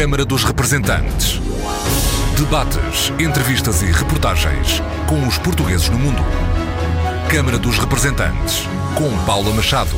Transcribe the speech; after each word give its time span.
Câmara 0.00 0.24
dos 0.24 0.44
Representantes. 0.44 1.38
Debates, 2.34 3.10
entrevistas 3.20 3.82
e 3.82 3.92
reportagens 3.92 4.80
com 5.06 5.28
os 5.28 5.36
portugueses 5.36 5.90
no 5.90 5.98
mundo. 5.98 6.22
Câmara 7.30 7.58
dos 7.58 7.76
Representantes, 7.76 8.62
com 8.96 9.26
Paula 9.26 9.52
Machado. 9.52 9.94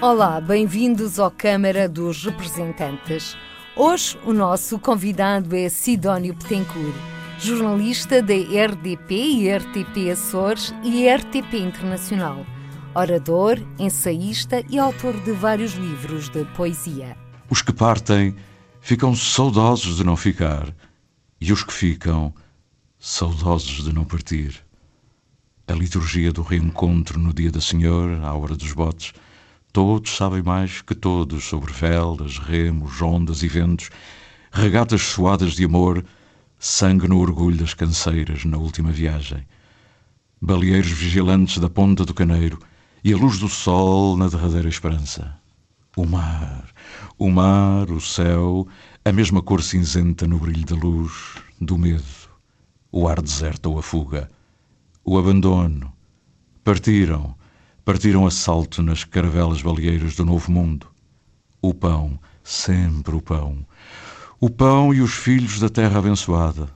Olá, 0.00 0.40
bem-vindos 0.40 1.18
ao 1.18 1.32
Câmara 1.32 1.88
dos 1.88 2.24
Representantes. 2.24 3.36
Hoje 3.74 4.16
o 4.24 4.32
nosso 4.32 4.78
convidado 4.78 5.56
é 5.56 5.68
Sidónio 5.68 6.32
Petencourt, 6.36 6.94
jornalista 7.40 8.22
da 8.22 8.34
RDP 8.34 9.14
e 9.16 9.52
RTP 9.52 10.12
Açores 10.12 10.72
e 10.84 11.08
RTP 11.08 11.54
Internacional 11.54 12.46
orador, 12.94 13.58
ensaísta 13.76 14.62
e 14.70 14.78
autor 14.78 15.14
de 15.24 15.32
vários 15.32 15.72
livros 15.72 16.28
de 16.28 16.44
poesia. 16.56 17.23
Os 17.54 17.62
que 17.62 17.72
partem 17.72 18.34
ficam 18.80 19.14
saudosos 19.14 19.98
de 19.98 20.02
não 20.02 20.16
ficar, 20.16 20.74
e 21.40 21.52
os 21.52 21.62
que 21.62 21.72
ficam, 21.72 22.34
saudosos 22.98 23.84
de 23.84 23.92
não 23.92 24.04
partir. 24.04 24.60
A 25.68 25.72
liturgia 25.72 26.32
do 26.32 26.42
reencontro 26.42 27.16
no 27.16 27.32
dia 27.32 27.52
da 27.52 27.60
Senhora, 27.60 28.26
à 28.26 28.34
hora 28.34 28.56
dos 28.56 28.72
botes, 28.72 29.12
todos 29.72 30.16
sabem 30.16 30.42
mais 30.42 30.82
que 30.82 30.96
todos 30.96 31.44
sobre 31.44 31.72
velas, 31.72 32.38
remos, 32.38 33.00
ondas 33.00 33.44
e 33.44 33.46
ventos, 33.46 33.88
regatas 34.50 35.02
suadas 35.02 35.52
de 35.52 35.64
amor, 35.64 36.04
sangue 36.58 37.06
no 37.06 37.20
orgulho 37.20 37.58
das 37.58 37.72
canseiras 37.72 38.44
na 38.44 38.58
última 38.58 38.90
viagem. 38.90 39.46
Baleeiros 40.42 40.90
vigilantes 40.90 41.58
da 41.58 41.70
ponta 41.70 42.04
do 42.04 42.14
caneiro, 42.14 42.58
e 43.04 43.12
a 43.12 43.16
luz 43.16 43.38
do 43.38 43.48
sol 43.48 44.16
na 44.16 44.26
derradeira 44.26 44.68
esperança. 44.68 45.38
O 45.96 46.04
mar, 46.04 46.73
o 47.18 47.30
mar, 47.30 47.90
o 47.90 48.00
céu, 48.00 48.66
a 49.04 49.12
mesma 49.12 49.42
cor 49.42 49.62
cinzenta 49.62 50.26
no 50.26 50.38
brilho 50.38 50.64
da 50.66 50.76
luz, 50.76 51.12
do 51.60 51.78
medo, 51.78 52.02
o 52.90 53.08
ar 53.08 53.20
deserto 53.20 53.70
ou 53.70 53.78
a 53.78 53.82
fuga, 53.82 54.30
o 55.04 55.18
abandono. 55.18 55.92
Partiram, 56.62 57.34
partiram 57.84 58.26
a 58.26 58.30
salto 58.30 58.82
nas 58.82 59.04
caravelas 59.04 59.62
baleeiras 59.62 60.16
do 60.16 60.24
novo 60.24 60.50
mundo. 60.50 60.86
O 61.60 61.74
pão, 61.74 62.18
sempre 62.42 63.14
o 63.14 63.20
pão. 63.20 63.66
O 64.40 64.50
pão 64.50 64.92
e 64.92 65.00
os 65.00 65.14
filhos 65.14 65.60
da 65.60 65.68
terra 65.68 65.98
abençoada. 65.98 66.68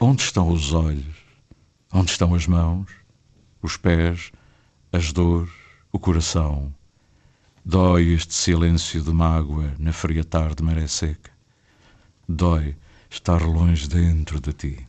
Onde 0.00 0.22
estão 0.22 0.48
os 0.48 0.72
olhos? 0.72 1.16
Onde 1.92 2.10
estão 2.10 2.34
as 2.34 2.46
mãos? 2.46 2.90
Os 3.62 3.76
pés? 3.76 4.32
As 4.92 5.12
dores? 5.12 5.66
o 5.96 5.98
coração. 5.98 6.74
Dói 7.68 8.12
este 8.12 8.32
silêncio 8.32 9.02
de 9.02 9.10
mágoa 9.10 9.74
na 9.76 9.92
fria 9.92 10.22
tarde 10.22 10.62
maré 10.62 10.86
seca. 10.86 11.32
Dói 12.28 12.76
estar 13.10 13.42
longe 13.42 13.88
dentro 13.88 14.38
de 14.38 14.52
ti. 14.52 14.86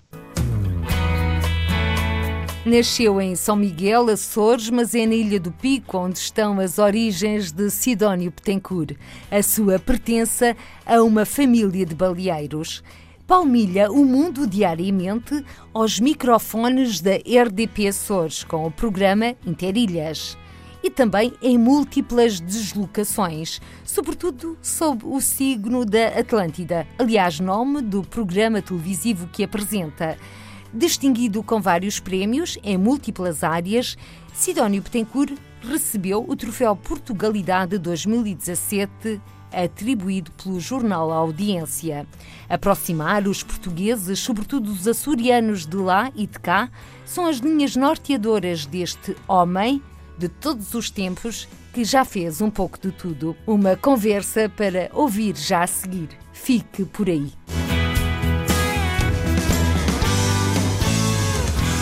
Nasceu 2.63 3.19
em 3.19 3.35
São 3.35 3.55
Miguel, 3.55 4.07
Açores, 4.09 4.69
mas 4.69 4.93
é 4.93 5.07
na 5.07 5.15
Ilha 5.15 5.39
do 5.39 5.51
Pico 5.51 5.97
onde 5.97 6.19
estão 6.19 6.59
as 6.59 6.77
origens 6.77 7.51
de 7.51 7.71
Sidónio 7.71 8.31
Petencourt. 8.31 8.95
A 9.31 9.41
sua 9.41 9.79
pertença 9.79 10.55
a 10.85 11.01
uma 11.01 11.25
família 11.25 11.83
de 11.83 11.95
baleeiros. 11.95 12.83
Palmilha 13.25 13.91
o 13.91 14.05
mundo 14.05 14.45
diariamente 14.45 15.43
aos 15.73 15.99
microfones 15.99 17.01
da 17.01 17.15
RDP 17.15 17.87
Açores 17.87 18.43
com 18.43 18.67
o 18.67 18.71
programa 18.71 19.35
Interilhas 19.43 20.37
e 20.87 20.89
também 20.89 21.33
em 21.41 21.57
múltiplas 21.57 22.39
deslocações, 22.39 23.59
sobretudo 23.83 24.57
sob 24.61 25.05
o 25.05 25.19
signo 25.19 25.83
da 25.83 26.17
Atlântida, 26.17 26.87
aliás, 26.97 27.41
nome 27.41 27.81
do 27.81 28.03
programa 28.03 28.61
televisivo 28.61 29.27
que 29.27 29.43
apresenta. 29.43 30.17
Distinguido 30.73 31.43
com 31.43 31.59
vários 31.59 31.99
prémios 31.99 32.57
em 32.63 32.77
múltiplas 32.77 33.43
áreas, 33.43 33.97
Sidónio 34.33 34.81
Betancourt 34.81 35.33
recebeu 35.61 36.25
o 36.25 36.37
Troféu 36.37 36.73
Portugalidade 36.73 37.77
2017 37.77 39.19
atribuído 39.51 40.31
pelo 40.31 40.57
jornal 40.57 41.11
Audiência. 41.11 42.07
Aproximar 42.47 43.27
os 43.27 43.43
portugueses, 43.43 44.19
sobretudo 44.19 44.71
os 44.71 44.87
açorianos 44.87 45.65
de 45.65 45.75
lá 45.75 46.09
e 46.15 46.25
de 46.25 46.39
cá, 46.39 46.69
são 47.05 47.25
as 47.25 47.37
linhas 47.37 47.75
norteadoras 47.75 48.65
deste 48.65 49.17
homem 49.27 49.81
de 50.17 50.27
todos 50.27 50.73
os 50.73 50.89
tempos 50.89 51.47
que 51.73 51.85
já 51.85 52.03
fez 52.03 52.41
um 52.41 52.49
pouco 52.49 52.79
de 52.79 52.91
tudo. 52.91 53.35
Uma 53.45 53.75
conversa 53.75 54.49
para 54.49 54.89
ouvir 54.93 55.35
já 55.35 55.63
a 55.63 55.67
seguir. 55.67 56.09
Fique 56.33 56.85
por 56.85 57.07
aí. 57.07 57.31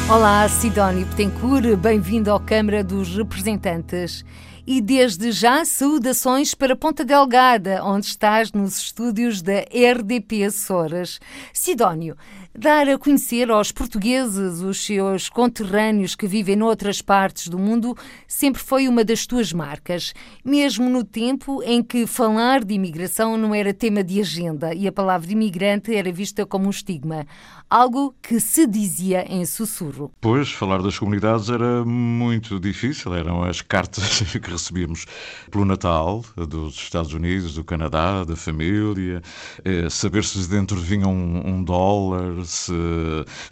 Olá, 0.08 0.48
Sidónio 0.48 1.08
Petencourt, 1.08 1.76
bem-vindo 1.78 2.32
à 2.32 2.40
Câmara 2.40 2.84
dos 2.84 3.16
Representantes. 3.16 4.24
E 4.68 4.82
desde 4.82 5.32
já, 5.32 5.64
saudações 5.64 6.56
para 6.56 6.76
Ponta 6.76 7.06
Delgada, 7.06 7.84
onde 7.84 8.08
estás 8.08 8.52
nos 8.52 8.78
estúdios 8.78 9.42
da 9.42 9.60
RDP 9.62 10.44
Açores. 10.44 11.20
Sidónio, 11.54 12.16
dar 12.58 12.88
a 12.88 12.98
conhecer 12.98 13.52
aos 13.52 13.72
portugueses 13.72 14.62
os 14.62 14.86
seus 14.86 15.28
conterrâneos 15.30 16.16
que 16.16 16.26
vivem 16.26 16.56
noutras 16.56 17.02
partes 17.02 17.50
do 17.50 17.60
mundo 17.60 17.96
sempre 18.28 18.62
foi 18.62 18.88
uma 18.88 19.04
das 19.04 19.26
tuas 19.26 19.52
marcas, 19.52 20.14
mesmo 20.44 20.90
no 20.90 21.04
tempo 21.04 21.62
em 21.64 21.84
que 21.84 22.08
falar 22.08 22.64
de 22.64 22.74
imigração 22.74 23.38
não 23.38 23.54
era 23.54 23.74
tema 23.74 24.04
de 24.04 24.22
agenda 24.22 24.74
e 24.74 24.88
a 24.88 24.92
palavra 24.92 25.32
imigrante 25.32 25.94
era 25.94 26.12
vista 26.12 26.46
como 26.46 26.68
um 26.68 26.70
estigma, 26.70 27.26
algo 27.70 28.16
que 28.22 28.40
se 28.40 28.66
dizia 28.66 29.26
em 29.28 29.46
sussurro. 29.46 30.12
Pois, 30.22 30.52
falar 30.52 30.82
das 30.82 30.98
comunidades 30.98 31.50
era 31.50 31.84
muito 31.84 32.60
difícil, 32.60 33.14
eram 33.14 33.44
as 33.44 33.62
cartas 33.62 34.22
que 34.32 34.50
recebíamos 34.50 35.06
pelo 35.52 35.66
Natal 35.66 36.24
dos 36.48 36.76
Estados 36.76 37.14
Unidos, 37.14 37.56
do 37.56 37.64
Canadá, 37.64 38.24
da 38.24 38.36
família, 38.36 39.22
eh, 39.64 39.90
saber 39.90 40.24
se 40.24 40.48
dentro 40.48 40.78
vinha 40.78 41.08
um, 41.08 41.42
um 41.46 41.64
dólar, 41.64 42.45
se 42.48 42.74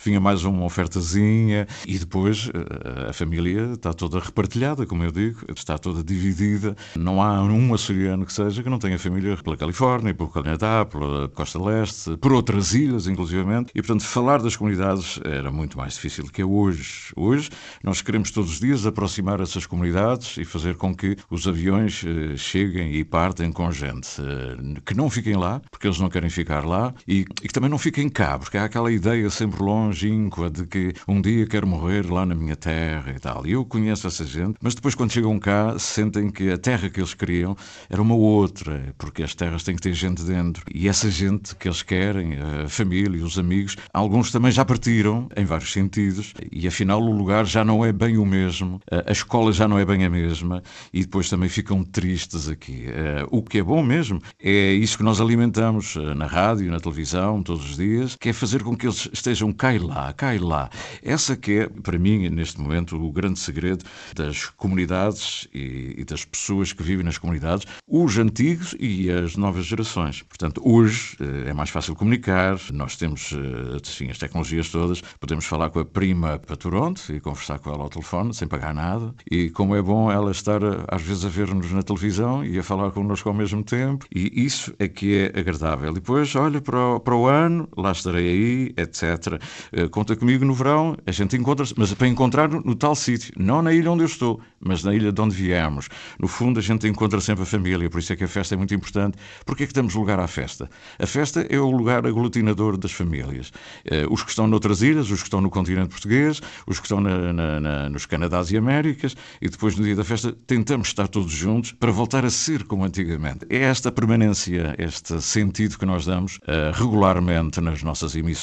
vinha 0.03 0.19
mais 0.19 0.43
uma 0.43 0.63
ofertazinha 0.63 1.67
e 1.85 1.97
depois 1.97 2.49
eh, 2.53 3.09
a 3.09 3.13
família 3.13 3.73
está 3.73 3.93
toda 3.93 4.19
repartilhada, 4.19 4.85
como 4.85 5.03
eu 5.03 5.11
digo, 5.11 5.39
está 5.55 5.77
toda 5.77 6.03
dividida. 6.03 6.75
Não 6.95 7.21
há 7.21 7.41
um 7.41 7.73
açoriano 7.73 8.25
que 8.25 8.33
seja 8.33 8.63
que 8.63 8.69
não 8.69 8.79
tenha 8.79 8.97
família 8.99 9.37
pela 9.37 9.57
Califórnia, 9.57 10.13
pelo 10.13 10.29
Canadá, 10.29 10.85
pela 10.85 11.27
Costa 11.29 11.61
Leste, 11.61 12.17
por 12.17 12.33
outras 12.33 12.73
ilhas, 12.73 13.07
inclusivamente. 13.07 13.71
E, 13.75 13.81
portanto, 13.81 14.03
falar 14.05 14.41
das 14.41 14.55
comunidades 14.55 15.19
era 15.23 15.51
muito 15.51 15.77
mais 15.77 15.93
difícil 15.93 16.25
que 16.25 16.41
é 16.41 16.45
hoje. 16.45 17.11
Hoje, 17.15 17.49
nós 17.83 18.01
queremos 18.01 18.31
todos 18.31 18.51
os 18.51 18.59
dias 18.59 18.85
aproximar 18.85 19.39
essas 19.39 19.65
comunidades 19.65 20.37
e 20.37 20.45
fazer 20.45 20.75
com 20.75 20.95
que 20.95 21.17
os 21.29 21.47
aviões 21.47 22.03
eh, 22.05 22.37
cheguem 22.37 22.93
e 22.95 23.03
partem 23.03 23.51
com 23.51 23.71
gente. 23.71 24.09
Eh, 24.19 24.81
que 24.85 24.93
não 24.93 25.09
fiquem 25.09 25.35
lá, 25.35 25.61
porque 25.71 25.87
eles 25.87 25.99
não 25.99 26.09
querem 26.09 26.29
ficar 26.29 26.65
lá, 26.65 26.93
e, 27.07 27.21
e 27.21 27.47
que 27.47 27.53
também 27.53 27.69
não 27.69 27.77
fiquem 27.77 28.09
cá, 28.09 28.37
porque 28.37 28.57
há 28.57 28.65
aquela 28.65 28.82
ideia 28.91 29.29
sempre 29.29 29.63
longínqua 29.63 30.49
de 30.49 30.65
que 30.65 30.93
um 31.07 31.21
dia 31.21 31.45
quero 31.47 31.67
morrer 31.67 32.09
lá 32.09 32.25
na 32.25 32.35
minha 32.35 32.55
terra 32.55 33.13
e 33.15 33.19
tal. 33.19 33.45
E 33.45 33.51
eu 33.51 33.65
conheço 33.65 34.07
essa 34.07 34.25
gente, 34.25 34.57
mas 34.61 34.75
depois 34.75 34.95
quando 34.95 35.11
chegam 35.11 35.39
cá 35.39 35.77
sentem 35.79 36.29
que 36.29 36.51
a 36.51 36.57
terra 36.57 36.89
que 36.89 36.99
eles 36.99 37.13
queriam 37.13 37.55
era 37.89 38.01
uma 38.01 38.15
outra, 38.15 38.93
porque 38.97 39.23
as 39.23 39.35
terras 39.35 39.63
têm 39.63 39.75
que 39.75 39.81
ter 39.81 39.93
gente 39.93 40.23
dentro. 40.23 40.63
E 40.73 40.87
essa 40.87 41.09
gente 41.09 41.55
que 41.55 41.67
eles 41.67 41.81
querem, 41.81 42.37
a 42.39 42.67
família, 42.67 43.23
os 43.23 43.37
amigos, 43.37 43.75
alguns 43.93 44.31
também 44.31 44.51
já 44.51 44.65
partiram, 44.65 45.27
em 45.35 45.45
vários 45.45 45.71
sentidos, 45.71 46.33
e 46.51 46.67
afinal 46.67 47.01
o 47.01 47.11
lugar 47.11 47.45
já 47.45 47.63
não 47.63 47.83
é 47.83 47.91
bem 47.91 48.17
o 48.17 48.25
mesmo, 48.25 48.79
a 49.05 49.11
escola 49.11 49.51
já 49.51 49.67
não 49.67 49.77
é 49.77 49.85
bem 49.85 50.05
a 50.05 50.09
mesma, 50.09 50.63
e 50.93 51.01
depois 51.01 51.29
também 51.29 51.49
ficam 51.49 51.83
tristes 51.83 52.49
aqui. 52.49 52.85
Eh, 52.87 53.25
o 53.31 53.41
que 53.41 53.59
é 53.59 53.63
bom 53.63 53.83
mesmo 53.83 54.21
é 54.41 54.73
isso 54.73 54.97
que 54.97 55.03
nós 55.03 55.19
alimentamos 55.21 55.95
eh, 55.95 56.13
na 56.13 56.25
rádio, 56.25 56.71
na 56.71 56.79
televisão, 56.79 57.41
todos 57.41 57.71
os 57.71 57.77
dias, 57.77 58.15
que 58.15 58.29
é 58.29 58.33
fazer 58.33 58.63
com 58.63 58.72
que 58.75 58.85
eles 58.85 59.09
estejam 59.11 59.51
cá 59.51 59.73
e 59.73 59.79
lá, 59.79 60.13
cá 60.13 60.35
e 60.35 60.39
lá. 60.39 60.69
Essa 61.01 61.35
que 61.35 61.59
é, 61.59 61.67
para 61.67 61.97
mim, 61.97 62.29
neste 62.29 62.59
momento, 62.59 62.95
o 62.95 63.11
grande 63.11 63.39
segredo 63.39 63.85
das 64.15 64.45
comunidades 64.45 65.47
e, 65.53 65.95
e 65.97 66.05
das 66.05 66.25
pessoas 66.25 66.73
que 66.73 66.83
vivem 66.83 67.05
nas 67.05 67.17
comunidades, 67.17 67.65
os 67.87 68.17
antigos 68.17 68.75
e 68.79 69.09
as 69.09 69.35
novas 69.35 69.65
gerações. 69.65 70.21
Portanto, 70.21 70.61
hoje 70.63 71.15
eh, 71.19 71.49
é 71.49 71.53
mais 71.53 71.69
fácil 71.69 71.95
comunicar, 71.95 72.59
nós 72.71 72.95
temos 72.95 73.33
assim, 73.81 74.09
as 74.09 74.17
tecnologias 74.17 74.69
todas, 74.69 75.01
podemos 75.19 75.45
falar 75.45 75.69
com 75.69 75.79
a 75.79 75.85
prima 75.85 76.39
para 76.39 76.55
Toronto 76.55 77.01
e 77.13 77.19
conversar 77.19 77.59
com 77.59 77.71
ela 77.71 77.83
ao 77.83 77.89
telefone, 77.89 78.33
sem 78.33 78.47
pagar 78.47 78.73
nada, 78.73 79.13
e 79.29 79.49
como 79.49 79.75
é 79.75 79.81
bom 79.81 80.11
ela 80.11 80.31
estar 80.31 80.61
às 80.87 81.01
vezes 81.01 81.25
a 81.25 81.29
ver-nos 81.29 81.71
na 81.71 81.83
televisão 81.83 82.43
e 82.45 82.57
a 82.57 82.63
falar 82.63 82.91
connosco 82.91 83.29
ao 83.29 83.35
mesmo 83.35 83.63
tempo, 83.63 84.05
e 84.13 84.43
isso 84.45 84.73
é 84.79 84.87
que 84.87 85.17
é 85.17 85.39
agradável. 85.39 85.91
E 85.91 85.93
depois, 85.95 86.35
olha, 86.35 86.61
para 86.61 86.95
o, 86.95 86.99
para 86.99 87.15
o 87.15 87.27
ano, 87.27 87.67
lá 87.77 87.91
estarei 87.91 88.27
aí, 88.27 88.62
etc. 88.77 89.41
Uh, 89.71 89.89
conta 89.89 90.15
comigo 90.15 90.45
no 90.45 90.53
verão, 90.53 90.95
a 91.05 91.11
gente 91.11 91.35
encontra-se, 91.35 91.73
mas 91.77 91.93
para 91.93 92.07
encontrar 92.07 92.49
no, 92.49 92.75
tal 92.75 92.95
sítio, 92.95 93.33
não 93.37 93.61
na 93.61 93.73
ilha 93.73 93.91
onde 93.91 94.03
eu 94.03 94.07
estou, 94.07 94.39
mas 94.59 94.83
na 94.83 94.93
ilha 94.93 95.11
de 95.11 95.21
onde 95.21 95.35
viemos. 95.35 95.89
No 96.19 96.27
fundo, 96.27 96.59
a 96.59 96.63
gente 96.63 96.87
encontra 96.87 97.19
sempre 97.19 97.43
a 97.43 97.45
família, 97.45 97.89
por 97.89 97.99
isso 97.99 98.13
é 98.13 98.15
que 98.15 98.23
a 98.23 98.27
festa 98.27 98.55
é 98.55 98.57
muito 98.57 98.73
importante. 98.73 99.17
Porquê 99.45 99.63
é 99.63 99.67
que 99.67 99.73
damos 99.73 99.93
lugar 99.95 100.19
à 100.19 100.27
festa? 100.27 100.69
A 100.99 101.05
festa 101.05 101.45
é 101.49 101.59
o 101.59 101.69
lugar 101.69 102.05
aglutinador 102.05 102.77
das 102.77 102.91
famílias. 102.91 103.51
Uh, 103.85 104.11
os 104.11 104.23
que 104.23 104.29
estão 104.29 104.47
noutras 104.47 104.81
ilhas, 104.81 105.09
os 105.09 105.19
que 105.19 105.27
estão 105.27 105.41
no 105.41 105.49
continente 105.49 105.89
português, 105.89 106.41
os 106.67 106.79
que 106.79 106.85
estão 106.85 107.01
na, 107.01 107.33
na, 107.33 107.59
na, 107.59 107.89
nos 107.89 108.05
Canadás 108.05 108.51
e 108.51 108.57
Américas, 108.57 109.15
e 109.41 109.49
depois 109.49 109.75
no 109.75 109.83
dia 109.83 109.95
da 109.95 110.03
festa 110.03 110.33
tentamos 110.47 110.87
estar 110.87 111.07
todos 111.07 111.31
juntos 111.31 111.71
para 111.71 111.91
voltar 111.91 112.25
a 112.25 112.29
ser 112.29 112.63
como 112.63 112.83
antigamente. 112.83 113.45
É 113.49 113.59
esta 113.59 113.91
permanência, 113.91 114.75
este 114.77 115.21
sentido 115.21 115.77
que 115.77 115.85
nós 115.85 116.05
damos 116.05 116.37
uh, 116.37 116.71
regularmente 116.73 117.59
nas 117.61 117.83
nossas 117.83 118.15
emissões, 118.15 118.42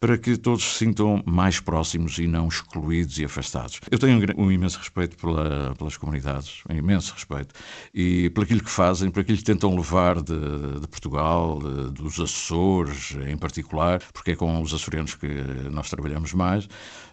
para 0.00 0.18
que 0.18 0.36
todos 0.36 0.64
se 0.64 0.84
sintam 0.84 1.22
mais 1.26 1.60
próximos 1.60 2.18
e 2.18 2.26
não 2.26 2.48
excluídos 2.48 3.18
e 3.18 3.24
afastados. 3.24 3.80
Eu 3.90 3.98
tenho 3.98 4.18
um, 4.18 4.44
um 4.44 4.52
imenso 4.52 4.78
respeito 4.78 5.16
pela, 5.16 5.74
pelas 5.76 5.96
comunidades, 5.96 6.62
um 6.68 6.74
imenso 6.74 7.12
respeito, 7.14 7.54
e 7.92 8.30
por 8.30 8.44
aquilo 8.44 8.62
que 8.62 8.70
fazem, 8.70 9.10
por 9.10 9.20
aquilo 9.20 9.38
que 9.38 9.44
tentam 9.44 9.74
levar 9.74 10.20
de, 10.22 10.80
de 10.80 10.88
Portugal, 10.88 11.58
de, 11.60 11.90
dos 11.92 12.20
Açores 12.20 13.16
em 13.28 13.36
particular, 13.36 14.02
porque 14.12 14.32
é 14.32 14.36
com 14.36 14.60
os 14.60 14.72
açorianos 14.72 15.14
que 15.14 15.28
nós 15.70 15.90
trabalhamos 15.90 16.32
mais, 16.32 16.68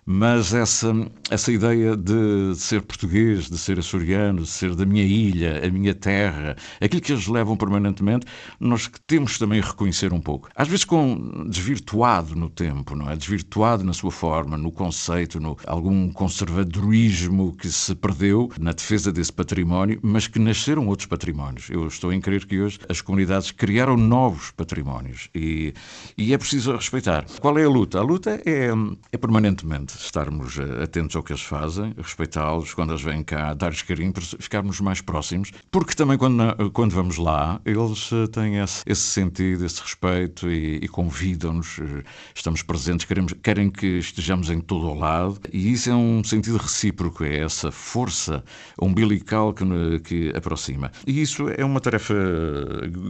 mas 0.06 0.54
essa, 0.54 0.94
essa 1.30 1.52
ideia 1.52 1.96
de 1.96 2.56
ser 2.56 2.82
português, 2.82 3.50
de 3.50 3.58
ser 3.58 3.80
açoriano, 3.80 4.42
de 4.42 4.48
ser 4.50 4.76
da 4.76 4.86
minha 4.86 5.04
ilha, 5.04 5.66
a 5.66 5.70
minha 5.70 5.94
terra, 5.94 6.56
aquilo 6.80 7.02
que 7.02 7.12
eles 7.12 7.28
levam 7.28 7.56
permanentemente, 7.56 8.26
nós 8.60 8.90
temos 9.06 9.38
também 9.38 9.62
reconhecer 9.62 10.12
um 10.14 10.20
pouco. 10.20 10.50
Às 10.56 10.68
vezes 10.68 10.86
com 10.86 11.48
desvirtuado 11.50 12.36
no 12.36 12.50
tempo, 12.50 12.96
não 12.96 13.10
é? 13.10 13.16
Desvirtuado 13.16 13.84
na 13.84 13.94
sua 13.94 14.12
forma, 14.12 14.58
no 14.58 14.72
conceito, 14.72 15.40
no 15.40 15.58
algum 15.66 16.12
conservadorismo 16.12 17.56
que 17.56 17.70
se 17.70 17.94
perdeu 17.96 18.52
na 18.60 18.72
defesa 18.72 19.12
desse 19.12 19.32
património, 19.32 20.00
mas 20.02 20.28
que 20.28 20.40
nasceram 20.40 20.88
outros 20.88 21.08
patrimónios. 21.08 21.70
Eu 21.70 21.88
estou 21.88 22.12
em 22.12 22.20
crer 22.20 22.46
que 22.46 22.60
hoje 22.60 22.80
as 22.90 23.02
comunidades 23.02 23.52
criaram 23.52 23.96
novos 23.96 24.52
patrimónios 24.52 25.30
e, 25.36 25.74
e 26.18 26.34
é 26.34 26.38
preciso 26.38 26.76
respeitar. 26.76 27.26
Qual 27.40 27.58
é 27.58 27.64
a 27.64 27.70
luta? 27.70 28.00
A 28.00 28.02
luta 28.02 28.42
é, 28.46 28.70
é 29.12 29.18
permanentemente 29.18 29.91
estarmos 30.00 30.58
eh, 30.58 30.84
atentos 30.84 31.16
ao 31.16 31.24
que 31.24 31.32
eles 31.32 31.42
fazem, 31.42 31.94
respeitá-los 31.98 32.74
quando 32.74 32.92
eles 32.92 33.02
vêm 33.02 33.24
cá, 33.24 33.54
dar-lhes 33.54 33.82
carinho, 33.82 34.14
ficarmos 34.40 34.80
mais 34.80 35.02
próximos, 35.02 35.52
porque 35.70 35.94
também 35.94 36.18
quando, 36.18 36.72
quando 36.72 36.92
vamos 36.94 37.18
lá, 37.18 37.60
eles 37.66 38.10
eh, 38.12 38.28
têm 38.28 38.58
esse, 38.58 38.84
esse 38.86 39.02
sentido, 39.02 39.66
esse 39.66 39.82
respeito 39.82 40.50
e, 40.50 40.78
e 40.78 40.88
convidam-nos, 40.88 41.80
eh, 41.80 42.04
estamos 42.36 42.62
presentes, 42.64 43.06
queremos, 43.06 43.34
querem 43.42 43.70
que 43.70 44.00
estejamos 44.00 44.50
em 44.50 44.60
todo 44.60 44.88
o 44.88 44.94
lado, 44.94 45.40
e 45.52 45.72
isso 45.72 45.90
é 45.90 45.96
um 45.96 46.24
sentido 46.24 46.58
recíproco, 46.58 47.24
é 47.24 47.40
essa 47.40 47.72
força 47.72 48.44
umbilical 48.82 49.54
que, 49.54 49.64
que 50.04 50.30
aproxima. 50.36 50.92
E 51.06 51.22
isso 51.22 51.50
é 51.50 51.64
uma 51.64 51.80
tarefa 51.80 52.14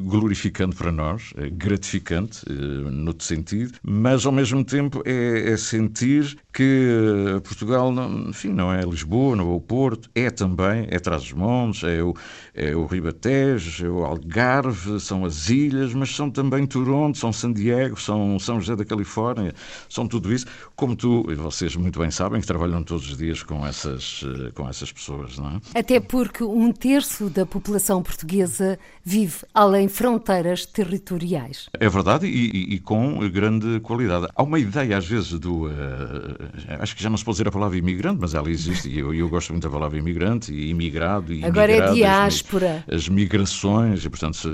glorificante 0.04 0.76
para 0.76 0.92
nós, 0.92 1.34
gratificante, 1.54 2.42
no 2.50 3.16
sentido, 3.20 3.74
mas 3.84 4.26
ao 4.26 4.32
mesmo 4.32 4.64
tempo 4.64 5.02
é, 5.06 5.52
é 5.52 5.58
sentir 5.58 6.38
que 6.54 7.40
Portugal, 7.44 7.92
não, 7.92 8.30
enfim, 8.30 8.50
não 8.50 8.74
é 8.74 8.82
Lisboa, 8.82 9.36
não 9.36 9.52
é 9.52 9.56
o 9.56 9.60
Porto, 9.60 10.10
é 10.14 10.30
também, 10.30 10.88
é 10.90 11.00
Trás-os-Montes, 11.00 11.84
é 11.84 12.04
o, 12.04 12.14
é 12.54 12.76
o 12.76 12.86
Ribatejo, 12.86 13.86
é 13.86 13.90
o 13.90 14.04
Algarve, 14.04 15.00
são 15.00 15.24
as 15.24 15.50
ilhas, 15.50 15.94
mas 15.94 16.14
são 16.14 16.30
também 16.30 16.66
Toronto, 16.66 17.18
são 17.18 17.32
San 17.32 17.54
Diego, 17.54 18.00
são 18.00 18.38
São 18.40 18.60
José 18.60 18.76
da 18.76 18.84
Califórnia, 18.84 19.54
são 19.88 20.08
tudo 20.08 20.34
isso, 20.34 20.46
como 20.76 20.96
tu 20.96 21.26
e 21.32 21.36
vocês 21.36 21.76
muito 21.76 22.00
bem 22.00 22.12
sabem, 22.12 22.42
que 22.42 22.48
trabalham 22.48 22.84
todos 22.84 23.10
os 23.10 23.18
dias 23.18 23.44
com 23.44 23.66
essas, 23.66 24.24
com 24.54 24.68
essas 24.68 24.92
pessoas, 24.92 25.38
não 25.38 25.50
é? 25.52 25.80
Até 25.80 26.00
porque 26.00 26.44
um 26.44 26.72
terço 26.72 27.30
da 27.30 27.46
população 27.46 28.04
portuguesa 28.04 28.78
vive 29.04 29.38
além 29.54 29.88
fronteiras 29.88 30.66
territoriais. 30.66 31.70
É 31.80 31.88
verdade 31.88 32.28
e, 32.28 32.52
e, 32.52 32.76
e 32.76 32.80
com 32.80 33.20
grande 33.30 33.80
qualidade. 33.80 34.28
Há 34.36 34.44
uma 34.44 34.60
ideia, 34.60 34.98
às 34.98 35.08
vezes, 35.08 35.40
do. 35.40 35.68
Uh, 35.68 36.41
acho 36.80 36.96
que 36.96 37.04
já 37.04 37.10
não 37.10 37.18
se 37.18 37.26
pode 37.26 37.36
dizer 37.36 37.48
a 37.48 37.52
palavra 37.52 37.78
imigrante, 37.78 38.20
mas 38.20 38.34
ela 38.34 38.50
existe 38.50 38.90
e 38.90 39.00
eu, 39.00 39.14
eu 39.14 39.30
gosto 39.30 39.52
muito 39.52 39.64
da 39.64 39.70
palavra 39.70 39.98
imigrante 39.98 40.54
e 40.54 40.70
imigrado 40.70 41.34
e 41.34 41.44
Agora 41.44 41.72
é 41.72 41.94
diáspora. 41.94 42.84
As, 42.88 42.96
as 42.96 43.10
migrações, 43.10 44.06
e 44.06 44.10
portanto 44.10 44.50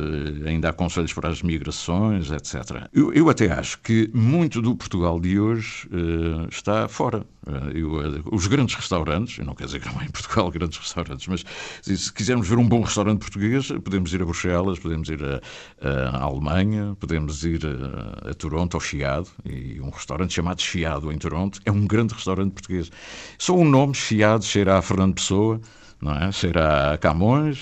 ainda 0.46 0.70
há 0.70 0.74
conselhos 0.74 1.14
para 1.14 1.30
as 1.30 1.42
migrações, 1.42 2.32
etc. 2.32 2.88
Eu, 2.94 3.14
eu 3.14 3.30
até 3.30 3.52
acho 3.52 3.80
que 3.80 4.10
muito 4.14 4.62
do 4.62 4.76
Portugal 4.76 5.20
de 5.20 5.40
hoje 5.40 5.88
uh, 5.88 6.48
está 6.50 6.88
fora. 6.88 7.26
Eu, 7.74 7.94
uh, 7.94 8.24
os 8.32 8.48
grandes 8.48 8.76
restaurantes, 8.76 9.44
não 9.46 9.56
quero 9.56 9.68
dizer 9.68 9.80
que 9.80 9.88
não 9.88 10.00
há 10.00 10.06
em 10.06 10.10
Portugal 10.10 10.50
grandes 10.52 10.78
restaurantes, 10.78 11.28
mas 11.28 11.46
se 11.82 12.14
quisermos 12.14 12.48
ver 12.48 12.58
um 12.58 12.68
bom 12.68 12.82
restaurante 12.82 13.20
português, 13.20 13.68
podemos 13.84 14.14
ir 14.14 14.22
a 14.22 14.26
Bruxelas, 14.26 14.80
podemos 14.80 15.10
ir 15.10 15.20
à 15.82 16.24
Alemanha, 16.24 16.96
podemos 17.00 17.44
ir 17.44 17.62
a, 17.66 18.32
a 18.32 18.34
Toronto, 18.34 18.76
ao 18.76 18.82
Chiado, 18.82 19.30
e 19.46 19.80
um 19.82 19.90
restaurante 19.90 20.34
chamado 20.34 20.62
Chiado 20.62 21.12
em 21.12 21.18
Toronto 21.18 21.60
é 21.66 21.72
um 21.72 21.86
grande 21.86 22.14
restaurante 22.14 22.54
português. 22.54 22.92
Só 23.38 23.56
o 23.56 23.62
um 23.62 23.70
nome, 23.70 23.94
Chiado, 23.94 24.44
cheira 24.44 24.78
a 24.78 24.82
Fernando 24.82 25.16
Pessoa, 25.16 25.62
não 26.02 26.14
é? 26.14 26.30
A 26.94 26.98
Camões, 26.98 27.58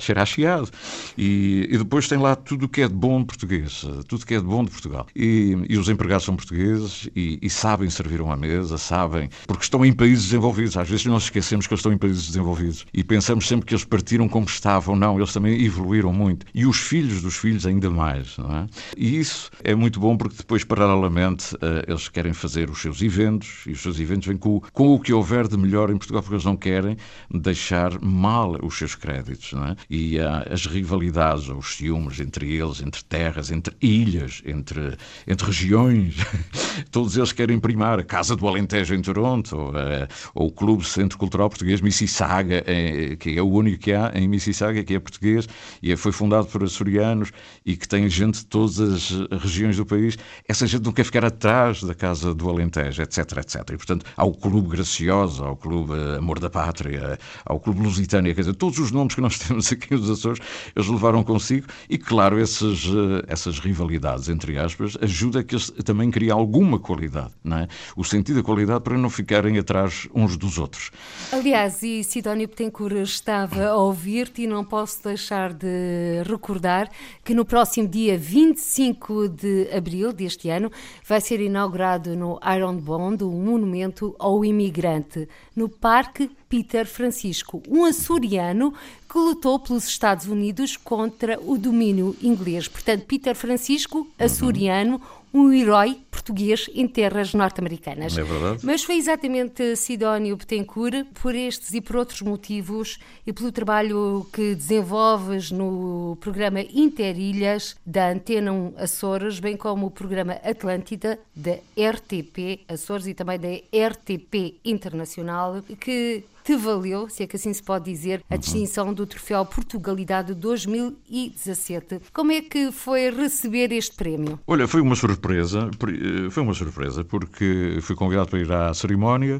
cheira 0.00 0.22
a 0.22 0.26
Chiado. 0.26 0.70
E, 1.16 1.68
e, 1.70 1.78
depois 1.78 2.08
tem 2.08 2.18
lá 2.18 2.34
tudo 2.34 2.66
o 2.66 2.68
que 2.68 2.82
é 2.82 2.88
de 2.88 2.94
bom 2.94 3.24
português, 3.24 3.86
tudo 4.06 4.22
o 4.22 4.26
que 4.26 4.34
é 4.34 4.38
de 4.38 4.44
bom 4.44 4.64
de 4.64 4.70
Portugal. 4.70 5.06
E, 5.14 5.56
e 5.68 5.78
os 5.78 5.88
empregados 5.88 6.24
são 6.24 6.36
portugueses 6.36 7.08
e, 7.14 7.38
e, 7.40 7.50
sabem 7.50 7.88
servir 7.88 8.20
uma 8.20 8.36
mesa, 8.36 8.78
sabem, 8.78 9.28
porque 9.46 9.64
estão 9.64 9.84
em 9.84 9.92
países 9.92 10.24
desenvolvidos. 10.24 10.76
Às 10.76 10.88
vezes 10.88 11.06
nós 11.06 11.24
esquecemos 11.24 11.66
que 11.66 11.74
eles 11.74 11.80
estão 11.80 11.92
em 11.92 11.98
países 11.98 12.26
desenvolvidos 12.26 12.86
e 12.92 13.04
pensamos 13.04 13.46
sempre 13.46 13.66
que 13.66 13.74
eles 13.74 13.84
partiram 13.84 14.28
como 14.28 14.46
estavam. 14.46 14.96
Não, 14.96 15.16
eles 15.16 15.32
também 15.32 15.64
evoluíram 15.64 16.12
muito. 16.12 16.46
E 16.54 16.66
os 16.66 16.78
filhos 16.78 17.22
dos 17.22 17.36
filhos 17.36 17.66
ainda 17.66 17.90
mais, 17.90 18.36
não 18.36 18.54
é? 18.56 18.66
E 18.96 19.18
isso 19.18 19.50
é 19.62 19.74
muito 19.74 20.00
bom 20.00 20.16
porque 20.16 20.36
depois, 20.36 20.64
paralelamente, 20.64 21.54
uh, 21.56 21.58
eles 21.86 22.08
querem 22.08 22.32
fazer 22.32 22.70
os 22.70 22.80
seus 22.80 23.02
eventos 23.02 23.64
e 23.66 23.72
os 23.72 23.80
seus 23.80 24.00
eventos 24.00 24.26
vêm 24.26 24.36
com, 24.36 24.60
com 24.72 24.94
o 24.94 25.00
que 25.00 25.12
houver 25.12 25.46
de 25.46 25.56
melhor 25.56 25.90
em 25.90 25.96
Portugal, 25.96 26.22
porque 26.22 26.34
eles 26.34 26.44
não 26.44 26.56
querem 26.56 26.96
deixar 27.30 27.67
mal 28.00 28.56
os 28.62 28.76
seus 28.76 28.94
créditos. 28.94 29.52
Não 29.52 29.66
é? 29.66 29.76
E 29.88 30.20
há 30.20 30.46
as 30.50 30.66
rivalidades, 30.66 31.48
os 31.48 31.76
ciúmes 31.76 32.20
entre 32.20 32.54
eles, 32.54 32.80
entre 32.80 33.04
terras, 33.04 33.50
entre 33.50 33.74
ilhas, 33.80 34.42
entre, 34.44 34.96
entre 35.26 35.46
regiões. 35.46 36.16
Todos 36.90 37.16
eles 37.16 37.32
querem 37.32 37.58
primar 37.58 37.98
a 37.98 38.04
Casa 38.04 38.36
do 38.36 38.46
Alentejo 38.46 38.94
em 38.94 39.02
Toronto, 39.02 39.56
ou, 39.56 39.78
eh, 39.78 40.08
ou 40.34 40.48
o 40.48 40.52
Clube 40.52 40.84
Centro 40.84 41.18
Cultural 41.18 41.48
Português 41.48 41.80
Mississauga, 41.80 42.62
eh, 42.66 43.16
que 43.16 43.36
é 43.36 43.42
o 43.42 43.48
único 43.48 43.82
que 43.82 43.92
há 43.92 44.12
em 44.14 44.28
Mississauga, 44.28 44.82
que 44.84 44.94
é 44.94 45.00
português 45.00 45.48
e 45.82 45.94
foi 45.96 46.12
fundado 46.12 46.46
por 46.46 46.62
açorianos 46.62 47.32
e 47.64 47.76
que 47.76 47.86
tem 47.88 48.08
gente 48.08 48.40
de 48.40 48.46
todas 48.46 48.80
as 48.80 49.10
regiões 49.42 49.76
do 49.76 49.86
país. 49.86 50.16
Essa 50.48 50.66
gente 50.66 50.84
não 50.84 50.92
quer 50.92 51.04
ficar 51.04 51.24
atrás 51.24 51.82
da 51.82 51.94
Casa 51.94 52.34
do 52.34 52.48
Alentejo, 52.48 53.02
etc, 53.02 53.18
etc. 53.38 53.56
E, 53.72 53.76
portanto, 53.76 54.06
há 54.16 54.24
o 54.24 54.34
Clube 54.34 54.68
Graciosa, 54.68 55.44
há 55.44 55.50
o 55.50 55.56
Clube 55.56 55.92
Amor 56.16 56.38
da 56.38 56.50
Pátria, 56.50 57.18
há 57.44 57.54
o 57.58 57.60
Clube 57.60 57.82
Lusitânia, 57.82 58.34
quer 58.34 58.42
dizer, 58.42 58.54
todos 58.54 58.78
os 58.78 58.90
nomes 58.90 59.14
que 59.14 59.20
nós 59.20 59.38
temos 59.38 59.70
aqui 59.72 59.94
nos 59.94 60.08
Açores, 60.08 60.40
eles 60.74 60.88
levaram 60.88 61.22
consigo 61.22 61.66
e, 61.90 61.98
claro, 61.98 62.38
esses, 62.38 62.86
eh, 62.86 63.24
essas 63.26 63.58
rivalidades, 63.58 64.28
entre 64.28 64.56
aspas, 64.58 64.96
ajuda 65.00 65.40
a 65.40 65.44
que 65.44 65.54
eles 65.54 65.70
também 65.84 66.10
criem 66.10 66.30
alguma 66.30 66.78
qualidade, 66.78 67.32
não 67.42 67.58
é? 67.58 67.68
O 67.96 68.04
sentido 68.04 68.36
da 68.36 68.42
qualidade 68.42 68.82
para 68.82 68.96
não 68.96 69.10
ficarem 69.10 69.58
atrás 69.58 70.08
uns 70.14 70.36
dos 70.36 70.58
outros. 70.58 70.90
Aliás, 71.32 71.82
e 71.82 72.04
Sidónio 72.04 72.46
Betancourt 72.48 72.96
estava 72.96 73.66
a 73.66 73.76
ouvir-te 73.76 74.42
e 74.42 74.46
não 74.46 74.64
posso 74.64 75.02
deixar 75.02 75.52
de 75.52 76.22
recordar 76.24 76.88
que 77.24 77.34
no 77.34 77.44
próximo 77.44 77.88
dia 77.88 78.16
25 78.16 79.28
de 79.28 79.68
abril 79.74 80.12
deste 80.12 80.48
ano 80.48 80.70
vai 81.06 81.20
ser 81.20 81.40
inaugurado 81.40 82.16
no 82.16 82.38
Iron 82.56 82.76
Bond 82.76 83.24
um 83.24 83.42
monumento 83.42 84.14
ao 84.18 84.44
imigrante 84.44 85.28
no 85.58 85.68
Parque 85.68 86.30
Peter 86.48 86.86
Francisco, 86.86 87.60
um 87.68 87.84
açoriano 87.84 88.72
que 89.10 89.18
lutou 89.18 89.58
pelos 89.58 89.88
Estados 89.88 90.26
Unidos 90.26 90.76
contra 90.76 91.36
o 91.40 91.58
domínio 91.58 92.16
inglês. 92.22 92.68
Portanto, 92.68 93.04
Peter 93.06 93.34
Francisco, 93.34 94.06
açoriano, 94.16 95.02
um 95.32 95.52
herói 95.52 95.98
português 96.10 96.68
em 96.74 96.86
terras 96.86 97.32
norte-americanas. 97.32 98.16
É 98.16 98.22
verdade. 98.22 98.64
Mas 98.64 98.84
foi 98.84 98.96
exatamente 98.96 99.76
Sidónio 99.76 100.36
Betancourt, 100.36 101.06
por 101.22 101.34
estes 101.34 101.72
e 101.72 101.80
por 101.80 101.96
outros 101.96 102.22
motivos, 102.22 102.98
e 103.26 103.32
pelo 103.32 103.50
trabalho 103.50 104.26
que 104.32 104.54
desenvolves 104.54 105.50
no 105.50 106.16
programa 106.20 106.60
Interilhas 106.60 107.76
da 107.84 108.10
Antena 108.10 108.52
1 108.52 108.74
Açores, 108.76 109.40
bem 109.40 109.56
como 109.56 109.86
o 109.86 109.90
programa 109.90 110.34
Atlântida 110.44 111.18
da 111.34 111.54
RTP 111.76 112.60
Açores 112.68 113.06
e 113.06 113.14
também 113.14 113.38
da 113.38 113.48
RTP 113.88 114.60
Internacional, 114.64 115.62
que 115.80 116.24
te 116.48 116.56
valeu, 116.56 117.10
se 117.10 117.22
é 117.22 117.26
que 117.26 117.36
assim 117.36 117.52
se 117.52 117.62
pode 117.62 117.84
dizer, 117.84 118.24
a 118.30 118.34
distinção 118.34 118.94
do 118.94 119.04
Troféu 119.04 119.44
Portugalidade 119.44 120.32
2017. 120.32 122.00
Como 122.10 122.32
é 122.32 122.40
que 122.40 122.72
foi 122.72 123.10
receber 123.10 123.70
este 123.70 123.94
prémio? 123.94 124.40
Olha, 124.46 124.66
foi 124.66 124.80
uma 124.80 124.96
surpresa, 124.96 125.70
eh, 125.70 126.30
foi 126.30 126.42
uma 126.42 126.54
surpresa, 126.54 127.04
porque 127.04 127.76
fui 127.82 127.94
convidado 127.94 128.30
para 128.30 128.38
ir 128.38 128.50
à 128.50 128.72
cerimónia 128.72 129.38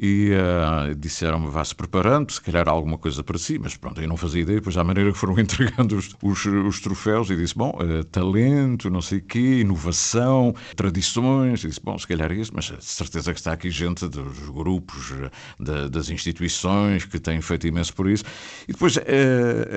e 0.00 0.30
uh, 0.32 0.94
disseram-me 0.94 1.50
vá-se 1.50 1.74
preparando, 1.74 2.32
se 2.32 2.40
calhar 2.40 2.66
alguma 2.66 2.96
coisa 2.96 3.22
para 3.22 3.36
si, 3.36 3.58
mas 3.58 3.76
pronto, 3.76 4.00
eu 4.00 4.08
não 4.08 4.16
fazia 4.16 4.40
ideia, 4.40 4.62
pois 4.62 4.78
à 4.78 4.82
maneira 4.82 5.12
que 5.12 5.18
foram 5.18 5.36
entregando 5.38 5.96
os, 5.96 6.16
os, 6.22 6.46
os 6.46 6.80
troféus 6.80 7.28
e 7.28 7.36
disse, 7.36 7.54
bom, 7.54 7.78
uh, 7.78 8.02
talento, 8.04 8.88
não 8.88 9.02
sei 9.02 9.18
o 9.18 9.22
quê, 9.22 9.60
inovação, 9.60 10.54
tradições, 10.74 11.62
e 11.64 11.68
disse, 11.68 11.80
bom, 11.84 11.98
se 11.98 12.06
calhar 12.06 12.32
é 12.32 12.36
isso, 12.36 12.50
mas 12.54 12.72
certeza 12.80 13.34
que 13.34 13.40
está 13.40 13.52
aqui 13.52 13.68
gente 13.68 14.08
dos 14.08 14.48
grupos, 14.48 15.12
de, 15.58 15.90
das 15.90 16.08
instituições 16.08 17.04
que 17.04 17.20
têm 17.20 17.42
feito 17.42 17.66
imenso 17.66 17.94
por 17.94 18.08
isso, 18.08 18.24
e 18.66 18.72
depois 18.72 18.96
uh, 18.96 19.00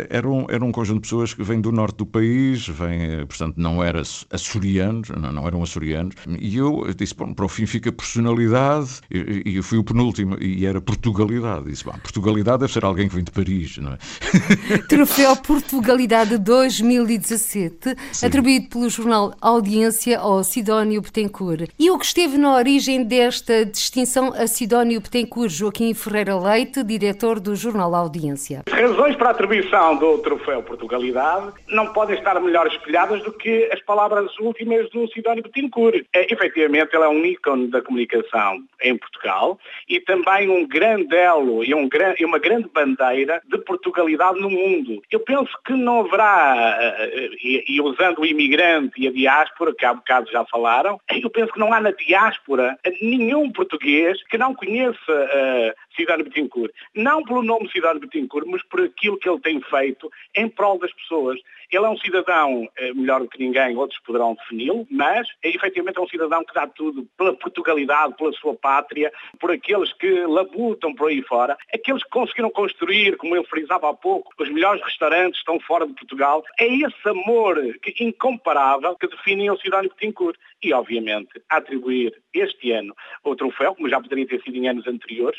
era, 0.09 0.29
um, 0.29 0.45
era 0.49 0.63
um 0.63 0.71
conjunto 0.71 1.01
de 1.01 1.01
pessoas 1.01 1.33
que 1.33 1.43
vêm 1.43 1.59
do 1.59 1.71
norte 1.71 1.97
do 1.97 2.05
país, 2.05 2.65
vêm, 2.65 3.25
portanto, 3.25 3.55
não 3.57 3.83
eram 3.83 4.01
açorianos, 4.31 5.09
não, 5.09 5.33
não 5.33 5.47
eram 5.47 5.61
açorianos, 5.61 6.15
e 6.39 6.55
eu 6.55 6.85
disse, 6.95 7.13
bom, 7.13 7.33
para 7.33 7.43
o 7.43 7.49
fim 7.49 7.65
fica 7.65 7.91
personalidade, 7.91 9.01
e, 9.11 9.51
e 9.51 9.55
eu 9.57 9.63
fui 9.63 9.77
o 9.77 9.83
penúltimo 9.83 10.12
última, 10.13 10.37
e 10.39 10.65
era 10.65 10.79
Portugalidade. 10.79 11.65
Disse, 11.65 11.83
bom, 11.83 11.93
Portugalidade 11.93 12.59
deve 12.59 12.71
ser 12.71 12.85
alguém 12.85 13.09
que 13.09 13.15
vem 13.15 13.23
de 13.23 13.31
Paris, 13.31 13.77
não 13.77 13.93
é? 13.93 13.97
Troféu 14.87 15.35
Portugalidade 15.35 16.37
2017, 16.37 17.95
Sim. 18.11 18.25
atribuído 18.25 18.69
pelo 18.69 18.89
jornal 18.89 19.33
Audiência 19.41 20.19
ao 20.19 20.43
Sidónio 20.43 21.01
Betancourt. 21.01 21.69
E 21.79 21.89
o 21.89 21.97
que 21.97 22.05
esteve 22.05 22.37
na 22.37 22.55
origem 22.55 23.03
desta 23.03 23.65
distinção 23.65 24.33
a 24.33 24.45
Sidónio 24.45 25.01
Betancourt, 25.01 25.49
Joaquim 25.49 25.93
Ferreira 25.93 26.37
Leite, 26.37 26.83
diretor 26.83 27.39
do 27.39 27.55
jornal 27.55 27.93
Audiência. 27.95 28.63
As 28.71 28.79
razões 28.79 29.15
para 29.15 29.29
a 29.29 29.31
atribuição 29.31 29.97
do 29.97 30.19
Troféu 30.19 30.61
Portugalidade 30.61 31.53
não 31.69 31.91
podem 31.93 32.15
estar 32.15 32.39
melhor 32.39 32.67
espelhadas 32.67 33.23
do 33.23 33.31
que 33.31 33.69
as 33.71 33.81
palavras 33.81 34.29
últimas 34.39 34.89
do 34.91 35.07
Sidónio 35.11 35.43
Betancourt. 35.43 36.05
É, 36.13 36.31
efetivamente, 36.31 36.93
ele 36.93 37.03
é 37.03 37.07
um 37.07 37.25
ícone 37.25 37.67
da 37.67 37.81
comunicação 37.81 38.63
em 38.81 38.97
Portugal 38.97 39.57
e 39.89 39.99
também 40.03 40.49
um 40.49 40.67
grande 40.67 41.15
elo 41.15 41.63
e, 41.63 41.73
um, 41.73 41.89
e 42.19 42.25
uma 42.25 42.39
grande 42.39 42.69
bandeira 42.73 43.41
de 43.47 43.57
Portugalidade 43.59 44.39
no 44.39 44.49
mundo. 44.49 45.01
Eu 45.11 45.19
penso 45.19 45.51
que 45.65 45.73
não 45.73 46.01
haverá, 46.01 46.77
eh, 46.79 47.29
e, 47.43 47.63
e 47.67 47.81
usando 47.81 48.19
o 48.19 48.25
imigrante 48.25 49.01
e 49.01 49.07
a 49.07 49.11
diáspora, 49.11 49.73
que 49.73 49.85
há 49.85 49.93
bocado 49.93 50.31
já 50.31 50.45
falaram, 50.45 50.99
eu 51.09 51.29
penso 51.29 51.53
que 51.53 51.59
não 51.59 51.73
há 51.73 51.79
na 51.79 51.91
diáspora 51.91 52.77
nenhum 53.01 53.51
português 53.51 54.21
que 54.27 54.37
não 54.37 54.53
conheça 54.53 54.95
uh, 55.11 55.95
Cidade 55.95 56.23
Betancourt. 56.23 56.71
Não 56.95 57.23
pelo 57.23 57.43
nome 57.43 57.69
Cidade 57.71 57.99
Betancourt, 57.99 58.45
mas 58.47 58.63
por 58.63 58.81
aquilo 58.81 59.17
que 59.17 59.29
ele 59.29 59.39
tem 59.39 59.61
feito 59.61 60.09
em 60.35 60.47
prol 60.47 60.79
das 60.79 60.93
pessoas. 60.93 61.39
Ele 61.75 61.85
é 61.85 61.89
um 61.89 61.97
cidadão 61.97 62.67
eh, 62.77 62.93
melhor 62.93 63.21
do 63.21 63.27
que 63.27 63.39
ninguém, 63.39 63.75
outros 63.75 63.99
poderão 64.01 64.35
defini-lo, 64.35 64.87
mas 64.91 65.27
é, 65.43 65.49
efetivamente 65.49 65.97
é 65.97 66.01
um 66.01 66.07
cidadão 66.07 66.43
que 66.43 66.53
dá 66.53 66.67
tudo 66.67 67.07
pela 67.17 67.33
Portugalidade, 67.33 68.15
pela 68.15 68.31
sua 68.33 68.53
pátria, 68.53 69.11
por 69.39 69.51
aqueles 69.51 69.91
que 69.93 70.25
labutam 70.25 70.93
por 70.93 71.09
aí 71.09 71.21
fora, 71.23 71.57
aqueles 71.73 72.03
que 72.03 72.09
conseguiram 72.09 72.49
construir, 72.49 73.17
como 73.17 73.35
eu 73.35 73.43
frisava 73.43 73.89
há 73.89 73.93
pouco, 73.93 74.31
os 74.39 74.49
melhores 74.49 74.83
restaurantes 74.83 75.39
estão 75.39 75.59
fora 75.59 75.87
de 75.87 75.93
Portugal. 75.93 76.43
É 76.59 76.67
esse 76.67 77.09
amor 77.09 77.57
que, 77.81 78.03
incomparável 78.03 78.95
que 78.95 79.07
define 79.07 79.49
o 79.49 79.57
Cidade 79.57 79.89
Betancourt. 79.89 80.37
E, 80.63 80.71
obviamente, 80.71 81.41
atribuir 81.49 82.13
este 82.33 82.71
ano 82.71 82.95
o 83.21 83.35
troféu, 83.35 83.75
como 83.75 83.89
já 83.89 83.99
poderia 83.99 84.25
ter 84.25 84.41
sido 84.43 84.55
em 84.55 84.69
anos 84.69 84.87
anteriores, 84.87 85.37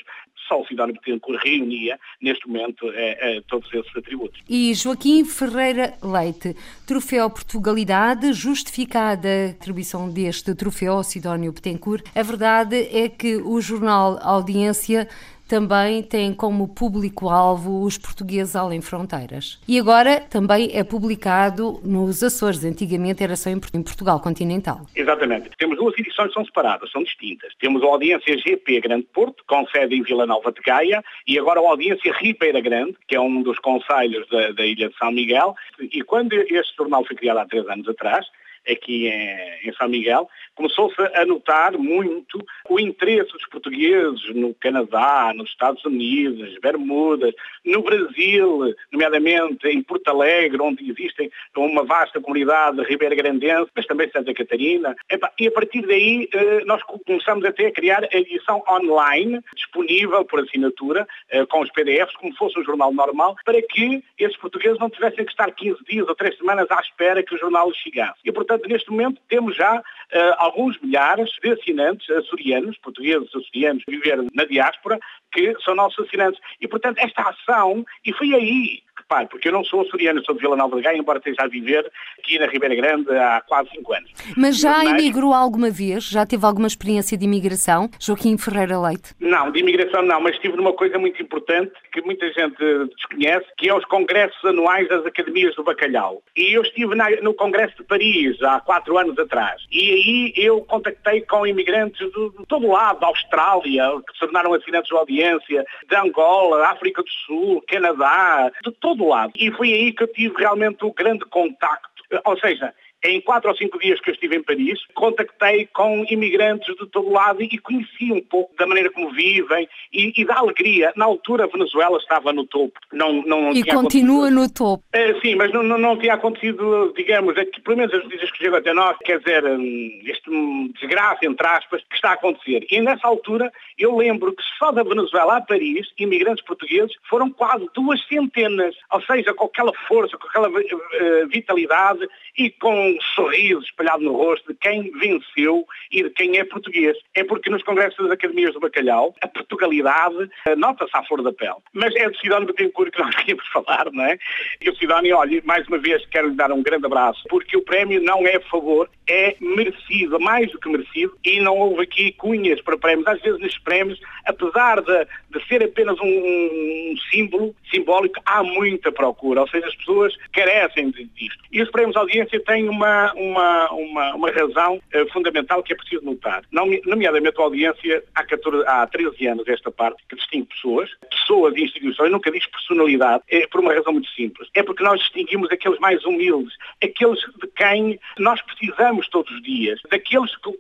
só 0.49 0.61
o 0.61 0.67
Cidade 0.67 0.93
Betancourt 0.93 1.43
reunia, 1.43 1.99
neste 2.21 2.47
momento, 2.47 2.89
é, 2.91 3.37
é, 3.37 3.41
todos 3.43 3.73
esses 3.73 3.97
atributos. 3.97 4.41
E 4.49 4.75
Joaquim 4.75 5.25
Ferreira 5.25 5.95
Leite, 6.03 6.57
troféu 6.87 7.31
Portugalidade, 7.31 8.33
justificada 8.33 9.29
a 9.29 9.51
atribuição 9.51 10.11
deste 10.11 10.55
troféu 10.55 10.95
ao 10.95 11.05
Sidónio 11.05 11.53
Betancourt. 11.53 12.05
A 12.15 12.23
verdade 12.23 12.77
é 12.77 13.09
que 13.09 13.37
o 13.37 13.61
jornal 13.61 14.19
Audiência 14.23 15.09
também 15.49 16.03
tem 16.03 16.33
como 16.33 16.69
público-alvo 16.69 17.85
os 17.85 17.99
portugueses 17.99 18.57
além 18.57 18.81
fronteiras. 18.81 19.61
E 19.69 19.79
agora 19.79 20.21
também 20.21 20.71
é 20.73 20.83
publicado 20.83 21.81
nos 21.85 22.23
Açores. 22.23 22.65
Antigamente 22.65 23.23
era 23.23 23.37
só 23.37 23.51
em 23.51 23.61
Portugal 23.61 24.21
continental. 24.21 24.87
Exatamente. 24.95 25.51
Temos 25.59 25.77
duas 25.77 25.99
edições 25.99 26.29
que 26.29 26.35
são 26.35 26.45
separadas, 26.45 26.91
são 26.91 27.03
distintas. 27.03 27.53
Temos 27.61 27.83
a 27.83 27.87
audiência 27.87 28.39
GP 28.39 28.81
Grande 28.81 29.07
Porto, 29.13 29.45
com 29.47 29.67
sede 29.69 29.95
em 29.95 30.03
Vila 30.03 30.27
Nova 30.27 30.53
de 30.53 30.61
Gaia, 30.61 31.03
e 31.27 31.39
agora 31.39 31.61
a 31.61 31.69
audiência 31.69 32.13
Ribeira 32.19 32.61
Grande, 32.61 32.97
que 33.07 33.15
é 33.15 33.21
um 33.21 33.43
dos 33.43 33.59
conselhos 33.59 34.27
da, 34.29 34.53
da 34.53 34.65
Ilha 34.65 34.89
de 34.89 34.97
São 34.97 35.11
Miguel. 35.11 35.55
E 35.81 36.03
quando 36.03 36.33
este 36.33 36.77
jornal 36.77 37.05
foi 37.05 37.17
criado 37.17 37.39
há 37.39 37.47
três 37.47 37.69
anos 37.69 37.89
atrás, 37.89 38.27
aqui 38.69 39.09
em, 39.09 39.69
em 39.69 39.73
São 39.75 39.89
Miguel, 39.89 40.29
começou-se 40.55 41.01
a 41.15 41.25
notar 41.25 41.77
muito 41.79 42.45
o 42.69 42.81
interesse 42.81 43.33
dos 43.33 43.47
portugueses 43.49 44.35
no 44.35 44.55
Canadá, 44.55 45.33
nos 45.35 45.51
Estados 45.51 45.85
Unidos, 45.85 46.59
Bermudas, 46.61 47.35
no 47.65 47.83
Brasil, 47.83 48.75
nomeadamente 48.93 49.67
em 49.69 49.83
Porto 49.83 50.09
Alegre, 50.09 50.61
onde 50.61 50.91
existem 50.91 51.31
uma 51.57 51.85
vasta 51.85 52.21
comunidade 52.21 52.83
ribeira 52.83 53.15
grandense, 53.15 53.71
mas 53.75 53.87
também 53.87 54.11
Santa 54.11 54.35
Catarina. 54.35 54.95
E 55.39 55.47
a 55.47 55.53
partir 55.53 55.83
daí 55.87 56.29
eh, 56.33 56.65
nós 56.65 56.83
começamos 56.83 57.45
até 57.45 57.67
a 57.67 57.73
criar 57.73 58.05
a 58.05 58.17
edição 58.17 58.63
online, 58.69 59.41
disponível 59.55 60.25
por 60.25 60.41
assinatura, 60.41 61.07
eh, 61.31 61.45
com 61.47 61.61
os 61.61 61.71
PDFs, 61.71 62.17
como 62.17 62.35
fosse 62.37 62.59
um 62.59 62.65
jornal 62.65 62.93
normal, 62.93 63.37
para 63.45 63.61
que 63.63 64.03
esses 64.19 64.37
portugueses 64.37 64.79
não 64.79 64.91
tivessem 64.91 65.25
que 65.25 65.31
estar 65.31 65.51
15 65.51 65.85
dias 65.85 66.09
ou 66.09 66.15
3 66.15 66.37
semanas 66.39 66.71
à 66.71 66.81
espera 66.81 67.23
que 67.23 67.35
o 67.35 67.39
jornal 67.39 67.73
chegasse. 67.73 68.21
E, 68.25 68.33
portanto, 68.33 68.69
neste 68.69 68.91
momento 68.91 69.21
temos 69.29 69.57
já 69.57 69.79
uh, 69.79 70.44
alguns 70.45 70.79
milhares 70.81 71.31
de 71.43 71.53
assinantes 71.53 72.09
açorianos, 72.11 72.77
portugueses 72.79 73.35
açorianos, 73.35 73.83
viver 73.89 74.25
na 74.35 74.45
diáspora, 74.45 74.99
que 75.33 75.55
são 75.65 75.75
nossos 75.75 76.07
assinantes. 76.07 76.41
E, 76.61 76.69
portanto, 76.69 76.99
esta 76.99 77.23
ação, 77.23 77.85
e 78.05 78.13
foi 78.13 78.35
aí 78.35 78.83
repare, 79.05 79.29
porque 79.29 79.49
eu 79.49 79.53
não 79.53 79.65
sou 79.65 79.83
açoriano, 79.83 80.25
sou 80.25 80.35
de 80.35 80.41
Vila 80.41 80.57
Nova 80.57 80.77
de 80.77 80.83
Gaia, 80.83 80.97
embora 80.97 81.19
esteja 81.19 81.43
a 81.43 81.49
viver 81.49 81.91
aqui 82.19 82.39
na 82.39 82.47
Ribeira 82.47 82.75
Grande 82.75 83.11
há 83.11 83.43
quase 83.47 83.71
cinco 83.71 83.93
anos. 83.93 84.11
Mas 84.37 84.59
já 84.59 84.79
Mas, 84.79 84.91
emigrou 84.91 85.33
alguma 85.33 85.71
vez? 85.71 86.05
Já 86.05 86.27
teve 86.27 86.45
alguma 86.45 86.67
experiência 86.67 87.17
de 87.17 87.25
imigração? 87.25 87.91
Joaquim 88.01 88.37
Ferreira 88.39 88.81
Leite? 88.81 89.15
Não, 89.21 89.51
de 89.51 89.61
imigração 89.61 90.03
não, 90.03 90.21
mas 90.21 90.35
estive 90.35 90.57
numa 90.57 90.73
coisa 90.73 90.99
muito 90.99 91.23
importante 91.23 91.73
que 91.93 92.01
muita 92.03 92.27
gente 92.33 92.57
desconhece, 92.97 93.47
que 93.57 93.69
é 93.69 93.75
os 93.75 93.85
congressos 93.85 94.43
anuais 94.45 94.89
das 94.89 95.05
Academias 95.07 95.55
do 95.55 95.65
Bacalhau. 95.65 96.23
E 96.37 96.53
eu 96.57 96.63
estive 96.63 96.95
na, 96.95 97.11
no 97.23 97.35
Congresso 97.35 97.77
de 97.77 97.85
Paris 97.85 98.43
há 98.43 98.61
quatro 98.61 98.97
anos 98.99 99.19
atrás. 99.19 99.63
E 99.71 99.91
aí 99.91 100.33
eu 100.37 100.61
contactei 100.63 101.23
com 101.23 101.47
imigrantes 101.47 101.99
de, 101.99 102.31
de 102.39 102.47
todo 102.47 102.69
lado, 102.69 103.01
da 103.01 103.09
Austrália, 103.09 103.85
que 104.07 104.13
se 104.13 104.21
tornaram 104.21 104.55
assinantes 104.55 104.89
de 104.89 104.97
audiência, 104.97 105.65
de 105.89 105.97
Angola, 105.97 106.69
África 106.69 107.03
do 107.03 107.11
Sul, 107.27 107.63
Canadá, 107.69 108.51
de 108.65 108.73
todo 108.73 108.94
lado. 109.03 109.33
E 109.37 109.51
foi 109.51 109.73
aí 109.73 109.93
que 109.93 110.03
eu 110.03 110.13
tive 110.13 110.35
realmente 110.39 110.85
o 110.85 110.93
grande 110.93 111.25
contacto. 111.25 112.03
Ou 112.25 112.39
seja, 112.39 112.73
em 113.05 113.21
quatro 113.21 113.51
ou 113.51 113.57
cinco 113.57 113.79
dias 113.79 114.01
que 114.01 114.09
eu 114.09 114.15
estive 114.15 114.37
em 114.37 114.43
Paris, 114.43 114.81
contactei 114.95 115.67
com 115.67 116.05
imigrantes 116.09 116.75
de 116.75 116.87
todo 116.87 117.11
lado 117.11 117.43
e 117.43 117.59
conheci 117.59 118.11
um 118.11 118.23
pouco 118.23 118.57
da 118.57 118.67
maneira 118.67 118.91
como 118.91 119.13
vivem 119.13 119.69
e, 119.93 120.13
e 120.17 120.25
da 120.25 120.39
alegria. 120.39 120.93
Na 120.97 121.05
altura, 121.05 121.45
a 121.45 121.47
Venezuela 121.47 121.99
estava 121.99 122.33
no 122.33 122.47
topo. 122.47 122.79
Não, 122.93 123.23
não 123.23 123.53
e 123.53 123.63
continua 123.63 124.31
no 124.31 124.51
topo. 124.51 124.83
Uh, 124.95 125.21
sim, 125.21 125.35
mas 125.35 125.53
não, 125.53 125.63
não, 125.63 125.77
não, 125.77 125.99
tinha 125.99 126.15
acontecido, 126.15 126.93
digamos, 126.97 127.37
aqui, 127.37 127.61
pelo 127.61 127.77
menos 127.77 127.93
as 127.93 128.03
notícias 128.05 128.31
que 128.31 128.39
chegam 128.39 128.59
até 128.59 128.73
nós, 128.73 128.97
quer 129.05 129.19
dizer, 129.19 129.45
um, 129.45 130.01
este 130.05 130.31
um, 130.31 130.73
desgraça, 130.81 131.27
entre 131.27 131.47
aspas, 131.47 131.83
que 131.89 131.97
está 131.97 132.11
a 132.11 132.15
acontecer. 132.15 132.67
E 132.71 132.81
nessa 132.81 133.07
altura, 133.07 133.53
eu 133.79 133.97
lembro 133.97 134.33
que 134.33 134.43
só 134.59 134.73
da 134.73 134.83
Venezuela 134.83 135.37
a 135.37 135.41
Paris, 135.43 135.87
imigrantes 135.99 136.45
portugueses, 136.45 136.95
foram 137.09 137.31
quase 137.31 137.69
duas 137.75 138.03
centenas. 138.07 138.75
Ou 138.91 139.03
seja, 139.03 139.35
com 139.35 139.45
aquela 139.45 139.73
força, 139.87 140.17
com 140.17 140.27
aquela 140.27 140.49
uh, 140.49 141.29
vitalidade 141.29 142.09
e 142.39 142.51
com 142.51 142.94
um 142.95 143.01
sorriso 143.15 143.61
espalhado 143.61 144.03
no 144.03 144.13
rosto 144.13 144.53
de 144.53 144.59
quem 144.59 144.91
venceu 144.93 145.67
e 145.91 146.03
de 146.03 146.11
quem 146.11 146.39
é 146.39 146.45
português. 146.45 146.97
É 147.15 147.25
porque 147.25 147.51
nos 147.51 147.63
congressos 147.63 147.99
das 147.99 148.13
Academias 148.13 148.55
do 148.55 148.61
Bacalhau, 148.61 149.15
a 149.21 149.29
Portugalidade 149.29 150.31
eh, 150.47 150.57
nota-se 150.57 150.97
à 150.97 151.03
flor 151.05 151.23
da 151.23 151.33
pele. 151.33 151.57
Mas 151.73 151.95
é 151.97 152.09
do 152.09 152.17
Sidónio 152.19 152.47
Betancourt 152.47 152.93
que 152.93 153.01
nós 153.01 153.15
queríamos 153.17 153.47
falar, 153.49 153.91
não 153.93 154.05
é? 154.05 154.19
E 154.61 154.71
o 154.71 154.77
Sidónio, 154.77 155.17
olha, 155.17 155.43
mais 155.45 155.67
uma 155.69 155.79
vez 155.79 156.05
quero 156.07 156.29
lhe 156.29 156.37
dar 156.37 156.53
um 156.53 156.63
grande 156.63 156.87
abraço, 156.87 157.23
porque 157.29 157.57
o 157.57 157.63
prémio 157.63 158.03
não 158.03 158.27
é 158.27 158.39
favor, 158.41 158.89
é 159.09 159.37
merecido, 159.41 160.19
mais 160.21 160.51
do 160.51 160.59
que 160.59 160.69
merecido, 160.69 161.17
e 161.25 161.41
não 161.41 161.57
houve 161.57 161.83
aqui 161.83 162.13
cunhas 162.13 162.61
para 162.63 162.79
prémios. 162.79 163.07
Às 163.07 163.21
vezes 163.21 163.41
nestes 163.41 163.63
prémios, 163.63 164.01
apesar 164.25 164.81
de, 164.81 165.07
de 165.31 165.47
ser 165.49 165.63
apenas 165.63 165.99
um, 166.01 166.07
um 166.07 166.95
símbolo 167.11 167.55
simbólico, 167.71 168.21
há 168.25 168.43
muita 168.43 168.93
procura, 168.93 169.41
ou 169.41 169.49
seja, 169.49 169.67
as 169.67 169.75
pessoas 169.77 170.15
carecem 170.33 170.91
disto. 170.91 171.43
E 171.51 171.63
os 171.63 171.71
prémios 171.71 171.93
de 171.93 171.99
audiência 171.99 172.41
têm 172.41 172.69
uma 172.69 172.84
uma, 172.85 173.13
uma, 173.15 173.73
uma, 173.73 174.15
uma 174.15 174.31
razão 174.31 174.77
uh, 174.77 175.13
fundamental 175.13 175.63
que 175.63 175.73
é 175.73 175.77
preciso 175.77 176.05
notar. 176.05 176.43
Nomeadamente 176.53 177.41
a 177.41 177.43
audiência 177.43 178.05
há, 178.15 178.25
14, 178.25 178.65
há 178.67 178.87
13 178.87 179.27
anos, 179.27 179.49
esta 179.49 179.71
parte, 179.71 180.03
que 180.09 180.17
distingue 180.17 180.47
pessoas, 180.47 180.91
pessoas 181.11 181.57
e 181.57 181.63
instituições, 181.63 182.13
nunca 182.13 182.31
diz 182.31 182.47
personalidade, 182.47 183.23
é 183.29 183.47
por 183.47 183.61
uma 183.61 183.73
razão 183.73 183.93
muito 183.93 184.09
simples. 184.11 184.49
É 184.55 184.63
porque 184.63 184.83
nós 184.83 185.01
distinguimos 185.01 185.51
aqueles 185.51 185.79
mais 185.79 186.05
humildes, 186.05 186.55
aqueles 186.83 187.19
de 187.21 187.47
quem 187.57 187.99
nós 188.19 188.41
precisamos 188.43 189.09
todos 189.09 189.33
os 189.33 189.43
dias, 189.43 189.81
daqueles 189.91 190.35
que 190.37 190.51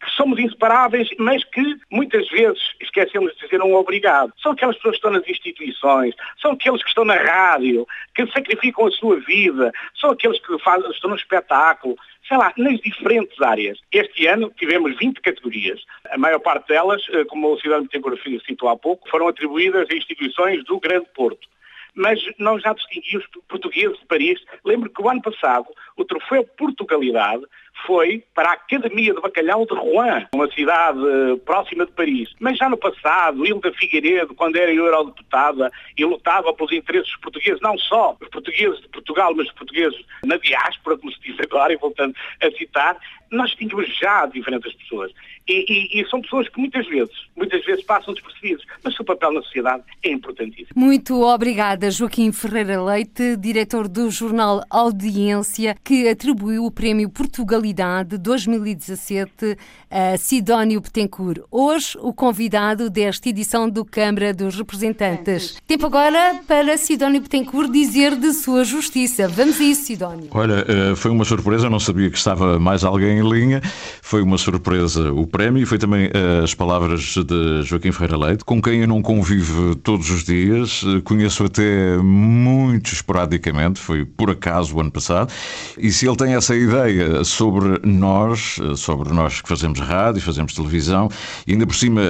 que 0.00 0.10
somos 0.10 0.38
inseparáveis, 0.38 1.08
mas 1.18 1.42
que 1.44 1.62
muitas 1.90 2.28
vezes 2.28 2.60
esquecemos 2.80 3.34
de 3.34 3.40
dizer 3.40 3.62
um 3.62 3.74
obrigado. 3.74 4.32
São 4.42 4.52
aquelas 4.52 4.76
pessoas 4.76 4.92
que 4.92 4.98
estão 4.98 5.10
nas 5.10 5.28
instituições, 5.28 6.14
são 6.40 6.52
aqueles 6.52 6.82
que 6.82 6.88
estão 6.88 7.04
na 7.04 7.16
rádio, 7.16 7.86
que 8.14 8.26
sacrificam 8.30 8.86
a 8.86 8.90
sua 8.90 9.18
vida, 9.20 9.72
são 9.98 10.10
aqueles 10.10 10.38
que 10.40 10.58
fazem, 10.58 10.90
estão 10.90 11.10
no 11.10 11.16
espetáculo, 11.16 11.96
sei 12.28 12.36
lá, 12.36 12.52
nas 12.56 12.78
diferentes 12.80 13.40
áreas. 13.40 13.78
Este 13.90 14.26
ano 14.26 14.52
tivemos 14.56 14.96
20 14.96 15.20
categorias. 15.20 15.80
A 16.10 16.18
maior 16.18 16.40
parte 16.40 16.68
delas, 16.68 17.02
eh, 17.10 17.24
como 17.24 17.52
o 17.52 17.60
cidadão 17.60 17.84
Betancourt 17.84 18.20
citou 18.46 18.68
há 18.68 18.76
pouco, 18.76 19.08
foram 19.08 19.28
atribuídas 19.28 19.88
a 19.90 19.94
instituições 19.94 20.62
do 20.64 20.78
Grande 20.78 21.06
Porto 21.14 21.48
mas 21.96 22.20
nós 22.38 22.62
já 22.62 22.74
distinguimos 22.74 23.26
portugueses 23.48 23.98
de 23.98 24.06
Paris. 24.06 24.38
Lembro 24.64 24.90
que 24.90 25.00
o 25.00 25.08
ano 25.08 25.22
passado 25.22 25.66
o 25.96 26.04
troféu 26.04 26.44
Portugalidade 26.56 27.44
foi 27.86 28.24
para 28.34 28.50
a 28.50 28.52
Academia 28.54 29.14
de 29.14 29.20
Bacalhau 29.20 29.66
de 29.66 29.74
Rouen, 29.74 30.26
uma 30.34 30.50
cidade 30.52 30.98
eh, 30.98 31.36
próxima 31.44 31.84
de 31.84 31.92
Paris. 31.92 32.34
Mas 32.40 32.56
já 32.56 32.68
no 32.68 32.76
passado, 32.76 33.46
Hilda 33.46 33.72
Figueiredo, 33.72 34.34
quando 34.34 34.56
era 34.56 34.72
eurodeputada 34.72 35.70
e 35.96 36.04
lutava 36.04 36.52
pelos 36.54 36.72
interesses 36.72 37.14
portugueses, 37.16 37.60
não 37.60 37.76
só 37.78 38.16
os 38.20 38.28
portugueses 38.28 38.80
de 38.80 38.88
Portugal, 38.88 39.34
mas 39.34 39.46
os 39.46 39.52
portugueses 39.52 40.00
na 40.24 40.36
diáspora, 40.38 40.96
como 40.96 41.12
se 41.12 41.20
diz 41.20 41.36
agora, 41.40 41.72
e 41.72 41.76
voltando 41.76 42.14
a 42.42 42.50
citar, 42.52 42.96
nós 43.30 43.54
tínhamos 43.54 43.86
já 43.98 44.26
diferentes 44.26 44.72
pessoas. 44.74 45.12
E, 45.48 45.64
e, 45.68 46.00
e, 46.00 46.08
são 46.08 46.20
pessoas 46.20 46.48
que 46.48 46.58
muitas 46.58 46.86
vezes, 46.88 47.14
muitas 47.36 47.64
vezes 47.64 47.84
passam 47.84 48.12
despercebidos, 48.12 48.64
mas 48.82 48.94
o 48.94 48.96
seu 48.96 49.04
papel 49.04 49.32
na 49.32 49.42
sociedade 49.42 49.84
é 50.02 50.10
importantíssimo. 50.10 50.70
Muito 50.74 51.22
obrigada, 51.22 51.88
Joaquim 51.88 52.32
Ferreira 52.32 52.82
Leite, 52.82 53.36
diretor 53.36 53.86
do 53.86 54.10
jornal 54.10 54.62
Audiência, 54.68 55.76
que 55.86 56.08
atribuiu 56.08 56.64
o 56.64 56.70
Prémio 56.72 57.08
Portugalidade 57.08 58.18
2017 58.18 59.56
a 59.88 60.18
Sidónio 60.18 60.80
Betancourt. 60.80 61.42
Hoje, 61.48 61.96
o 62.00 62.12
convidado 62.12 62.90
desta 62.90 63.28
edição 63.28 63.70
do 63.70 63.84
Câmara 63.84 64.34
dos 64.34 64.56
Representantes. 64.56 65.54
Tempo 65.64 65.86
agora 65.86 66.40
para 66.44 66.76
Sidónio 66.76 67.20
Betancourt 67.20 67.70
dizer 67.70 68.16
de 68.16 68.32
sua 68.32 68.64
justiça. 68.64 69.28
Vamos 69.28 69.60
a 69.60 69.62
isso, 69.62 69.84
Sidónio. 69.84 70.26
Olha, 70.32 70.64
eh, 70.66 70.96
foi 70.96 71.12
uma 71.12 71.24
surpresa, 71.24 71.70
não 71.70 71.78
sabia 71.78 72.10
que 72.10 72.18
estava 72.18 72.58
mais 72.58 72.82
alguém 72.82 73.20
em 73.20 73.30
linha. 73.30 73.62
Foi 74.02 74.22
uma 74.22 74.38
surpresa 74.38 75.12
o 75.12 75.24
prémio 75.24 75.62
e 75.62 75.66
foi 75.66 75.78
também 75.78 76.10
eh, 76.12 76.42
as 76.42 76.52
palavras 76.52 77.14
de 77.14 77.62
Joaquim 77.62 77.92
Ferreira 77.92 78.18
Leite, 78.18 78.44
com 78.44 78.60
quem 78.60 78.80
eu 78.80 78.88
não 78.88 79.00
convivo 79.00 79.76
todos 79.76 80.10
os 80.10 80.24
dias, 80.24 80.82
conheço 81.04 81.44
até 81.44 81.96
muito 81.98 82.92
esporadicamente, 82.92 83.78
foi 83.78 84.04
por 84.04 84.32
acaso 84.32 84.74
o 84.74 84.80
ano 84.80 84.90
passado, 84.90 85.32
e 85.78 85.90
se 85.90 86.06
ele 86.06 86.16
tem 86.16 86.34
essa 86.34 86.54
ideia 86.54 87.22
sobre 87.24 87.80
nós, 87.84 88.58
eh, 88.62 88.76
sobre 88.76 89.12
nós 89.12 89.40
que 89.40 89.48
fazemos 89.48 89.78
rádio, 89.80 90.22
fazemos 90.22 90.54
televisão, 90.54 91.08
e 91.46 91.52
ainda 91.52 91.66
por 91.66 91.74
cima, 91.74 92.02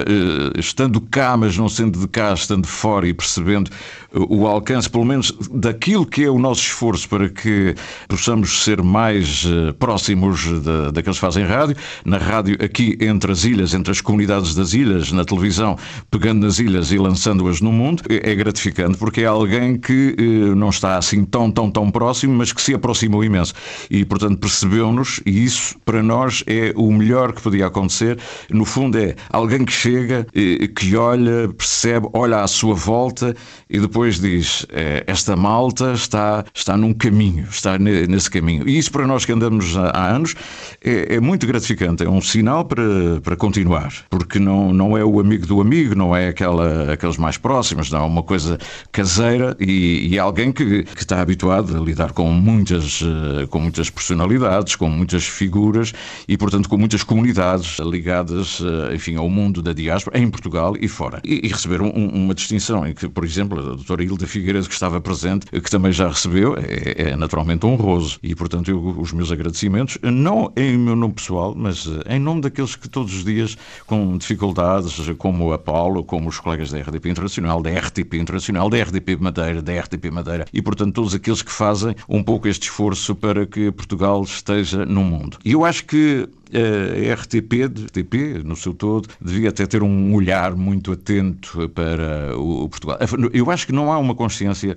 estando 0.57 1.01
cá, 1.01 1.35
mas 1.37 1.57
não 1.57 1.69
sendo 1.69 1.99
de 1.99 2.07
cá, 2.07 2.33
estando 2.33 2.67
fora 2.67 3.07
e 3.07 3.13
percebendo 3.13 3.71
o 4.13 4.47
alcance, 4.47 4.89
pelo 4.89 5.05
menos, 5.05 5.31
daquilo 5.51 6.05
que 6.05 6.23
é 6.23 6.29
o 6.29 6.39
nosso 6.39 6.61
esforço 6.61 7.07
para 7.09 7.29
que 7.29 7.75
possamos 8.07 8.63
ser 8.63 8.81
mais 8.81 9.45
próximos 9.77 10.45
daqueles 10.93 11.17
que 11.17 11.25
fazem 11.25 11.45
rádio, 11.45 11.75
na 12.05 12.17
rádio 12.17 12.57
aqui 12.63 12.97
entre 13.01 13.31
as 13.31 13.43
ilhas, 13.43 13.73
entre 13.73 13.91
as 13.91 14.01
comunidades 14.01 14.55
das 14.55 14.73
ilhas, 14.73 15.11
na 15.11 15.25
televisão, 15.25 15.77
pegando 16.09 16.45
nas 16.45 16.59
ilhas 16.59 16.91
e 16.91 16.97
lançando-as 16.97 17.61
no 17.61 17.71
mundo, 17.71 18.03
é 18.09 18.33
gratificante 18.33 18.97
porque 18.97 19.21
é 19.21 19.25
alguém 19.25 19.77
que 19.77 20.15
eh, 20.17 20.55
não 20.55 20.69
está 20.69 20.97
assim 20.97 21.23
tão, 21.23 21.51
tão, 21.51 21.69
tão 21.69 21.89
próximo, 21.89 22.33
mas 22.33 22.51
que 22.51 22.61
se 22.61 22.73
aproximou 22.73 23.23
imenso. 23.23 23.53
E, 23.89 24.03
portanto, 24.05 24.39
percebeu-nos 24.39 25.21
e 25.25 25.43
isso, 25.43 25.77
para 25.85 26.01
nós, 26.03 26.43
é 26.47 26.73
o 26.75 26.91
melhor 26.91 27.33
que 27.33 27.41
podia 27.41 27.67
acontecer. 27.67 28.17
No 28.49 28.65
fundo, 28.65 28.97
é 28.97 29.15
alguém 29.29 29.65
que 29.65 29.71
chega, 29.71 30.27
eh, 30.33 30.67
que 30.67 30.95
olha, 30.95 31.49
percebe, 31.49 32.07
olha 32.13 32.41
à 32.41 32.47
sua 32.47 32.73
volta 32.73 33.35
e 33.69 33.79
depois 33.79 34.19
diz: 34.19 34.65
eh, 34.69 35.03
esta 35.07 35.35
malta 35.35 35.93
está, 35.93 36.43
está 36.53 36.75
num 36.75 36.93
caminho, 36.93 37.47
está 37.49 37.77
nesse 37.77 38.29
caminho. 38.29 38.67
E 38.67 38.77
isso, 38.77 38.91
para 38.91 39.07
nós 39.07 39.25
que 39.25 39.31
andamos 39.31 39.75
há 39.77 40.07
anos, 40.09 40.35
é, 40.83 41.15
é 41.15 41.19
muito 41.19 41.45
gratificante. 41.45 42.03
É 42.03 42.09
um 42.09 42.21
sinal 42.21 42.65
para 42.65 42.87
para, 43.23 43.35
continuar, 43.35 43.93
porque 44.09 44.39
não, 44.39 44.73
não 44.73 44.97
é 44.97 45.03
o 45.03 45.19
amigo 45.19 45.45
do 45.45 45.61
amigo, 45.61 45.95
não 45.95 46.15
é 46.15 46.29
aquela, 46.29 46.93
aqueles 46.93 47.17
mais 47.17 47.37
próximos, 47.37 47.91
não 47.91 47.99
é 47.99 48.05
uma 48.05 48.23
coisa 48.23 48.57
caseira 48.91 49.55
e, 49.59 50.07
e 50.09 50.17
é 50.17 50.19
alguém 50.19 50.51
que, 50.51 50.83
que 50.83 51.01
está 51.01 51.21
habituado 51.21 51.75
a 51.75 51.79
lidar 51.79 52.11
com 52.11 52.29
muitas, 52.31 53.01
eh, 53.01 53.46
com 53.47 53.59
muitas 53.59 53.89
personalidades, 53.89 54.75
com 54.75 54.89
muitas 54.89 55.25
figuras 55.25 55.93
e, 56.27 56.37
portanto, 56.37 56.69
com 56.69 56.77
muitas 56.77 57.03
comunidades 57.03 57.79
ligadas, 57.79 58.61
eh, 58.61 58.95
enfim, 58.95 59.15
ao 59.15 59.29
mundo 59.29 59.61
da 59.61 59.73
diáspora, 59.73 60.19
em 60.19 60.29
Portugal 60.29 60.75
e 60.79 60.87
fora. 60.87 61.21
E, 61.23 61.45
e 61.45 61.49
receber 61.49 61.81
um, 61.81 61.89
uma 61.89 62.33
distinção 62.33 62.85
em 62.85 62.93
que, 62.93 63.07
por 63.07 63.23
exemplo, 63.23 63.59
a 63.59 63.75
doutora 63.75 64.03
Hilda 64.03 64.27
Figueiredo, 64.27 64.67
que 64.67 64.73
estava 64.73 64.99
presente, 64.99 65.45
que 65.47 65.69
também 65.69 65.91
já 65.91 66.07
recebeu, 66.07 66.55
é, 66.57 67.11
é 67.11 67.15
naturalmente 67.15 67.65
honroso. 67.65 68.19
E, 68.21 68.35
portanto, 68.35 68.69
eu, 68.69 68.99
os 68.99 69.11
meus 69.13 69.31
agradecimentos, 69.31 69.97
não 70.01 70.51
em 70.55 70.77
meu 70.77 70.95
nome 70.95 71.13
pessoal, 71.13 71.53
mas 71.55 71.87
eh, 71.87 72.15
em 72.15 72.19
nome 72.19 72.41
daqueles 72.41 72.75
que 72.75 72.89
todos 72.89 73.13
os 73.13 73.23
dias 73.23 73.57
com 73.85 74.17
dificuldades, 74.17 74.97
como 75.17 75.53
a 75.53 75.57
Paulo, 75.57 76.03
como 76.03 76.29
os 76.29 76.39
colegas 76.39 76.71
da 76.71 76.79
RDP 76.79 77.09
Internacional, 77.09 77.61
da 77.61 77.69
RTP 77.69 78.15
Internacional, 78.15 78.69
da 78.69 78.81
RDP 78.81 79.17
Madeira, 79.17 79.61
da 79.61 79.79
RTP 79.79 80.11
Madeira 80.11 80.45
e, 80.53 80.61
portanto, 80.61 80.95
todos 80.95 81.13
aqueles 81.13 81.41
que 81.41 81.51
fazem 81.51 81.95
um 82.07 82.23
pouco 82.23 82.47
este 82.47 82.63
esforço 82.63 83.15
para 83.15 83.26
que 83.45 83.71
Portugal 83.71 84.23
esteja 84.23 84.85
no 84.85 85.03
mundo. 85.03 85.37
E 85.43 85.51
eu 85.51 85.65
acho 85.65 85.85
que 85.85 86.27
a 86.53 87.13
RTP, 87.13 87.65
RTP, 87.65 88.43
no 88.43 88.55
seu 88.55 88.73
todo, 88.73 89.09
devia 89.21 89.49
até 89.49 89.65
ter 89.65 89.83
um 89.83 90.13
olhar 90.13 90.55
muito 90.55 90.91
atento 90.91 91.69
para 91.69 92.37
o 92.37 92.69
Portugal. 92.69 92.97
Eu 93.33 93.51
acho 93.51 93.65
que 93.65 93.73
não 93.73 93.91
há 93.91 93.97
uma 93.97 94.15
consciência 94.15 94.75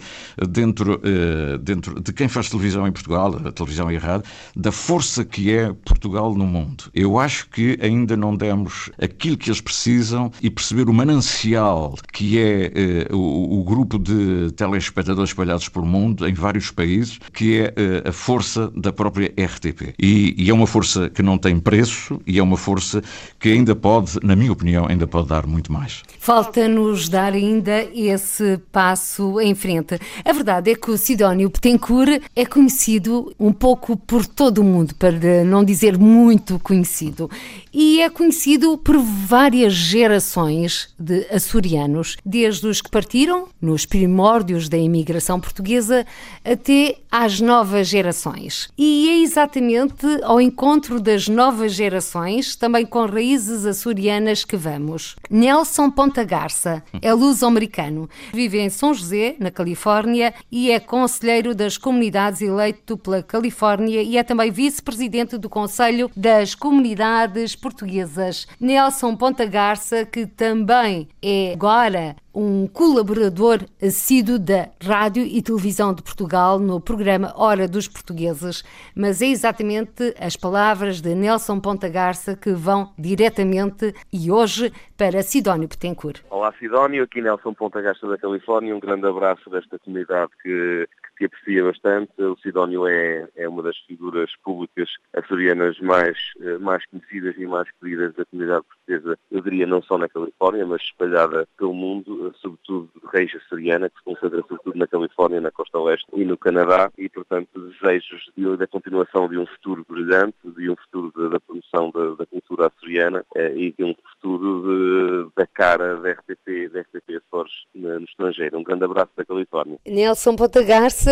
dentro, 0.48 1.00
eh, 1.04 1.58
dentro 1.58 2.00
de 2.00 2.12
quem 2.12 2.28
faz 2.28 2.48
televisão 2.48 2.86
em 2.86 2.92
Portugal, 2.92 3.40
a 3.44 3.52
televisão 3.52 3.90
e 3.90 3.96
a 3.96 4.00
rádio, 4.00 4.30
da 4.56 4.72
força 4.72 5.24
que 5.24 5.52
é 5.52 5.72
Portugal 5.84 6.34
no 6.34 6.46
mundo. 6.46 6.84
Eu 6.94 7.18
acho 7.18 7.48
que 7.48 7.78
ainda 7.80 8.16
não 8.16 8.36
demos 8.36 8.90
aquilo 9.00 9.36
que 9.36 9.50
eles 9.50 9.60
precisam 9.60 10.32
e 10.42 10.50
perceber 10.50 10.88
o 10.88 10.92
manancial 10.92 11.94
que 12.12 12.38
é 12.38 12.72
eh, 12.74 13.08
o, 13.12 13.62
grupo 13.64 13.98
de 13.98 14.50
telespectadores 14.56 15.30
espalhados 15.30 15.68
pelo 15.68 15.86
mundo, 15.86 16.26
em 16.26 16.34
vários 16.34 16.70
países, 16.70 17.18
que 17.32 17.60
é 17.60 17.74
eh, 17.76 18.08
a 18.08 18.12
força 18.12 18.70
da 18.74 18.92
própria 18.92 19.32
RTP. 19.38 19.94
E, 19.98 20.34
e 20.36 20.50
é 20.50 20.54
uma 20.54 20.66
força 20.66 21.08
que 21.10 21.22
não 21.22 21.38
tem 21.38 21.59
preço 21.60 22.20
e 22.26 22.38
é 22.38 22.42
uma 22.42 22.56
força 22.56 23.02
que 23.38 23.50
ainda 23.50 23.74
pode, 23.74 24.18
na 24.22 24.34
minha 24.34 24.52
opinião, 24.52 24.86
ainda 24.88 25.06
pode 25.06 25.28
dar 25.28 25.46
muito 25.46 25.72
mais. 25.72 26.02
Falta-nos 26.18 27.08
dar 27.08 27.32
ainda 27.32 27.82
esse 27.94 28.58
passo 28.70 29.40
em 29.40 29.54
frente. 29.54 29.98
A 30.24 30.32
verdade 30.32 30.70
é 30.70 30.74
que 30.74 30.90
o 30.90 30.98
Sidónio 30.98 31.48
Betancourt 31.50 32.22
é 32.36 32.44
conhecido 32.44 33.34
um 33.38 33.52
pouco 33.52 33.96
por 33.96 34.26
todo 34.26 34.58
o 34.58 34.64
mundo, 34.64 34.94
para 34.94 35.44
não 35.44 35.64
dizer 35.64 35.98
muito 35.98 36.58
conhecido. 36.58 37.30
E 37.72 38.00
é 38.00 38.10
conhecido 38.10 38.76
por 38.78 38.98
várias 38.98 39.72
gerações 39.72 40.94
de 40.98 41.26
açorianos, 41.30 42.16
desde 42.24 42.66
os 42.66 42.80
que 42.80 42.90
partiram 42.90 43.48
nos 43.60 43.86
primórdios 43.86 44.68
da 44.68 44.76
imigração 44.76 45.40
portuguesa 45.40 46.06
até 46.44 46.96
às 47.10 47.40
novas 47.40 47.88
gerações. 47.88 48.68
E 48.76 49.08
é 49.08 49.22
exatamente 49.22 50.06
ao 50.22 50.40
encontro 50.40 51.00
das 51.00 51.28
novas 51.28 51.49
gerações, 51.68 52.56
também 52.56 52.86
com 52.86 53.06
raízes 53.06 53.66
açorianas, 53.66 54.44
que 54.44 54.56
vamos. 54.56 55.16
Nelson 55.28 55.90
Ponta 55.90 56.24
Garça 56.24 56.82
é 57.02 57.12
luso-americano, 57.12 58.08
vive 58.32 58.58
em 58.58 58.70
São 58.70 58.94
José, 58.94 59.36
na 59.38 59.50
Califórnia, 59.50 60.32
e 60.50 60.70
é 60.70 60.80
conselheiro 60.80 61.54
das 61.54 61.76
comunidades 61.76 62.40
eleito 62.40 62.96
pela 62.96 63.22
Califórnia 63.22 64.02
e 64.02 64.16
é 64.16 64.22
também 64.22 64.50
vice-presidente 64.50 65.36
do 65.36 65.48
Conselho 65.48 66.10
das 66.16 66.54
Comunidades 66.54 67.54
Portuguesas. 67.54 68.46
Nelson 68.60 69.16
Ponta 69.16 69.44
Garça, 69.44 70.04
que 70.04 70.26
também 70.26 71.08
é 71.22 71.52
agora 71.52 72.16
um 72.34 72.66
colaborador 72.66 73.58
assíduo 73.82 74.38
da 74.38 74.68
Rádio 74.82 75.24
e 75.24 75.42
Televisão 75.42 75.92
de 75.92 76.02
Portugal 76.02 76.58
no 76.58 76.80
programa 76.80 77.32
Hora 77.36 77.66
dos 77.66 77.88
Portugueses, 77.88 78.62
mas 78.94 79.20
é 79.20 79.26
exatamente 79.26 80.14
as 80.18 80.36
palavras 80.36 81.00
de 81.00 81.14
Nelson 81.14 81.58
Ponta 81.60 81.88
Garça 81.88 82.36
que 82.36 82.52
vão 82.52 82.92
diretamente 82.98 83.94
e 84.12 84.30
hoje 84.30 84.72
para 84.96 85.22
Sidónio 85.22 85.68
Petencourt. 85.68 86.22
Olá 86.30 86.52
Sidónio, 86.58 87.04
aqui 87.04 87.20
Nelson 87.20 87.52
Ponta 87.52 87.80
Gasta 87.80 88.06
da 88.06 88.18
Califórnia, 88.18 88.76
um 88.76 88.80
grande 88.80 89.06
abraço 89.06 89.50
desta 89.50 89.78
comunidade 89.78 90.30
que, 90.42 90.88
que 91.20 91.26
aprecia 91.26 91.62
bastante. 91.62 92.10
O 92.18 92.34
Sidónio 92.38 92.86
é, 92.86 93.28
é 93.36 93.46
uma 93.46 93.62
das 93.62 93.76
figuras 93.80 94.30
públicas 94.42 94.88
açorianas 95.14 95.78
mais, 95.80 96.16
eh, 96.40 96.56
mais 96.56 96.82
conhecidas 96.86 97.34
e 97.36 97.46
mais 97.46 97.68
queridas 97.78 98.14
da 98.14 98.24
comunidade 98.24 98.64
portuguesa, 98.64 99.18
eu 99.30 99.42
diria 99.42 99.66
não 99.66 99.82
só 99.82 99.98
na 99.98 100.08
Califórnia, 100.08 100.66
mas 100.66 100.80
espalhada 100.80 101.46
pelo 101.58 101.74
mundo, 101.74 102.28
eh, 102.28 102.38
sobretudo 102.40 102.88
de 102.94 103.06
reis 103.12 103.30
açoriana, 103.34 103.90
que 103.90 103.98
se 103.98 104.04
concentra 104.04 104.40
sobretudo 104.40 104.78
na 104.78 104.86
Califórnia, 104.86 105.42
na 105.42 105.50
costa 105.50 105.78
oeste 105.78 106.06
e 106.14 106.24
no 106.24 106.38
Canadá, 106.38 106.90
e 106.96 107.06
portanto 107.10 107.48
desejos 107.68 108.30
de, 108.34 108.56
da 108.56 108.66
continuação 108.66 109.28
de 109.28 109.36
um 109.36 109.44
futuro 109.44 109.84
brilhante, 109.86 110.36
de 110.44 110.70
um 110.70 110.76
futuro 110.76 111.28
da 111.28 111.38
promoção 111.38 111.90
da, 111.90 112.14
da, 112.14 112.26
cultura 112.26 112.68
açoriana 112.68 113.26
eh, 113.34 113.52
e 113.56 113.72
de 113.72 113.84
um 113.84 113.94
futuro 114.12 114.62
de, 114.62 115.30
da 115.36 115.46
cara 115.46 115.96
da 115.96 116.12
RTP, 116.12 116.70
da 116.72 116.80
RTP 116.80 117.16
Açores 117.16 117.52
no 117.74 118.04
estrangeiro. 118.04 118.58
Um 118.58 118.62
grande 118.62 118.84
abraço 118.84 119.10
da 119.14 119.24
Califórnia. 119.24 119.78
Nelson 119.86 120.34
Ponta 120.34 120.62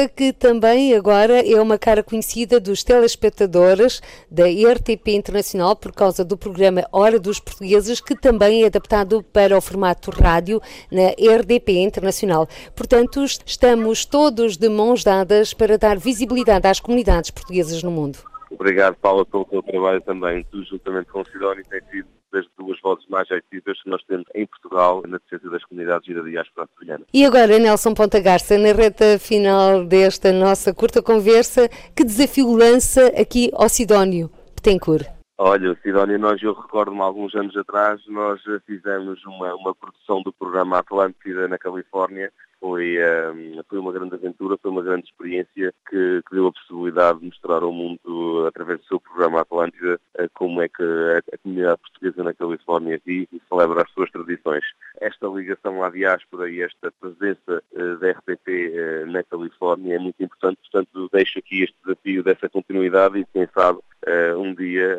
Que 0.06 0.32
também 0.32 0.94
agora 0.94 1.40
é 1.40 1.60
uma 1.60 1.78
cara 1.78 2.02
conhecida 2.02 2.60
dos 2.60 2.84
telespectadores 2.84 4.00
da 4.30 4.44
RTP 4.44 5.08
Internacional 5.08 5.74
por 5.74 5.92
causa 5.92 6.22
do 6.24 6.36
programa 6.36 6.86
Hora 6.92 7.18
dos 7.18 7.40
Portugueses, 7.40 8.00
que 8.00 8.14
também 8.14 8.62
é 8.62 8.66
adaptado 8.66 9.24
para 9.32 9.56
o 9.56 9.60
formato 9.60 10.10
rádio 10.10 10.60
na 10.92 11.08
RDP 11.08 11.78
Internacional. 11.78 12.46
Portanto, 12.76 13.24
estamos 13.24 14.04
todos 14.04 14.56
de 14.56 14.68
mãos 14.68 15.02
dadas 15.02 15.54
para 15.54 15.78
dar 15.78 15.98
visibilidade 15.98 16.68
às 16.68 16.78
comunidades 16.78 17.30
portuguesas 17.30 17.82
no 17.82 17.90
mundo. 17.90 18.27
Obrigado, 18.50 18.96
Paula, 18.96 19.24
pelo 19.24 19.44
teu 19.44 19.62
trabalho 19.62 20.00
também. 20.00 20.44
Tu, 20.50 20.64
juntamente 20.64 21.10
com 21.10 21.20
o 21.20 21.26
Sidónio, 21.26 21.64
tem 21.68 21.80
sido 21.90 22.08
das 22.32 22.46
duas 22.58 22.78
vozes 22.80 23.06
mais 23.08 23.30
ativas 23.30 23.82
que 23.82 23.88
nós 23.88 24.02
temos 24.04 24.26
em 24.34 24.46
Portugal 24.46 25.02
na 25.06 25.18
defesa 25.18 25.50
das 25.50 25.64
comunidades 25.64 26.08
e 26.08 26.14
da 26.14 26.20
diáspora 26.22 26.68
açoriana. 26.70 27.04
E 27.12 27.24
agora, 27.24 27.58
Nelson 27.58 27.94
Ponta 27.94 28.20
Garça, 28.20 28.58
na 28.58 28.72
reta 28.72 29.18
final 29.18 29.84
desta 29.84 30.32
nossa 30.32 30.74
curta 30.74 31.02
conversa, 31.02 31.68
que 31.96 32.04
desafio 32.04 32.52
lança 32.52 33.06
aqui 33.18 33.50
ao 33.54 33.68
Sidónio 33.68 34.30
Petencourt? 34.54 35.06
Olha, 35.40 35.78
Sidónia, 35.82 36.18
nós, 36.18 36.42
eu 36.42 36.52
recordo-me 36.52 37.00
alguns 37.00 37.32
anos 37.36 37.56
atrás, 37.56 38.00
nós 38.08 38.40
fizemos 38.66 39.24
uma, 39.24 39.54
uma 39.54 39.72
produção 39.72 40.20
do 40.20 40.32
programa 40.32 40.78
Atlântida 40.78 41.46
na 41.46 41.56
Califórnia. 41.56 42.32
Foi, 42.60 42.98
um, 42.98 43.00
ehm, 43.00 43.60
foi 43.68 43.78
uma 43.78 43.92
grande 43.92 44.14
aventura, 44.14 44.58
foi 44.60 44.70
uma 44.70 44.82
grande 44.82 45.06
experiência 45.06 45.72
que, 45.88 46.22
que, 46.28 46.34
deu 46.34 46.48
a 46.48 46.52
possibilidade 46.52 47.20
de 47.20 47.26
mostrar 47.26 47.62
ao 47.62 47.72
mundo, 47.72 48.46
através 48.46 48.80
do 48.80 48.86
seu 48.86 49.00
programa 49.00 49.40
Atlântida, 49.40 50.00
eh, 50.16 50.28
como 50.34 50.60
é 50.60 50.68
que 50.68 50.82
a, 50.82 51.18
a 51.18 51.38
comunidade 51.38 51.80
portuguesa 51.80 52.24
na 52.24 52.34
Califórnia 52.34 53.00
vive 53.04 53.28
e 53.32 53.40
celebra 53.48 53.82
as 53.82 53.90
suas 53.92 54.10
tradições. 54.10 54.64
Esta 55.00 55.28
ligação 55.28 55.84
à 55.84 55.90
diáspora 55.90 56.50
e 56.50 56.60
esta 56.62 56.92
presença 57.00 57.62
uh, 57.72 57.96
da 57.98 58.10
RTP 58.10 58.48
uh, 58.48 58.50
eh, 58.50 59.04
na 59.06 59.22
Califórnia 59.22 59.94
é 59.94 59.98
muito 59.98 60.22
importante, 60.22 60.58
portanto 60.62 61.08
deixo 61.12 61.38
aqui 61.38 61.62
este 61.62 61.76
desafio 61.84 62.22
dessa 62.24 62.48
continuidade 62.48 63.18
e 63.18 63.26
quem 63.32 63.48
sabe 63.54 63.78
uh, 63.78 64.38
um 64.38 64.54
dia 64.54 64.98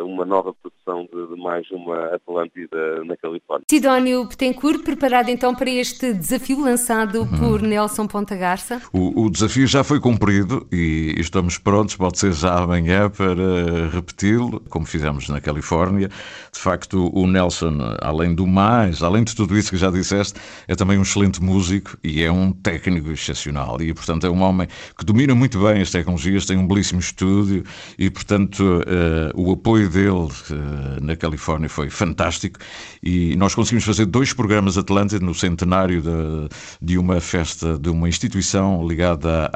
uh, 0.00 0.04
uma 0.04 0.24
nova 0.24 0.52
produção 0.54 1.08
de, 1.12 1.26
de, 1.34 1.40
mais 1.40 1.70
uma 1.70 2.14
Atlântida 2.14 3.04
na 3.04 3.16
Califórnia. 3.16 3.66
Sidónio 3.70 4.28
Petencourt, 4.28 4.82
preparado 4.82 5.28
então 5.28 5.54
para 5.54 5.70
este 5.70 6.12
desafio 6.12 6.60
lançado 6.60 6.95
uhum. 7.04 7.26
por 7.26 7.62
Nelson 7.62 8.06
Ponta 8.06 8.36
Garça? 8.36 8.80
O, 8.92 9.24
o, 9.24 9.30
desafio 9.30 9.66
já 9.66 9.84
foi 9.84 10.00
cumprido 10.00 10.66
e 10.72 11.14
estamos 11.18 11.58
prontos, 11.58 11.96
pode 11.96 12.18
ser 12.18 12.32
já 12.32 12.58
amanhã, 12.58 13.10
para 13.10 13.88
repeti-lo, 13.92 14.62
como 14.68 14.86
fizemos 14.86 15.28
na 15.28 15.40
Califórnia. 15.40 16.08
De 16.52 16.58
facto, 16.58 17.10
o 17.14 17.26
Nelson, 17.26 17.78
além 18.00 18.34
do 18.34 18.46
mais, 18.46 19.02
além 19.02 19.24
de 19.24 19.34
tudo 19.34 19.56
isso 19.56 19.70
que 19.70 19.76
já 19.76 19.90
disseste, 19.90 20.38
é 20.66 20.74
também 20.74 20.98
um 20.98 21.02
excelente 21.02 21.42
músico 21.42 21.96
e 22.02 22.22
é 22.22 22.30
um 22.30 22.52
técnico 22.52 23.10
excepcional. 23.10 23.80
E, 23.80 23.92
portanto, 23.92 24.26
é 24.26 24.30
um 24.30 24.42
homem 24.42 24.68
que 24.96 25.04
domina 25.04 25.34
muito 25.34 25.60
bem 25.62 25.82
as 25.82 25.90
tecnologias, 25.90 26.46
tem 26.46 26.56
um 26.56 26.66
belíssimo 26.66 27.00
estúdio 27.00 27.64
e, 27.98 28.08
portanto, 28.08 28.60
uh, 28.60 29.40
o 29.40 29.52
apoio 29.52 29.88
dele 29.90 30.10
uh, 30.10 31.02
na 31.02 31.16
Califórnia 31.16 31.68
foi 31.68 31.90
fantástico 31.90 32.58
e 33.02 33.36
nós 33.36 33.54
conseguimos 33.54 33.84
fazer 33.84 34.06
dois 34.06 34.32
programas 34.32 34.78
Atlântida 34.78 35.24
no 35.24 35.34
centenário 35.34 36.00
de, 36.00 36.48
de, 36.86 36.96
uma 36.96 37.20
festa, 37.20 37.76
de 37.76 37.90
uma 37.90 38.08
instituição 38.08 38.86
ligada 38.86 39.50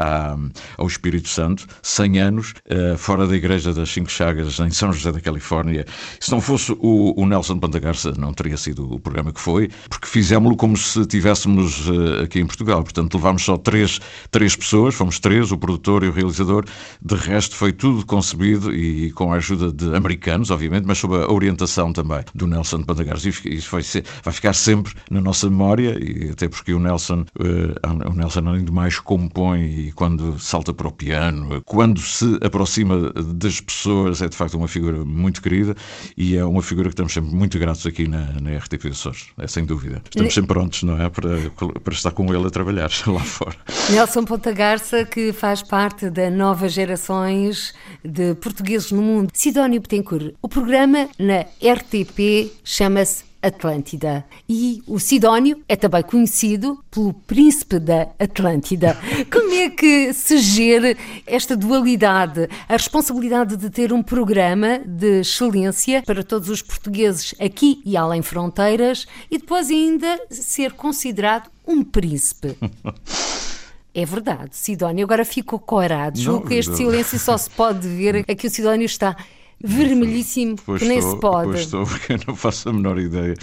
ao 0.77 0.87
Espírito 0.87 1.29
Santo, 1.29 1.67
100 1.83 2.19
anos, 2.19 2.55
uh, 2.67 2.99
fora 2.99 3.27
da 3.27 3.37
Igreja 3.37 3.73
das 3.73 3.89
Cinco 3.91 4.11
Chagas, 4.11 4.59
em 4.59 4.71
São 4.71 4.93
José 4.93 5.13
da 5.13 5.21
Califórnia. 5.21 5.87
Se 6.19 6.33
não 6.33 6.41
fosse 6.41 6.73
o, 6.73 7.15
o 7.17 7.27
Nelson 7.27 7.59
Pantagarça, 7.59 8.13
não 8.19 8.33
teria 8.35 8.57
sido 8.57 8.93
o 8.93 8.99
programa 8.99 9.33
que 9.33 9.41
foi, 9.41 9.71
porque 9.89 10.09
fizemos-lo 10.09 10.57
como 10.57 10.77
se 10.77 11.01
estivéssemos 11.01 11.89
aqui 12.23 12.41
em 12.41 12.47
Portugal. 12.47 12.83
Portanto, 12.83 13.15
levámos 13.15 13.45
só 13.45 13.57
três, 13.57 14.01
três 14.31 14.57
pessoas, 14.57 14.95
fomos 14.97 15.21
três, 15.21 15.53
o 15.53 15.59
produtor 15.59 16.03
e 16.03 16.09
o 16.09 16.13
realizador, 16.13 16.65
de 17.01 17.15
resto 17.15 17.55
foi 17.55 17.73
tudo 17.73 18.05
concebido 18.05 18.75
e 18.75 19.13
com 19.13 19.33
a 19.33 19.37
ajuda 19.37 19.71
de 19.73 19.95
americanos, 19.95 20.51
obviamente, 20.51 20.85
mas 20.85 20.99
sob 20.99 21.15
a 21.15 21.31
orientação 21.31 21.93
também 21.93 22.25
do 22.35 22.47
Nelson 22.47 22.83
Pandagares. 22.83 23.25
Isso 23.25 23.71
vai, 23.71 23.83
vai 24.25 24.35
ficar 24.35 24.53
sempre 24.53 24.95
na 25.11 25.21
nossa 25.21 25.49
memória, 25.49 25.97
e 26.01 26.31
até 26.31 26.49
porque 26.49 26.73
o 26.73 26.81
Nelson, 26.81 27.20
uh, 27.23 28.11
o 28.11 28.15
Nelson 28.15 28.41
além 28.47 28.65
do 28.65 28.73
mais 28.73 28.99
compõe 28.99 29.63
e 29.63 29.93
quando 29.93 30.39
salta 30.39 30.73
para 30.73 30.89
o 30.89 30.93
piano, 30.93 31.63
quando 31.65 32.01
se 32.01 32.39
aproxima 32.43 33.13
das 33.13 33.61
pessoas, 33.61 34.23
é 34.23 34.29
de 34.29 34.37
facto 34.37 34.55
uma 34.55 34.69
figura 34.69 35.05
muito 35.05 35.43
querida 35.43 35.75
e 36.17 36.37
é 36.37 36.45
uma 36.45 36.63
figura 36.63 36.89
que 36.89 36.95
estamos 36.95 37.13
sempre 37.13 37.35
muito 37.35 37.59
gratos 37.59 37.87
aqui 37.87 38.09
na, 38.09 38.33
na 38.41 38.57
RTP 38.57 38.87
Açores, 38.87 39.27
é 39.39 39.47
sem 39.47 39.65
dúvida. 39.65 40.03
Estamos 40.05 40.35
sempre 40.35 40.49
prontos, 40.49 40.83
não 40.83 41.01
é? 41.01 41.09
Para, 41.09 41.51
para 41.83 41.93
estar 41.93 42.11
com 42.11 42.33
ele 42.35 42.47
a 42.47 42.51
trabalhar 42.51 42.91
lá 43.07 43.21
fora. 43.21 43.57
Nelson 43.91 44.25
Ponta 44.25 44.53
Garça, 44.53 45.05
que 45.05 45.33
faz 45.33 45.63
parte 45.63 46.11
da 46.11 46.31
nova 46.31 46.69
gerações 46.69 47.75
de 48.05 48.35
portugueses 48.35 48.93
no 48.93 49.03
mundo. 49.03 49.31
Sidónio 49.33 49.81
Betancourt, 49.81 50.35
o 50.43 50.49
programa 50.49 51.09
na 51.19 51.41
RTP 51.63 52.53
chama-se 52.65 53.30
Atlântida. 53.43 54.25
E 54.49 54.83
o 54.87 54.99
Sidónio 54.99 55.63
é 55.69 55.77
também 55.77 56.03
conhecido 56.03 56.83
pelo 56.91 57.13
Príncipe 57.13 57.79
da 57.79 58.09
Atlântida. 58.19 58.97
Como 59.33 59.53
é 59.55 59.71
que 59.71 60.13
se 60.13 60.39
gera 60.39 60.97
esta 61.27 61.57
dualidade? 61.57 62.49
A 62.69 62.73
responsabilidade 62.73 63.57
de 63.57 63.71
ter 63.71 63.93
um 63.93 64.03
programa 64.03 64.81
de 64.85 65.21
excelência 65.21 66.03
para 66.03 66.23
todos 66.23 66.49
os 66.49 66.63
portugueses 66.63 67.35
aqui 67.41 67.81
e 67.85 67.97
além 67.97 68.23
fronteiras 68.23 69.07
e 69.31 69.39
depois 69.39 69.71
ainda 69.71 70.21
ser 70.31 70.73
considerado 70.73 71.51
um 71.67 71.83
príncipe. 71.83 72.57
É 73.93 74.05
verdade, 74.05 74.51
Sidónio. 74.53 75.05
Agora 75.05 75.25
ficou 75.25 75.59
corado. 75.59 76.19
Julgo 76.19 76.47
que 76.47 76.55
este 76.55 76.77
silêncio 76.77 77.19
só 77.19 77.37
se 77.37 77.51
pode 77.51 77.89
ver. 77.89 78.25
Aqui 78.31 78.47
o 78.47 78.51
Sidónio 78.51 78.87
está 78.87 79.17
vermelhíssimo, 79.63 80.57
pois 80.65 80.81
que 80.81 80.89
nem 80.89 80.99
estou, 80.99 81.15
se 81.15 81.21
pode. 81.21 81.49
Pois 81.51 81.61
estou, 81.61 81.85
porque 81.85 82.15
eu 82.15 82.21
não 82.27 82.35
faço 82.35 82.69
a 82.69 82.73
menor 82.73 82.99
ideia 82.99 83.35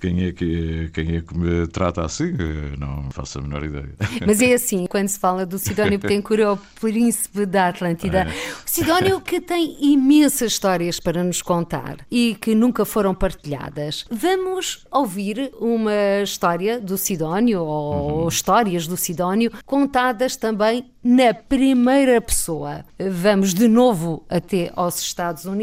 quem 0.00 0.24
é 0.24 0.32
que, 0.32 0.90
quem 0.92 1.16
é 1.16 1.20
que 1.20 1.36
me 1.36 1.66
trata 1.68 2.04
assim, 2.04 2.32
não 2.78 3.10
faço 3.10 3.38
a 3.38 3.42
menor 3.42 3.64
ideia. 3.64 3.88
Mas 4.26 4.42
é 4.42 4.52
assim, 4.52 4.86
quando 4.86 5.08
se 5.08 5.18
fala 5.18 5.46
do 5.46 5.58
Sidónio 5.58 5.98
Betancourt, 6.00 6.40
é 6.40 6.50
o 6.50 6.58
príncipe 6.80 7.46
da 7.46 7.68
Atlântida. 7.68 8.22
É. 8.22 8.26
O 8.26 8.68
Sidónio 8.68 9.20
que 9.20 9.40
tem 9.40 9.76
imensas 9.80 10.52
histórias 10.52 11.00
para 11.00 11.24
nos 11.24 11.40
contar 11.40 11.98
e 12.10 12.36
que 12.40 12.54
nunca 12.54 12.84
foram 12.84 13.14
partilhadas. 13.14 14.04
Vamos 14.10 14.84
ouvir 14.90 15.52
uma 15.58 16.22
história 16.22 16.80
do 16.80 16.98
Sidónio, 16.98 17.62
ou 17.62 18.22
uhum. 18.22 18.28
histórias 18.28 18.86
do 18.86 18.96
Sidónio, 18.96 19.52
contadas 19.64 20.36
também 20.36 20.84
na 21.02 21.32
primeira 21.34 22.20
pessoa. 22.20 22.84
Vamos 22.98 23.54
de 23.54 23.66
novo 23.66 24.24
até 24.28 24.70
aos 24.74 25.00
Estados 25.00 25.44
Unidos 25.44 25.61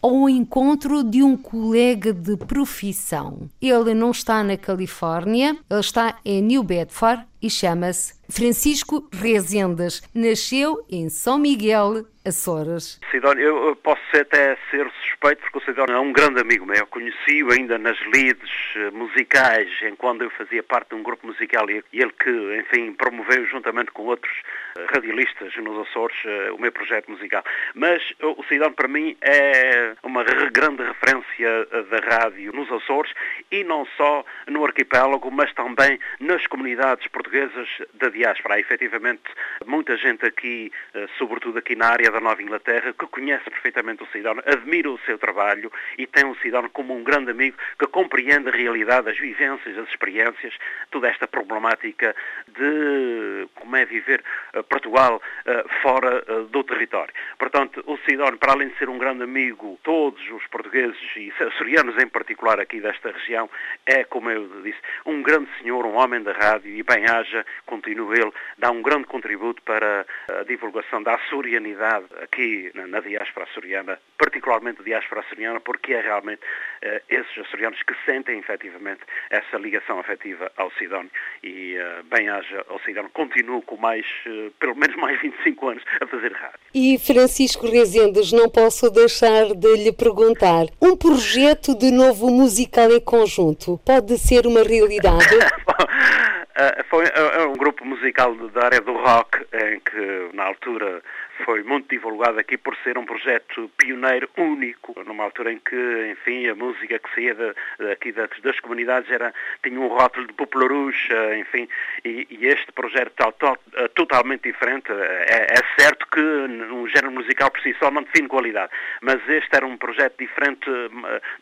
ao 0.00 0.28
encontro 0.28 1.02
de 1.02 1.22
um 1.22 1.36
colega 1.36 2.12
de 2.12 2.36
profissão. 2.36 3.48
Ele 3.60 3.94
não 3.94 4.10
está 4.10 4.42
na 4.42 4.56
Califórnia, 4.56 5.56
ele 5.70 5.80
está 5.80 6.18
em 6.24 6.42
New 6.42 6.62
Bedford 6.62 7.24
e 7.40 7.48
chama-se 7.48 8.14
Francisco 8.28 9.08
Rezendas. 9.12 10.02
Nasceu 10.14 10.84
em 10.88 11.08
São 11.08 11.38
Miguel, 11.38 12.04
Açores. 12.24 13.00
Sidónio, 13.10 13.42
eu 13.42 13.76
posso 13.76 14.00
até 14.14 14.56
ser 14.70 14.88
suspeito 15.02 15.42
porque 15.42 15.58
o 15.58 15.60
Sidónio 15.62 15.96
é 15.96 15.98
um 15.98 16.12
grande 16.12 16.40
amigo 16.40 16.64
meu. 16.64 16.86
Conheci-o 16.86 17.52
ainda 17.52 17.76
nas 17.78 17.98
lides 18.14 18.48
eh, 18.76 18.90
musicais, 18.92 19.68
enquanto 19.82 20.22
eu 20.22 20.30
fazia 20.30 20.62
parte 20.62 20.90
de 20.90 20.94
um 20.94 21.02
grupo 21.02 21.26
musical 21.26 21.68
e 21.68 21.82
ele 21.92 22.12
que, 22.12 22.30
enfim, 22.60 22.92
promoveu 22.92 23.44
juntamente 23.46 23.90
com 23.90 24.04
outros 24.04 24.32
eh, 24.76 24.86
radialistas 24.94 25.52
nos 25.56 25.88
Açores 25.88 26.16
eh, 26.24 26.52
o 26.52 26.58
meu 26.58 26.70
projeto 26.70 27.10
musical. 27.10 27.42
Mas 27.74 28.00
o 28.20 28.44
Sidónio 28.44 28.76
para 28.76 28.86
mim 28.86 29.16
é 29.20 29.94
uma 30.04 30.22
grande 30.52 30.84
referência 30.84 31.66
da 31.90 31.98
rádio 32.16 32.52
nos 32.52 32.70
Açores 32.70 33.12
e 33.50 33.64
não 33.64 33.84
só 33.96 34.24
no 34.46 34.64
arquipélago, 34.64 35.28
mas 35.32 35.52
também 35.54 35.98
nas 36.20 36.46
comunidades 36.46 37.08
portuguesas 37.08 37.68
da 37.94 38.08
diáspora. 38.10 38.54
Há 38.54 38.60
efetivamente 38.60 39.22
muita 39.66 39.96
gente 39.96 40.24
aqui, 40.24 40.70
sobretudo 41.18 41.58
aqui 41.58 41.74
na 41.74 41.88
área 41.88 42.11
da 42.12 42.20
Nova 42.20 42.42
Inglaterra, 42.42 42.92
que 42.92 43.06
conhece 43.06 43.48
perfeitamente 43.50 44.02
o 44.02 44.06
Sidónio, 44.08 44.42
admira 44.46 44.90
o 44.90 44.98
seu 45.00 45.18
trabalho 45.18 45.72
e 45.98 46.06
tem 46.06 46.24
o 46.24 46.36
Sidónio 46.36 46.70
como 46.70 46.94
um 46.94 47.02
grande 47.02 47.30
amigo 47.30 47.56
que 47.78 47.86
compreende 47.86 48.48
a 48.48 48.52
realidade, 48.52 49.08
as 49.08 49.18
vivências, 49.18 49.76
as 49.78 49.88
experiências, 49.88 50.54
toda 50.90 51.08
esta 51.08 51.26
problemática 51.26 52.14
de 52.48 53.48
como 53.54 53.76
é 53.76 53.84
viver 53.84 54.22
eh, 54.52 54.62
Portugal 54.62 55.20
eh, 55.46 55.64
fora 55.82 56.22
eh, 56.26 56.44
do 56.50 56.62
território. 56.64 57.12
Portanto, 57.38 57.82
o 57.86 57.96
Sidónio, 58.08 58.38
para 58.38 58.52
além 58.52 58.68
de 58.68 58.78
ser 58.78 58.88
um 58.88 58.98
grande 58.98 59.22
amigo, 59.24 59.78
todos 59.82 60.22
os 60.30 60.46
portugueses 60.48 60.98
e 61.16 61.32
açorianos 61.42 62.00
em 62.02 62.08
particular 62.08 62.60
aqui 62.60 62.80
desta 62.80 63.10
região, 63.10 63.48
é, 63.86 64.04
como 64.04 64.30
eu 64.30 64.62
disse, 64.62 64.78
um 65.06 65.22
grande 65.22 65.48
senhor, 65.58 65.86
um 65.86 65.96
homem 65.96 66.22
da 66.22 66.32
rádio 66.32 66.70
e 66.70 66.82
bem 66.82 67.06
haja, 67.06 67.44
continua 67.66 68.14
ele, 68.14 68.32
dá 68.58 68.70
um 68.70 68.82
grande 68.82 69.06
contributo 69.06 69.62
para 69.62 70.06
a 70.28 70.44
divulgação 70.44 71.02
da 71.02 71.14
açorianidade 71.14 72.01
aqui 72.22 72.70
na, 72.74 72.86
na 72.86 73.00
diáspora 73.00 73.46
açoriana, 73.46 73.98
particularmente 74.18 74.82
diáspora 74.82 75.20
açoriana, 75.20 75.60
porque 75.60 75.94
é 75.94 76.00
realmente 76.00 76.40
uh, 76.40 77.00
esses 77.08 77.38
açorianos 77.38 77.82
que 77.82 77.94
sentem 78.04 78.38
efetivamente 78.38 79.00
essa 79.30 79.56
ligação 79.58 79.98
afetiva 79.98 80.50
ao 80.56 80.70
Sidónio 80.72 81.10
e 81.42 81.76
uh, 81.76 82.04
bem 82.04 82.28
haja 82.28 82.64
ao 82.68 82.78
Sidónio, 82.80 83.10
continuo 83.10 83.62
com 83.62 83.76
mais, 83.76 84.06
uh, 84.26 84.50
pelo 84.58 84.76
menos 84.76 84.96
mais 84.96 85.20
25 85.20 85.68
anos 85.68 85.84
a 86.00 86.06
fazer 86.06 86.32
rádio. 86.32 86.58
E 86.74 86.98
Francisco 86.98 87.66
Rezendes, 87.66 88.32
não 88.32 88.48
posso 88.48 88.90
deixar 88.90 89.46
de 89.54 89.76
lhe 89.76 89.92
perguntar, 89.92 90.66
um 90.80 90.96
projeto 90.96 91.76
de 91.76 91.90
novo 91.90 92.30
musical 92.30 92.90
em 92.90 93.00
conjunto 93.00 93.80
pode 93.84 94.18
ser 94.18 94.46
uma 94.46 94.62
realidade? 94.62 95.26
Uh, 96.52 96.84
foi 96.90 97.06
uh, 97.06 97.48
um 97.48 97.54
grupo 97.54 97.82
musical 97.82 98.34
da 98.34 98.66
área 98.66 98.80
do 98.82 98.92
rock, 98.92 99.38
em 99.54 99.80
que 99.80 100.36
na 100.36 100.44
altura 100.44 101.02
foi 101.44 101.62
muito 101.62 101.88
divulgado 101.88 102.38
aqui 102.38 102.56
por 102.56 102.76
ser 102.78 102.98
um 102.98 103.04
projeto 103.04 103.70
pioneiro, 103.76 104.28
único, 104.36 104.94
numa 105.04 105.24
altura 105.24 105.52
em 105.52 105.58
que, 105.58 106.10
enfim, 106.12 106.48
a 106.48 106.54
música 106.54 106.98
que 106.98 107.14
saía 107.14 107.54
aqui 107.90 108.12
das, 108.12 108.30
das, 108.42 108.58
comunidades 108.60 109.10
era, 109.10 109.34
tinha 109.62 109.78
um 109.78 109.88
rótulo 109.88 110.26
de 110.26 110.32
popularucha, 110.34 111.36
enfim, 111.36 111.68
e, 112.04 112.26
e, 112.30 112.46
este 112.46 112.70
projeto 112.72 113.12
tal, 113.16 113.32
tal, 113.32 113.58
eh, 113.74 113.88
totalmente 113.88 114.42
diferente. 114.42 114.90
É, 114.92 115.46
é, 115.50 115.80
certo 115.80 116.06
que 116.08 116.20
um 116.20 116.86
género 116.88 117.12
musical 117.12 117.50
por 117.50 117.60
si 117.60 117.74
só 117.78 117.90
não 117.90 118.02
define 118.02 118.28
qualidade, 118.28 118.70
mas 119.00 119.20
este 119.28 119.56
era 119.56 119.66
um 119.66 119.76
projeto 119.76 120.16
diferente 120.18 120.70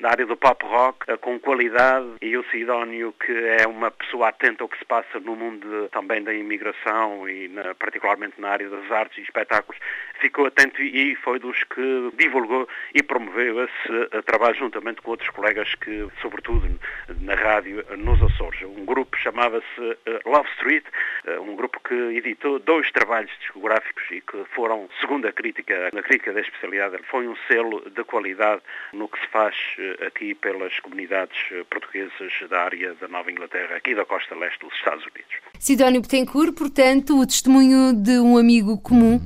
da 0.00 0.11
área 0.11 0.26
do 0.26 0.37
pop 0.37 0.64
rock, 0.64 1.07
com 1.18 1.38
qualidade, 1.38 2.07
e 2.22 2.37
o 2.37 2.44
Sidónio, 2.50 3.14
que 3.24 3.33
é 3.33 3.66
uma 3.66 3.90
pessoa 3.90 4.29
atenta 4.29 4.64
ao 4.64 4.68
que 4.68 4.79
se 4.79 4.85
passa 4.85 5.20
no 5.20 5.37
mundo 5.37 5.66
de, 5.68 5.88
também 5.88 6.22
da 6.22 6.33
imigração 6.33 7.29
e 7.29 7.48
na, 7.48 7.74
particularmente 7.74 8.40
na 8.40 8.50
área 8.50 8.68
das 8.68 8.90
artes 8.90 9.18
e 9.18 9.22
espetáculos, 9.22 9.81
ficou 10.20 10.46
atento 10.46 10.81
e 10.83 11.16
foi 11.16 11.38
dos 11.38 11.64
que 11.64 12.12
divulgou 12.16 12.68
e 12.94 13.03
promoveu 13.03 13.64
esse 13.64 14.09
eh, 14.12 14.22
trabalho 14.22 14.55
juntamente 14.55 15.00
com 15.00 15.11
outros 15.11 15.31
colegas 15.31 15.74
que, 15.74 16.07
sobretudo 16.20 16.79
na 17.20 17.35
rádio 17.35 17.85
nos 17.96 18.22
Açores. 18.22 18.62
Um 18.62 18.85
grupo 18.85 19.16
chamava-se 19.16 19.98
eh, 20.07 20.20
Love 20.26 20.48
Street, 20.50 20.85
eh, 21.26 21.40
um 21.40 21.57
grupo 21.57 21.81
que 21.81 21.94
editou 21.94 22.59
dois 22.59 22.90
trabalhos 22.92 23.31
discográficos 23.40 24.05
e 24.11 24.20
que 24.20 24.44
foram, 24.55 24.88
segundo 25.00 25.26
a 25.26 25.33
crítica, 25.33 25.90
na 25.92 26.03
crítica 26.03 26.33
da 26.33 26.40
especialidade, 26.40 26.98
foi 27.11 27.26
um 27.26 27.37
selo 27.48 27.83
de 27.90 28.05
qualidade 28.05 28.62
no 28.92 29.09
que 29.09 29.18
se 29.20 29.26
faz 29.29 29.57
aqui 30.07 30.35
pelas 30.35 30.79
comunidades 30.81 31.38
portuguesas 31.70 32.33
da 32.48 32.64
área 32.64 32.94
da 32.94 33.09
Nova 33.09 33.31
Inglaterra, 33.31 33.76
aqui 33.76 33.94
da 33.94 34.05
costa 34.05 34.35
leste 34.35 34.61
dos 34.61 34.74
Estados 34.74 35.05
Unidos. 35.05 35.35
Sidónio 35.59 36.03
Betancourt, 36.03 36.55
portanto, 36.55 37.18
o 37.18 37.26
testemunho 37.26 37.94
de 37.94 38.18
um 38.18 38.37
amigo 38.37 38.81
comum 38.81 39.20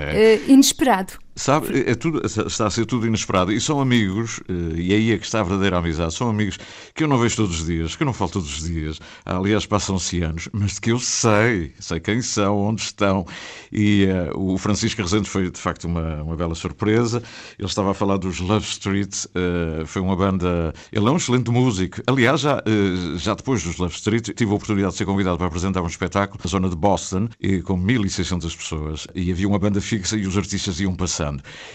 é. 0.00 0.40
Inesperado. 0.48 1.23
Sabe, 1.36 1.90
é 1.90 1.96
tudo, 1.96 2.24
está 2.24 2.66
a 2.66 2.70
ser 2.70 2.86
tudo 2.86 3.06
inesperado. 3.06 3.52
E 3.52 3.60
são 3.60 3.80
amigos, 3.80 4.40
eh, 4.48 4.76
e 4.76 4.94
aí 4.94 5.12
é 5.12 5.18
que 5.18 5.24
está 5.24 5.40
a 5.40 5.42
verdadeira 5.42 5.78
amizade. 5.78 6.14
São 6.14 6.28
amigos 6.28 6.58
que 6.94 7.02
eu 7.02 7.08
não 7.08 7.18
vejo 7.18 7.36
todos 7.36 7.60
os 7.60 7.66
dias, 7.66 7.96
que 7.96 8.04
eu 8.04 8.06
não 8.06 8.12
falo 8.12 8.30
todos 8.30 8.58
os 8.58 8.68
dias. 8.68 9.00
Aliás, 9.24 9.66
passam-se 9.66 10.22
anos, 10.22 10.48
mas 10.52 10.78
que 10.78 10.92
eu 10.92 10.98
sei, 11.00 11.74
sei 11.80 11.98
quem 11.98 12.22
são, 12.22 12.56
onde 12.56 12.82
estão. 12.82 13.26
E 13.72 14.06
uh, 14.32 14.54
o 14.54 14.56
Francisco 14.58 15.02
Rezende 15.02 15.28
foi, 15.28 15.50
de 15.50 15.58
facto, 15.58 15.84
uma, 15.84 16.22
uma 16.22 16.36
bela 16.36 16.54
surpresa. 16.54 17.20
Ele 17.58 17.66
estava 17.66 17.90
a 17.90 17.94
falar 17.94 18.16
dos 18.16 18.38
Love 18.38 18.66
Street, 18.66 19.24
uh, 19.26 19.84
foi 19.86 20.02
uma 20.02 20.14
banda. 20.14 20.72
Ele 20.92 21.08
é 21.08 21.10
um 21.10 21.16
excelente 21.16 21.50
músico. 21.50 22.00
Aliás, 22.06 22.42
já, 22.42 22.58
uh, 22.58 23.18
já 23.18 23.34
depois 23.34 23.64
dos 23.64 23.76
Love 23.78 23.94
Street, 23.96 24.30
tive 24.36 24.52
a 24.52 24.54
oportunidade 24.54 24.92
de 24.92 24.98
ser 24.98 25.04
convidado 25.04 25.36
para 25.36 25.48
apresentar 25.48 25.82
um 25.82 25.88
espetáculo 25.88 26.40
na 26.44 26.48
zona 26.48 26.68
de 26.68 26.76
Boston, 26.76 27.28
com 27.64 27.76
1.600 27.76 28.56
pessoas. 28.56 29.06
E 29.16 29.32
havia 29.32 29.48
uma 29.48 29.58
banda 29.58 29.80
fixa 29.80 30.16
e 30.16 30.26
os 30.28 30.38
artistas 30.38 30.78
iam 30.78 30.94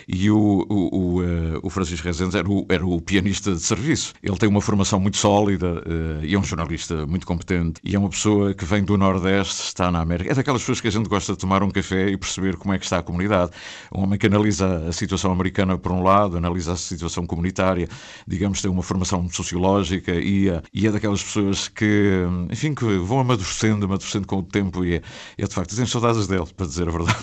E 0.07 0.29
o, 0.29 0.65
o, 0.69 0.97
o, 0.97 1.21
uh, 1.21 1.59
o 1.63 1.69
Francisco 1.69 2.05
Rezendes 2.05 2.35
era 2.35 2.49
o, 2.49 2.65
era 2.69 2.85
o 2.85 2.99
pianista 3.01 3.53
de 3.53 3.62
serviço. 3.62 4.13
Ele 4.21 4.38
tem 4.38 4.49
uma 4.49 4.62
formação 4.62 4.99
muito 4.99 5.17
sólida 5.17 5.83
uh, 5.85 6.25
e 6.25 6.33
é 6.33 6.39
um 6.39 6.43
jornalista 6.43 7.05
muito 7.05 7.25
competente 7.25 7.79
e 7.83 7.95
é 7.95 7.99
uma 7.99 8.09
pessoa 8.09 8.53
que 8.53 8.65
vem 8.65 8.83
do 8.83 8.97
Nordeste, 8.97 9.63
está 9.63 9.91
na 9.91 9.99
América. 10.01 10.31
É 10.31 10.33
daquelas 10.33 10.62
pessoas 10.62 10.81
que 10.81 10.88
a 10.88 10.91
gente 10.91 11.07
gosta 11.07 11.33
de 11.33 11.39
tomar 11.39 11.63
um 11.63 11.69
café 11.69 12.09
e 12.09 12.17
perceber 12.17 12.57
como 12.57 12.73
é 12.73 12.79
que 12.79 12.85
está 12.85 12.99
a 12.99 13.03
comunidade. 13.03 13.51
Um 13.93 14.03
homem 14.03 14.19
que 14.19 14.27
analisa 14.27 14.88
a 14.88 14.91
situação 14.91 15.31
americana 15.31 15.77
por 15.77 15.91
um 15.91 16.03
lado, 16.03 16.38
analisa 16.38 16.73
a 16.73 16.75
situação 16.75 17.25
comunitária, 17.25 17.88
digamos, 18.27 18.62
tem 18.62 18.69
uma 18.69 18.83
formação 18.83 19.27
sociológica 19.29 20.13
e, 20.13 20.49
uh, 20.49 20.62
e 20.73 20.88
é 20.88 20.91
daquelas 20.91 21.23
pessoas 21.23 21.67
que, 21.67 22.23
enfim, 22.49 22.73
que 22.73 22.85
vão 22.99 23.19
amadurecendo, 23.19 23.85
amadurecendo 23.85 24.27
com 24.27 24.38
o 24.38 24.43
tempo 24.43 24.83
e 24.83 24.95
é, 24.95 25.01
é 25.38 25.47
de 25.47 25.53
facto, 25.53 25.75
tenho 25.75 25.88
saudades 25.88 26.27
dele, 26.27 26.45
para 26.55 26.65
dizer 26.65 26.88
a 26.88 26.91
verdade. 26.91 27.17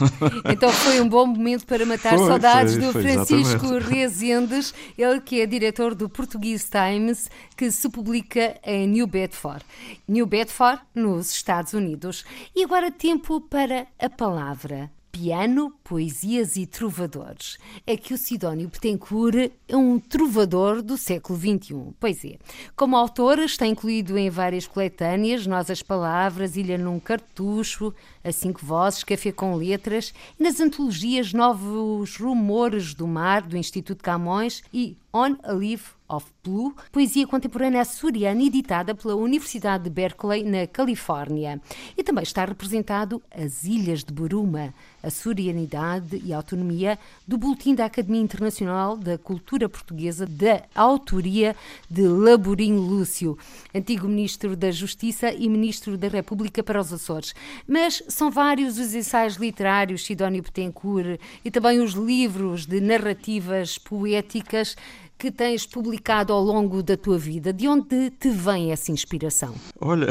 Então 0.48 0.70
foi 0.70 1.00
um 1.00 1.08
bom 1.08 1.26
momento 1.26 1.66
para 1.66 1.84
matar 1.84 2.15
foi, 2.18 2.26
saudades 2.26 2.74
foi, 2.74 2.82
do 2.82 2.92
foi, 2.92 3.02
Francisco 3.02 3.66
exatamente. 3.66 3.88
Rezendes, 3.90 4.74
ele 4.96 5.20
que 5.20 5.40
é 5.40 5.46
diretor 5.46 5.94
do 5.94 6.08
Portuguese 6.08 6.66
Times, 6.70 7.30
que 7.56 7.70
se 7.70 7.88
publica 7.88 8.58
em 8.64 8.86
New 8.88 9.06
Bedford. 9.06 9.64
New 10.08 10.26
Bedford, 10.26 10.80
nos 10.94 11.30
Estados 11.30 11.72
Unidos. 11.72 12.24
E 12.54 12.64
agora 12.64 12.90
tempo 12.90 13.40
para 13.40 13.86
a 13.98 14.08
palavra 14.08 14.90
piano, 15.16 15.72
poesias 15.82 16.56
e 16.56 16.66
trovadores. 16.66 17.56
É 17.86 17.96
que 17.96 18.12
o 18.12 18.18
Sidónio 18.18 18.68
Betancourt 18.68 19.50
é 19.66 19.74
um 19.74 19.98
trovador 19.98 20.82
do 20.82 20.98
século 20.98 21.38
XXI. 21.38 21.94
Pois 21.98 22.22
é. 22.22 22.36
Como 22.76 22.94
autor, 22.94 23.38
está 23.38 23.66
incluído 23.66 24.18
em 24.18 24.28
várias 24.28 24.66
coletâneas, 24.66 25.46
Nós 25.46 25.70
as 25.70 25.80
Palavras, 25.80 26.54
Ilha 26.54 26.76
num 26.76 27.00
Cartucho, 27.00 27.94
A 28.22 28.30
Cinco 28.30 28.60
Vozes, 28.62 29.04
Café 29.04 29.32
com 29.32 29.54
Letras, 29.54 30.12
e 30.38 30.42
nas 30.42 30.60
antologias 30.60 31.32
Novos 31.32 32.16
Rumores 32.18 32.92
do 32.92 33.06
Mar, 33.06 33.40
do 33.40 33.56
Instituto 33.56 34.04
Camões 34.04 34.62
e 34.72 34.98
On 35.14 35.34
a 35.42 35.52
Leaf 35.52 35.95
of 36.08 36.26
Blue, 36.42 36.74
poesia 36.92 37.26
contemporânea 37.26 37.82
açoriana 37.82 38.42
editada 38.42 38.94
pela 38.94 39.16
Universidade 39.16 39.84
de 39.84 39.90
Berkeley, 39.90 40.44
na 40.44 40.66
Califórnia. 40.66 41.60
E 41.96 42.02
também 42.02 42.22
está 42.22 42.44
representado 42.44 43.22
as 43.30 43.64
Ilhas 43.64 44.04
de 44.04 44.12
Buruma, 44.12 44.72
a 45.02 45.08
Açorianidade 45.08 46.20
e 46.24 46.32
Autonomia, 46.32 46.98
do 47.26 47.38
Boletim 47.38 47.74
da 47.74 47.84
Academia 47.84 48.20
Internacional 48.20 48.96
da 48.96 49.18
Cultura 49.18 49.68
Portuguesa, 49.68 50.26
da 50.26 50.62
autoria 50.74 51.54
de 51.88 52.02
Laborim 52.02 52.76
Lúcio, 52.76 53.38
antigo 53.74 54.08
Ministro 54.08 54.56
da 54.56 54.70
Justiça 54.70 55.32
e 55.32 55.48
Ministro 55.48 55.96
da 55.96 56.08
República 56.08 56.62
para 56.62 56.80
os 56.80 56.92
Açores. 56.92 57.34
Mas 57.66 58.02
são 58.08 58.30
vários 58.30 58.78
os 58.78 58.94
ensaios 58.94 59.36
literários, 59.36 60.04
Sidónio 60.04 60.42
Betancourt, 60.42 61.20
e 61.44 61.50
também 61.50 61.80
os 61.80 61.92
livros 61.92 62.66
de 62.66 62.80
narrativas 62.80 63.78
poéticas 63.78 64.76
que 65.18 65.30
tens 65.30 65.66
publicado 65.66 66.32
ao 66.32 66.42
longo 66.42 66.82
da 66.82 66.96
tua 66.96 67.18
vida? 67.18 67.52
De 67.52 67.66
onde 67.66 68.10
te 68.10 68.28
vem 68.28 68.72
essa 68.72 68.92
inspiração? 68.92 69.54
Olha, 69.80 70.08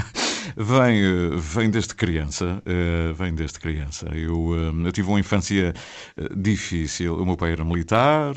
vem, 0.56 1.02
eh, 1.02 1.30
vem 1.36 1.70
desde 1.70 1.94
criança, 1.94 2.62
eh, 2.64 3.12
vem 3.12 3.34
desde 3.34 3.58
criança. 3.58 4.06
Eu, 4.14 4.54
eh, 4.56 4.86
eu 4.86 4.92
tive 4.92 5.08
uma 5.08 5.20
infância 5.20 5.74
difícil. 6.36 7.16
O 7.16 7.26
meu 7.26 7.36
pai 7.36 7.52
era 7.52 7.64
militar, 7.64 8.34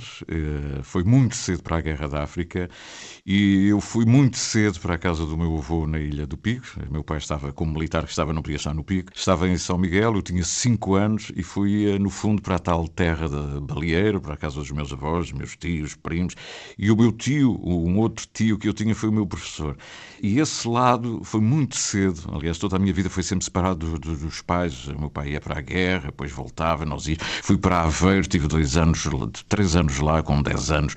foi 0.83 1.03
muito 1.03 1.35
cedo 1.35 1.63
para 1.63 1.77
a 1.77 1.81
Guerra 1.81 2.07
da 2.07 2.23
África 2.23 2.69
e 3.25 3.67
eu 3.67 3.79
fui 3.79 4.05
muito 4.05 4.37
cedo 4.37 4.79
para 4.79 4.95
a 4.95 4.97
casa 4.97 5.25
do 5.25 5.37
meu 5.37 5.57
avô 5.57 5.87
na 5.87 5.99
Ilha 5.99 6.25
do 6.25 6.37
Pico. 6.37 6.67
Meu 6.89 7.03
pai 7.03 7.17
estava 7.17 7.51
como 7.53 7.73
militar, 7.73 8.03
que 8.03 8.09
estava, 8.09 8.33
não 8.33 8.41
podia 8.41 8.57
estar 8.57 8.73
no 8.73 8.83
Pico. 8.83 9.11
Estava 9.15 9.47
em 9.47 9.57
São 9.57 9.77
Miguel, 9.77 10.15
eu 10.15 10.21
tinha 10.21 10.43
5 10.43 10.95
anos 10.95 11.31
e 11.35 11.43
fui, 11.43 11.97
no 11.99 12.09
fundo, 12.09 12.41
para 12.41 12.55
a 12.55 12.59
tal 12.59 12.87
terra 12.87 13.27
de 13.27 13.61
Balieiro, 13.61 14.19
para 14.19 14.33
a 14.33 14.37
casa 14.37 14.55
dos 14.55 14.71
meus 14.71 14.91
avós, 14.91 15.31
meus 15.31 15.55
tios, 15.55 15.95
primos, 16.01 16.35
e 16.77 16.91
o 16.91 16.95
meu 16.97 17.11
tio, 17.11 17.59
um 17.63 17.97
outro 17.99 18.27
tio 18.33 18.57
que 18.57 18.67
eu 18.67 18.73
tinha, 18.73 18.95
foi 18.95 19.09
o 19.09 19.13
meu 19.13 19.25
professor. 19.25 19.77
E 20.23 20.39
esse 20.39 20.67
lado 20.67 21.21
foi 21.23 21.41
muito 21.41 21.75
cedo, 21.75 22.29
aliás, 22.31 22.59
toda 22.59 22.75
a 22.75 22.79
minha 22.79 22.93
vida 22.93 23.09
foi 23.09 23.23
sempre 23.23 23.43
separado 23.43 23.97
dos, 23.97 24.19
dos 24.19 24.41
pais. 24.41 24.87
O 24.87 24.99
meu 24.99 25.09
pai 25.09 25.31
ia 25.31 25.41
para 25.41 25.57
a 25.57 25.61
guerra, 25.61 26.05
depois 26.05 26.31
voltava, 26.31 26.85
nós 26.85 27.07
ia, 27.07 27.17
fui 27.41 27.57
para 27.57 27.81
Aveiro, 27.81 28.27
tive 28.27 28.47
dois 28.47 28.77
anos, 28.77 29.03
três 29.49 29.75
anos 29.75 29.97
lá, 29.97 30.21
com 30.21 30.39
dez 30.39 30.69
anos, 30.69 30.93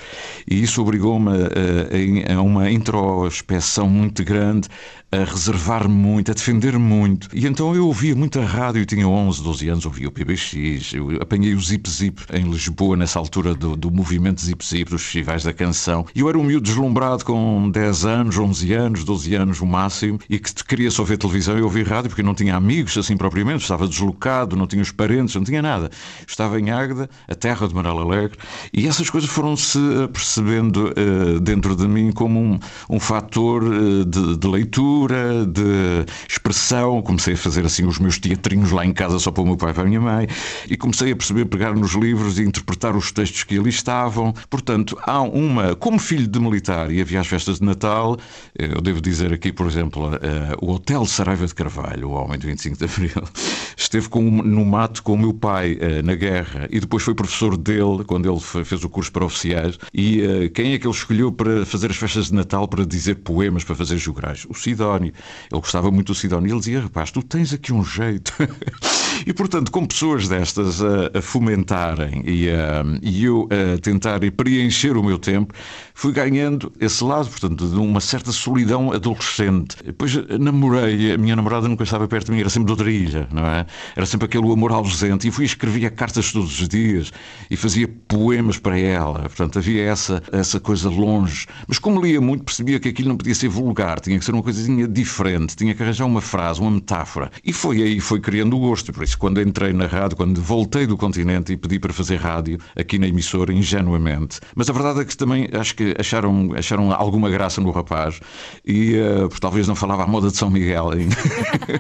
e 0.46 0.62
isso 0.62 0.82
obrigou-me 0.82 1.30
a, 1.30 2.34
a, 2.34 2.37
a 2.37 2.42
uma 2.42 2.70
introspeção 2.70 3.88
muito 3.88 4.22
grande, 4.22 4.68
a 5.14 5.24
reservar 5.24 5.88
muito, 5.88 6.30
a 6.30 6.34
defender 6.34 6.78
muito. 6.78 7.28
E 7.32 7.46
então 7.46 7.74
eu 7.74 7.87
ouvia 7.87 8.14
muita 8.16 8.44
rádio, 8.44 8.82
eu 8.82 8.87
tinha 8.87 9.06
11, 9.06 9.42
12 9.42 9.68
anos, 9.68 9.87
ouvia 9.87 10.08
o 10.08 10.12
PBX, 10.12 10.92
eu 10.92 11.22
apanhei 11.22 11.54
o 11.54 11.60
Zip 11.60 11.88
Zip 11.88 12.24
em 12.32 12.50
Lisboa, 12.50 12.96
nessa 12.96 13.18
altura 13.18 13.54
do, 13.54 13.76
do 13.76 13.90
movimento 13.90 14.40
Zip 14.40 14.64
Zip, 14.64 14.90
dos 14.90 15.02
festivais 15.02 15.44
da 15.44 15.52
canção. 15.52 16.04
E 16.14 16.20
eu 16.20 16.28
era 16.28 16.38
um 16.38 16.42
miúdo 16.42 16.64
deslumbrado 16.64 17.24
com 17.24 17.70
10 17.70 18.04
anos, 18.04 18.38
11 18.38 18.72
anos, 18.72 19.04
12 19.04 19.13
anos 19.35 19.61
o 19.61 19.66
máximo, 19.66 20.18
e 20.29 20.38
que 20.38 20.53
queria 20.64 20.90
só 20.90 21.05
ver 21.05 21.18
televisão 21.18 21.59
e 21.59 21.62
ouvir 21.62 21.87
rádio, 21.87 22.11
porque 22.11 22.22
não 22.22 22.35
tinha 22.35 22.57
amigos 22.57 22.96
assim 22.96 23.16
propriamente, 23.16 23.62
estava 23.62 23.87
deslocado, 23.87 24.57
não 24.57 24.66
tinha 24.66 24.83
os 24.83 24.90
parentes, 24.90 25.35
não 25.35 25.44
tinha 25.44 25.62
nada. 25.62 25.90
Estava 26.27 26.59
em 26.61 26.70
Águeda, 26.70 27.09
a 27.29 27.35
terra 27.35 27.66
de 27.68 27.74
Manuel 27.74 28.00
Alegre, 28.00 28.38
e 28.72 28.87
essas 28.87 29.09
coisas 29.11 29.31
foram-se 29.31 29.79
percebendo 30.12 30.92
uh, 30.92 31.40
dentro 31.40 31.77
de 31.77 31.87
mim 31.87 32.12
como 32.12 32.40
um, 32.40 32.59
um 32.90 33.00
fator 33.00 33.62
uh, 33.62 34.05
de, 34.05 34.37
de 34.37 34.46
leitura, 34.46 35.46
de 35.46 36.05
expressão. 36.29 37.03
Comecei 37.03 37.35
a 37.35 37.37
fazer 37.37 37.64
assim 37.64 37.87
os 37.87 37.98
meus 37.98 38.18
teatrinhos 38.18 38.70
lá 38.70 38.85
em 38.85 38.92
casa 38.92 39.18
só 39.18 39.31
para 39.31 39.42
o 39.42 39.46
meu 39.46 39.57
pai 39.57 39.70
e 39.70 39.74
para 39.74 39.83
a 39.83 39.87
minha 39.87 40.00
mãe 40.00 40.29
e 40.68 40.77
comecei 40.77 41.12
a 41.12 41.16
perceber, 41.16 41.44
pegar 41.46 41.74
nos 41.74 41.92
livros 41.92 42.38
e 42.38 42.42
interpretar 42.42 42.96
os 42.96 43.12
textos 43.12 43.44
que 43.44 43.59
ali 43.59 43.70
estavam. 43.70 44.33
Portanto, 44.48 44.98
há 45.03 45.20
uma. 45.20 45.74
Como 45.74 45.98
filho 45.98 46.27
de 46.27 46.40
militar 46.40 46.90
e 46.90 47.00
havia 47.00 47.20
as 47.20 47.27
festas 47.27 47.59
de 47.59 47.64
Natal, 47.64 48.18
eu 48.59 48.81
devo 48.81 49.00
dizer 49.05 49.33
aqui, 49.33 49.53
por 49.53 49.67
exemplo, 49.67 50.09
uh, 50.09 50.19
o 50.61 50.73
Hotel 50.73 51.05
Saraiva 51.07 51.47
de 51.47 51.55
Carvalho, 51.55 52.09
o 52.09 52.12
homem 52.12 52.38
do 52.38 52.47
25 52.47 52.77
de 52.77 52.85
Abril, 52.85 53.29
esteve 53.77 54.09
com, 54.09 54.23
no 54.23 54.64
mato 54.64 55.03
com 55.03 55.12
o 55.12 55.19
meu 55.19 55.35
pai 55.35 55.75
uh, 55.75 56.03
na 56.03 56.14
guerra 56.14 56.67
e 56.71 56.81
depois 56.81 57.03
foi 57.03 57.14
professor 57.14 57.57
dele 57.57 58.05
quando 58.07 58.31
ele 58.31 58.40
fez 58.64 58.83
o 58.83 58.88
curso 58.88 59.12
para 59.12 59.25
oficiais. 59.25 59.79
E 59.93 60.23
uh, 60.23 60.51
quem 60.51 60.73
é 60.73 60.79
que 60.79 60.87
ele 60.87 60.95
escolheu 60.95 61.31
para 61.31 61.67
fazer 61.67 61.90
as 61.90 61.97
festas 61.97 62.27
de 62.27 62.35
Natal, 62.35 62.67
para 62.67 62.85
dizer 62.85 63.17
poemas, 63.17 63.62
para 63.62 63.75
fazer 63.75 63.99
jograis? 63.99 64.47
O 64.49 64.55
Sidónio. 64.55 65.12
Ele 65.51 65.61
gostava 65.61 65.90
muito 65.90 66.12
do 66.12 66.14
Sidónio. 66.14 66.51
Ele 66.51 66.59
dizia: 66.59 66.81
rapaz, 66.81 67.11
tu 67.11 67.23
tens 67.23 67.53
aqui 67.53 67.73
um 67.73 67.85
jeito. 67.85 68.33
e, 69.27 69.33
portanto, 69.33 69.71
com 69.71 69.87
pessoas 69.87 70.29
destas 70.29 70.83
a, 70.83 71.19
a 71.19 71.23
fomentarem 71.23 72.23
e, 72.27 72.49
a, 72.51 72.83
e 73.03 73.25
eu 73.25 73.49
a 73.51 73.79
tentar 73.81 74.21
preencher 74.33 74.97
o 74.97 75.03
meu 75.03 75.19
tempo, 75.19 75.55
fui 75.94 76.12
ganhando 76.12 76.72
esse 76.80 77.02
lado, 77.04 77.30
portanto, 77.30 77.68
de 77.68 77.76
uma 77.76 78.00
certa 78.00 78.33
solidão 78.33 78.92
adolescente. 78.92 79.76
Depois 79.85 80.12
namorei, 80.40 81.12
a 81.12 81.16
minha 81.16 81.37
namorada 81.37 81.68
nunca 81.68 81.85
estava 81.85 82.07
perto 82.09 82.26
de 82.26 82.33
mim, 82.33 82.40
era 82.40 82.50
sempre 82.50 82.66
de 82.66 82.72
outra 82.72 82.90
ilha, 82.90 83.28
não 83.33 83.46
é? 83.46 83.64
Era 83.94 84.04
sempre 84.04 84.26
aquele 84.26 84.50
amor 84.52 84.72
ausente. 84.72 85.28
E 85.28 85.30
fui 85.30 85.44
escrevia 85.44 85.90
cartas 85.90 86.33
todos 86.33 86.61
os 86.61 86.68
dias 86.68 87.12
e 87.48 87.57
fazia 87.57 87.88
poemas 88.09 88.59
para 88.59 88.78
ela. 88.78 89.20
Portanto, 89.20 89.59
havia 89.59 89.85
essa, 89.85 90.22
essa 90.33 90.59
coisa 90.59 90.90
longe. 90.90 91.46
Mas 91.68 91.78
como 91.78 92.02
lia 92.02 92.20
muito, 92.20 92.44
percebia 92.44 92.80
que 92.80 92.88
aquilo 92.88 93.09
não 93.11 93.16
podia 93.16 93.35
ser 93.35 93.48
vulgar, 93.48 94.00
tinha 94.00 94.18
que 94.18 94.24
ser 94.24 94.33
uma 94.33 94.42
coisinha 94.42 94.88
diferente, 94.88 95.54
tinha 95.54 95.74
que 95.74 95.83
arranjar 95.83 96.07
uma 96.07 96.20
frase, 96.20 96.61
uma 96.61 96.72
metáfora. 96.72 97.30
E 97.44 97.52
foi 97.52 97.83
aí, 97.83 98.00
foi 98.00 98.20
criando 98.20 98.57
o 98.57 98.61
gosto. 98.61 98.92
Por 98.92 99.04
isso, 99.04 99.16
quando 99.16 99.40
entrei 99.40 99.72
na 99.72 99.87
rádio, 99.87 100.16
quando 100.16 100.42
voltei 100.42 100.87
do 100.87 100.96
continente 100.96 101.52
e 101.52 101.57
pedi 101.57 101.78
para 101.78 101.92
fazer 101.92 102.16
rádio 102.16 102.59
aqui 102.76 102.98
na 102.98 103.07
emissora, 103.07 103.52
ingenuamente. 103.52 104.40
Mas 104.57 104.68
a 104.68 104.72
verdade 104.72 105.00
é 105.00 105.04
que 105.04 105.16
também 105.16 105.48
acho 105.52 105.74
que 105.76 105.84
acharam, 105.99 106.51
acharam 106.57 106.92
alguma 106.92 107.29
graça 107.31 107.61
no 107.61 107.70
rapaz 107.70 108.20
e 108.64 108.94
uh, 108.97 109.29
talvez 109.40 109.66
não 109.68 109.75
falava 109.75 110.05
a 110.05 110.07
moda 110.07 110.31
de 110.31 110.37
São 110.37 110.51
Miguel 110.51 110.90
ainda. 110.90 111.16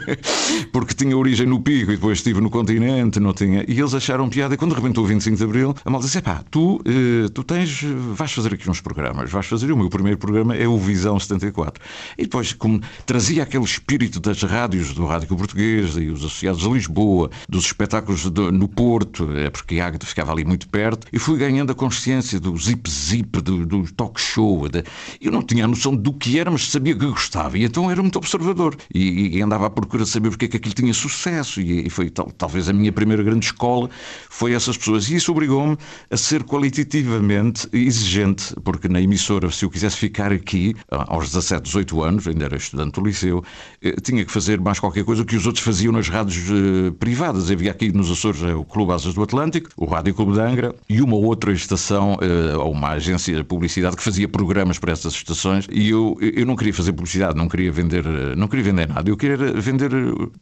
porque 0.72 0.94
tinha 0.94 1.16
origem 1.16 1.46
no 1.46 1.60
Pico 1.60 1.92
e 1.92 1.96
depois 1.96 2.18
estive 2.18 2.40
no 2.40 2.50
continente, 2.50 3.20
não 3.20 3.32
tinha. 3.32 3.64
E 3.68 3.78
eles 3.78 3.94
acharam 3.94 4.28
piada. 4.28 4.54
E 4.54 4.56
quando 4.56 4.74
rebentou 4.74 5.04
o 5.04 5.06
25 5.06 5.36
de 5.36 5.44
Abril, 5.44 5.74
a 5.84 5.90
malta 5.90 6.06
disse: 6.06 6.20
pá, 6.20 6.42
tu, 6.50 6.76
uh, 6.76 7.30
tu 7.30 7.42
tens, 7.44 7.82
vais 7.82 8.32
fazer 8.32 8.54
aqui 8.54 8.68
uns 8.70 8.80
programas, 8.80 9.30
vais 9.30 9.46
fazer. 9.46 9.70
O 9.72 9.76
meu 9.76 9.88
primeiro 9.88 10.18
programa 10.18 10.56
é 10.56 10.66
o 10.66 10.78
Visão 10.78 11.18
74. 11.18 11.82
E 12.18 12.22
depois, 12.22 12.52
como 12.52 12.80
trazia 13.06 13.42
aquele 13.42 13.64
espírito 13.64 14.20
das 14.20 14.42
rádios, 14.42 14.92
do 14.92 15.06
Rádio 15.06 15.28
Português 15.36 15.96
e 15.96 16.08
os 16.08 16.20
associados 16.20 16.62
de 16.62 16.68
Lisboa, 16.68 17.30
dos 17.48 17.66
espetáculos 17.66 18.30
de, 18.30 18.50
no 18.50 18.68
Porto, 18.68 19.30
é 19.36 19.50
porque 19.50 19.78
a 19.78 19.86
Águeda 19.86 20.06
ficava 20.06 20.32
ali 20.32 20.44
muito 20.44 20.68
perto, 20.68 21.06
e 21.12 21.18
fui 21.18 21.38
ganhando 21.38 21.72
a 21.72 21.74
consciência 21.74 22.40
do 22.40 22.56
zip-zip, 22.56 23.40
do, 23.40 23.66
do 23.66 23.92
talk 23.96 24.20
show. 24.20 24.68
De... 24.68 24.84
Eu 25.20 25.32
não 25.32 25.42
tinha 25.42 25.64
a 25.64 25.68
noção 25.68 25.94
do 25.94 26.12
que 26.12 26.38
era, 26.38 26.50
mas 26.50 26.68
sabia 26.68 26.94
que 26.94 27.06
gostava, 27.06 27.58
e 27.58 27.64
então 27.64 27.90
era 27.90 28.00
muito 28.02 28.16
observador. 28.16 28.76
E, 28.94 29.36
e 29.36 29.42
andava 29.42 29.66
à 29.66 29.70
procura 29.70 30.04
de 30.04 30.10
saber 30.10 30.30
porque 30.30 30.46
é 30.46 30.48
que 30.48 30.56
aquilo 30.56 30.74
tinha 30.74 30.94
sucesso, 30.94 31.60
e, 31.60 31.86
e 31.86 31.90
foi 31.90 32.10
tal, 32.10 32.30
talvez 32.32 32.68
a 32.68 32.72
minha 32.72 32.92
primeira 32.92 33.22
grande 33.22 33.46
escola, 33.46 33.88
foi 34.28 34.52
essas 34.52 34.76
pessoas. 34.76 35.08
E 35.08 35.16
isso 35.16 35.30
obrigou-me 35.32 35.76
a 36.10 36.16
ser 36.16 36.42
qualitativamente 36.44 37.68
exigente, 37.72 38.54
porque 38.62 38.88
na 38.88 39.00
emissora, 39.00 39.50
se 39.50 39.64
eu 39.64 39.70
quisesse 39.70 39.96
ficar 39.96 40.32
aqui, 40.32 40.74
aos 40.90 41.26
17, 41.26 41.62
18 41.62 42.02
anos, 42.02 42.28
ainda 42.28 42.44
era 42.44 42.56
estudante 42.56 43.00
do 43.00 43.06
liceu, 43.06 43.44
eh, 43.82 43.96
tinha 44.02 44.24
que 44.24 44.30
fazer 44.30 44.60
mais 44.60 44.78
qualquer 44.78 45.04
coisa 45.04 45.24
que 45.24 45.36
os 45.36 45.46
outros 45.46 45.64
faziam 45.64 45.92
nas 45.92 46.08
rádios 46.08 46.44
eh, 46.50 46.90
privadas. 46.98 47.50
Havia 47.50 47.70
aqui 47.70 47.92
nos 47.92 48.10
Açores 48.10 48.42
eh, 48.42 48.54
o 48.54 48.64
Clube 48.64 48.92
Asas 48.92 49.14
do 49.14 49.22
Atlântico, 49.22 49.70
o 49.76 49.84
Rádio 49.86 50.14
Clube 50.14 50.32
de 50.32 50.40
Angra 50.40 50.74
e 50.88 51.00
uma 51.00 51.16
outra 51.16 51.52
estação, 51.52 52.18
ou 52.58 52.72
uma 52.72 52.90
agência 52.90 53.34
de 53.36 53.44
publicidade 53.44 53.83
que 53.92 54.02
fazia 54.02 54.28
programas 54.28 54.78
para 54.78 54.92
essas 54.92 55.12
estações 55.14 55.66
e 55.70 55.90
eu, 55.90 56.16
eu 56.20 56.46
não 56.46 56.56
queria 56.56 56.72
fazer 56.72 56.92
publicidade, 56.92 57.36
não 57.36 57.48
queria 57.48 57.70
vender, 57.70 58.04
não 58.36 58.48
queria 58.48 58.64
vender 58.64 58.88
nada, 58.88 59.08
eu 59.08 59.16
queria 59.16 59.36
vender 59.36 59.90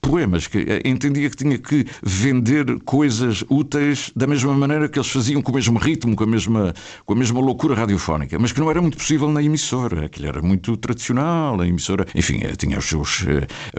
poemas, 0.01 0.47
que 0.47 0.65
entendia 0.85 1.29
que 1.29 1.37
tinha 1.37 1.59
que 1.59 1.85
vender 2.03 2.81
coisas 2.85 3.45
úteis 3.49 4.11
da 4.15 4.27
mesma 4.27 4.55
maneira 4.55 4.89
que 4.89 4.99
eles 4.99 5.11
faziam, 5.11 5.43
com 5.43 5.53
o 5.53 5.55
mesmo 5.55 5.79
ritmo, 5.79 6.15
com 6.15 6.25
a 6.25 6.27
mesma, 6.27 6.75
com 7.05 7.13
a 7.13 7.17
mesma 7.17 7.41
loucura 7.41 7.75
radiofónica, 7.75 8.39
mas 8.39 8.53
que 8.53 8.61
não 8.61 8.71
era 8.71 8.81
muito 8.81 8.97
possível 8.97 9.31
na 9.31 9.43
emissora, 9.43 10.07
aquilo 10.07 10.29
era 10.29 10.43
muito 10.43 10.77
tradicional, 10.77 11.61
a 11.61 11.67
emissora, 11.67 12.07
enfim, 12.15 12.41
tinha 12.57 12.79
os 12.79 12.85
seus, 12.85 13.25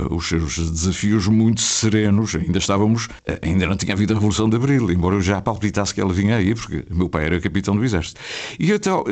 os 0.09 0.27
seus 0.27 0.71
desafios 0.71 1.27
muito 1.27 1.61
serenos, 1.61 2.35
ainda 2.35 2.57
estávamos, 2.57 3.07
ainda 3.41 3.67
não 3.67 3.75
tinha 3.75 3.93
havido 3.93 4.13
a 4.13 4.15
Revolução 4.15 4.49
de 4.49 4.55
Abril, 4.55 4.91
embora 4.91 5.15
eu 5.15 5.21
já 5.21 5.41
palpitasse 5.41 5.93
que 5.93 6.01
ela 6.01 6.13
vinha 6.13 6.35
aí, 6.35 6.53
porque 6.53 6.83
meu 6.89 7.09
pai 7.09 7.25
era 7.25 7.39
capitão 7.39 7.75
do 7.75 7.83
Exército. 7.83 8.19
E 8.59 8.71
então 8.71 9.03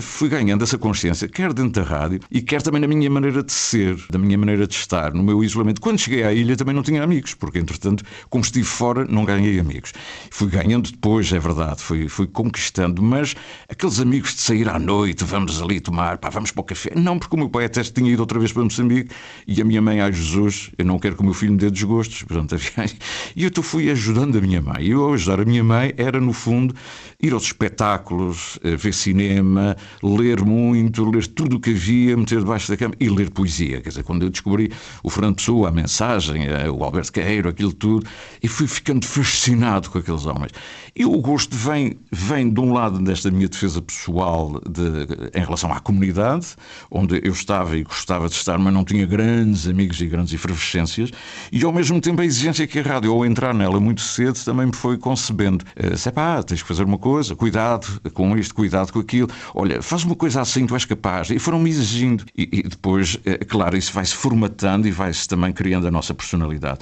fui 0.00 0.28
ganhando 0.28 0.62
essa 0.64 0.78
consciência, 0.78 1.28
quer 1.28 1.52
dentro 1.52 1.82
da 1.82 1.88
rádio 1.88 2.20
e 2.30 2.40
quer 2.40 2.62
também 2.62 2.80
na 2.80 2.86
minha 2.86 3.08
maneira 3.10 3.42
de 3.42 3.52
ser, 3.52 3.96
da 4.10 4.18
minha 4.18 4.36
maneira 4.36 4.66
de 4.66 4.74
estar, 4.74 5.12
no 5.12 5.22
meu 5.22 5.42
isolamento. 5.42 5.80
Quando 5.80 5.98
cheguei 5.98 6.24
à 6.24 6.32
ilha 6.32 6.56
também 6.56 6.74
não 6.74 6.82
tinha 6.82 7.02
amigos, 7.02 7.34
porque 7.34 7.58
entretanto, 7.58 8.04
como 8.28 8.44
estive 8.44 8.66
fora, 8.66 9.04
não 9.04 9.24
ganhei 9.24 9.58
amigos. 9.58 9.92
Fui 10.30 10.48
ganhando 10.48 10.90
depois, 10.90 11.32
é 11.32 11.38
verdade, 11.38 11.82
fui, 11.82 12.08
fui 12.08 12.26
conquistando, 12.26 13.02
mas 13.02 13.34
aqueles 13.68 14.00
amigos 14.00 14.34
de 14.34 14.40
sair 14.40 14.68
à 14.68 14.78
noite, 14.78 15.24
vamos 15.24 15.60
ali 15.60 15.80
tomar, 15.80 16.18
pá, 16.18 16.30
vamos 16.30 16.50
para 16.50 16.60
o 16.60 16.64
café. 16.64 16.92
Não, 16.94 17.18
porque 17.18 17.36
o 17.36 17.38
meu 17.38 17.48
pai 17.48 17.66
até 17.66 17.82
tinha 17.82 18.10
ido 18.10 18.20
outra 18.20 18.38
vez 18.38 18.52
para 18.52 18.62
Moçambique 18.64 19.10
e 19.46 19.60
a 19.60 19.64
minha 19.64 19.82
mãe, 19.82 20.00
ai 20.00 20.12
Jesus, 20.12 20.70
eu 20.76 20.84
não 20.84 20.98
quero 20.98 21.16
que 21.16 21.22
o 21.22 21.24
meu 21.24 21.34
filho 21.34 21.52
me 21.52 21.58
dê 21.58 21.70
desgostos. 21.70 22.22
Portanto, 22.22 22.56
e 23.36 23.44
eu 23.44 23.62
fui 23.62 23.90
ajudando 23.90 24.38
a 24.38 24.40
minha 24.40 24.60
mãe. 24.60 24.82
E 24.82 24.90
eu, 24.90 25.12
ajudar 25.12 25.40
a 25.40 25.44
minha 25.44 25.62
mãe, 25.62 25.92
era 25.96 26.20
no 26.20 26.32
fundo 26.32 26.74
ir 27.22 27.32
aos 27.32 27.44
espetáculos, 27.44 28.58
eh, 28.62 28.76
ver 28.76 28.94
cinema, 28.94 29.76
ler 30.02 30.44
muito, 30.44 31.08
ler 31.08 31.26
tudo 31.26 31.56
o 31.56 31.60
que 31.60 31.70
havia, 31.70 32.16
meter 32.16 32.38
debaixo 32.38 32.70
da 32.70 32.76
cama 32.76 32.94
e 32.98 33.08
ler 33.08 33.30
poesia. 33.30 33.80
Quer 33.80 33.90
dizer, 33.90 34.02
quando 34.02 34.22
eu 34.22 34.30
descobri 34.30 34.72
o 35.02 35.10
Fernando 35.10 35.36
Pessoa, 35.36 35.68
a 35.68 35.72
mensagem, 35.72 36.46
eh, 36.46 36.70
o 36.70 36.82
Alberto 36.82 37.12
Carreiro, 37.12 37.48
aquilo 37.48 37.72
tudo, 37.72 38.06
e 38.42 38.48
fui 38.48 38.66
ficando 38.66 39.06
fascinado 39.06 39.90
com 39.90 39.98
aqueles 39.98 40.26
homens. 40.26 40.52
E 40.94 41.04
o 41.04 41.20
gosto 41.20 41.54
vem, 41.54 41.98
vem 42.10 42.52
de 42.52 42.60
um 42.60 42.72
lado 42.72 42.98
desta 42.98 43.30
minha 43.30 43.48
defesa 43.48 43.80
pessoal 43.80 44.60
de, 44.68 45.38
em 45.38 45.44
relação 45.44 45.72
à 45.72 45.80
comunidade, 45.80 46.48
onde 46.90 47.20
eu 47.24 47.32
estava 47.32 47.76
e 47.76 47.84
gostava 47.84 48.28
de 48.28 48.34
estar, 48.34 48.58
mas 48.58 48.72
não 48.72 48.84
tinha 48.84 49.06
grandes 49.06 49.66
amigos 49.68 50.00
e 50.00 50.06
grandes 50.06 50.34
efervescências, 50.34 51.10
e 51.52 51.64
ao 51.64 51.72
mesmo 51.72 52.00
tempo 52.00 52.20
a 52.20 52.24
exigência 52.24 52.66
que 52.66 52.78
a 52.78 52.82
rádio, 52.82 53.12
ao 53.12 53.24
entrar 53.24 53.54
nela 53.54 53.78
muito 53.80 54.00
cedo, 54.00 54.38
também 54.44 54.66
me 54.66 54.74
foi 54.74 54.98
concebendo. 54.98 55.64
Eh, 55.76 55.96
se 55.96 56.08
é 56.08 56.12
pá, 56.12 56.42
tens 56.42 56.62
que 56.62 56.68
fazer 56.68 56.84
uma 56.84 56.98
coisa, 56.98 57.36
cuidado 57.36 57.86
com 58.12 58.36
isto, 58.36 58.54
cuidado 58.54 58.92
com 58.92 58.98
aquilo, 58.98 59.28
olha, 59.54 59.79
faz 59.82 60.04
uma 60.04 60.14
coisa 60.14 60.40
assim, 60.40 60.66
tu 60.66 60.74
és 60.74 60.84
capaz. 60.84 61.30
E 61.30 61.38
foram-me 61.38 61.70
exigindo. 61.70 62.24
E, 62.36 62.48
e, 62.52 62.62
depois, 62.62 63.18
é, 63.24 63.38
claro, 63.38 63.76
isso 63.76 63.92
vai-se 63.92 64.14
formatando 64.14 64.86
e 64.86 64.90
vai-se 64.90 65.28
também 65.28 65.52
criando 65.52 65.86
a 65.86 65.90
nossa 65.90 66.14
personalidade. 66.14 66.78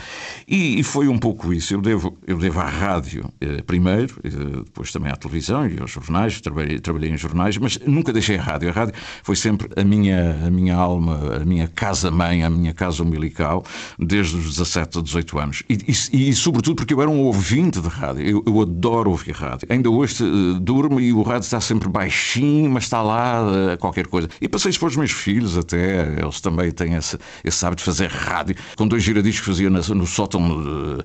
E, 0.46 0.78
e, 0.80 0.82
foi 0.82 1.08
um 1.08 1.18
pouco 1.18 1.52
isso. 1.52 1.74
Eu 1.74 1.80
devo, 1.80 2.16
eu 2.26 2.38
devo 2.38 2.60
à 2.60 2.68
rádio 2.68 3.30
eh, 3.40 3.62
primeiro, 3.62 4.18
eh, 4.24 4.30
depois 4.64 4.92
também 4.92 5.10
à 5.12 5.16
televisão 5.16 5.68
e 5.68 5.78
aos 5.80 5.90
jornais. 5.90 6.40
Trabalhei, 6.40 6.78
trabalhei 6.78 7.10
em 7.10 7.16
jornais, 7.16 7.56
mas 7.58 7.78
nunca 7.86 8.12
deixei 8.12 8.36
a 8.36 8.42
rádio. 8.42 8.68
A 8.68 8.72
rádio 8.72 8.94
foi 9.22 9.36
sempre 9.36 9.68
a 9.76 9.84
minha, 9.84 10.38
a 10.46 10.50
minha 10.50 10.74
alma, 10.74 11.36
a 11.40 11.44
minha 11.44 11.68
casa-mãe, 11.68 12.44
a 12.44 12.50
minha 12.50 12.72
casa 12.72 13.02
umbilical, 13.02 13.64
desde 13.98 14.36
os 14.36 14.56
17 14.56 14.98
a 14.98 15.02
18 15.02 15.38
anos. 15.38 15.62
E, 15.68 15.78
e, 16.12 16.34
sobretudo 16.34 16.76
porque 16.76 16.94
eu 16.94 17.00
era 17.00 17.10
um 17.10 17.20
ouvinte 17.20 17.80
de 17.80 17.88
rádio. 17.88 18.24
Eu, 18.24 18.42
eu 18.46 18.60
adoro 18.60 19.10
ouvir 19.10 19.32
rádio. 19.32 19.66
Ainda 19.70 19.90
hoje 19.90 20.24
durmo 20.60 21.00
e 21.00 21.12
o 21.12 21.22
rádio 21.22 21.46
está 21.46 21.60
sempre 21.60 21.88
baixinho, 21.88 22.70
mas 22.78 22.84
está 22.84 23.02
lá 23.02 23.42
uh, 23.42 23.78
qualquer 23.78 24.06
coisa. 24.06 24.28
E 24.40 24.48
passei 24.48 24.70
isso 24.70 24.78
para 24.78 24.88
os 24.88 24.96
meus 24.96 25.10
filhos 25.10 25.58
até. 25.58 26.14
Eles 26.16 26.40
também 26.40 26.70
têm 26.70 26.94
esse, 26.94 27.18
esse 27.42 27.66
hábito 27.66 27.80
de 27.80 27.86
fazer 27.86 28.08
rádio. 28.08 28.54
Com 28.76 28.86
dois 28.86 29.02
giradiscos 29.02 29.46
fazia 29.46 29.68
no, 29.68 29.80
no 29.96 30.06
sótão 30.06 30.40
uh, 30.48 31.02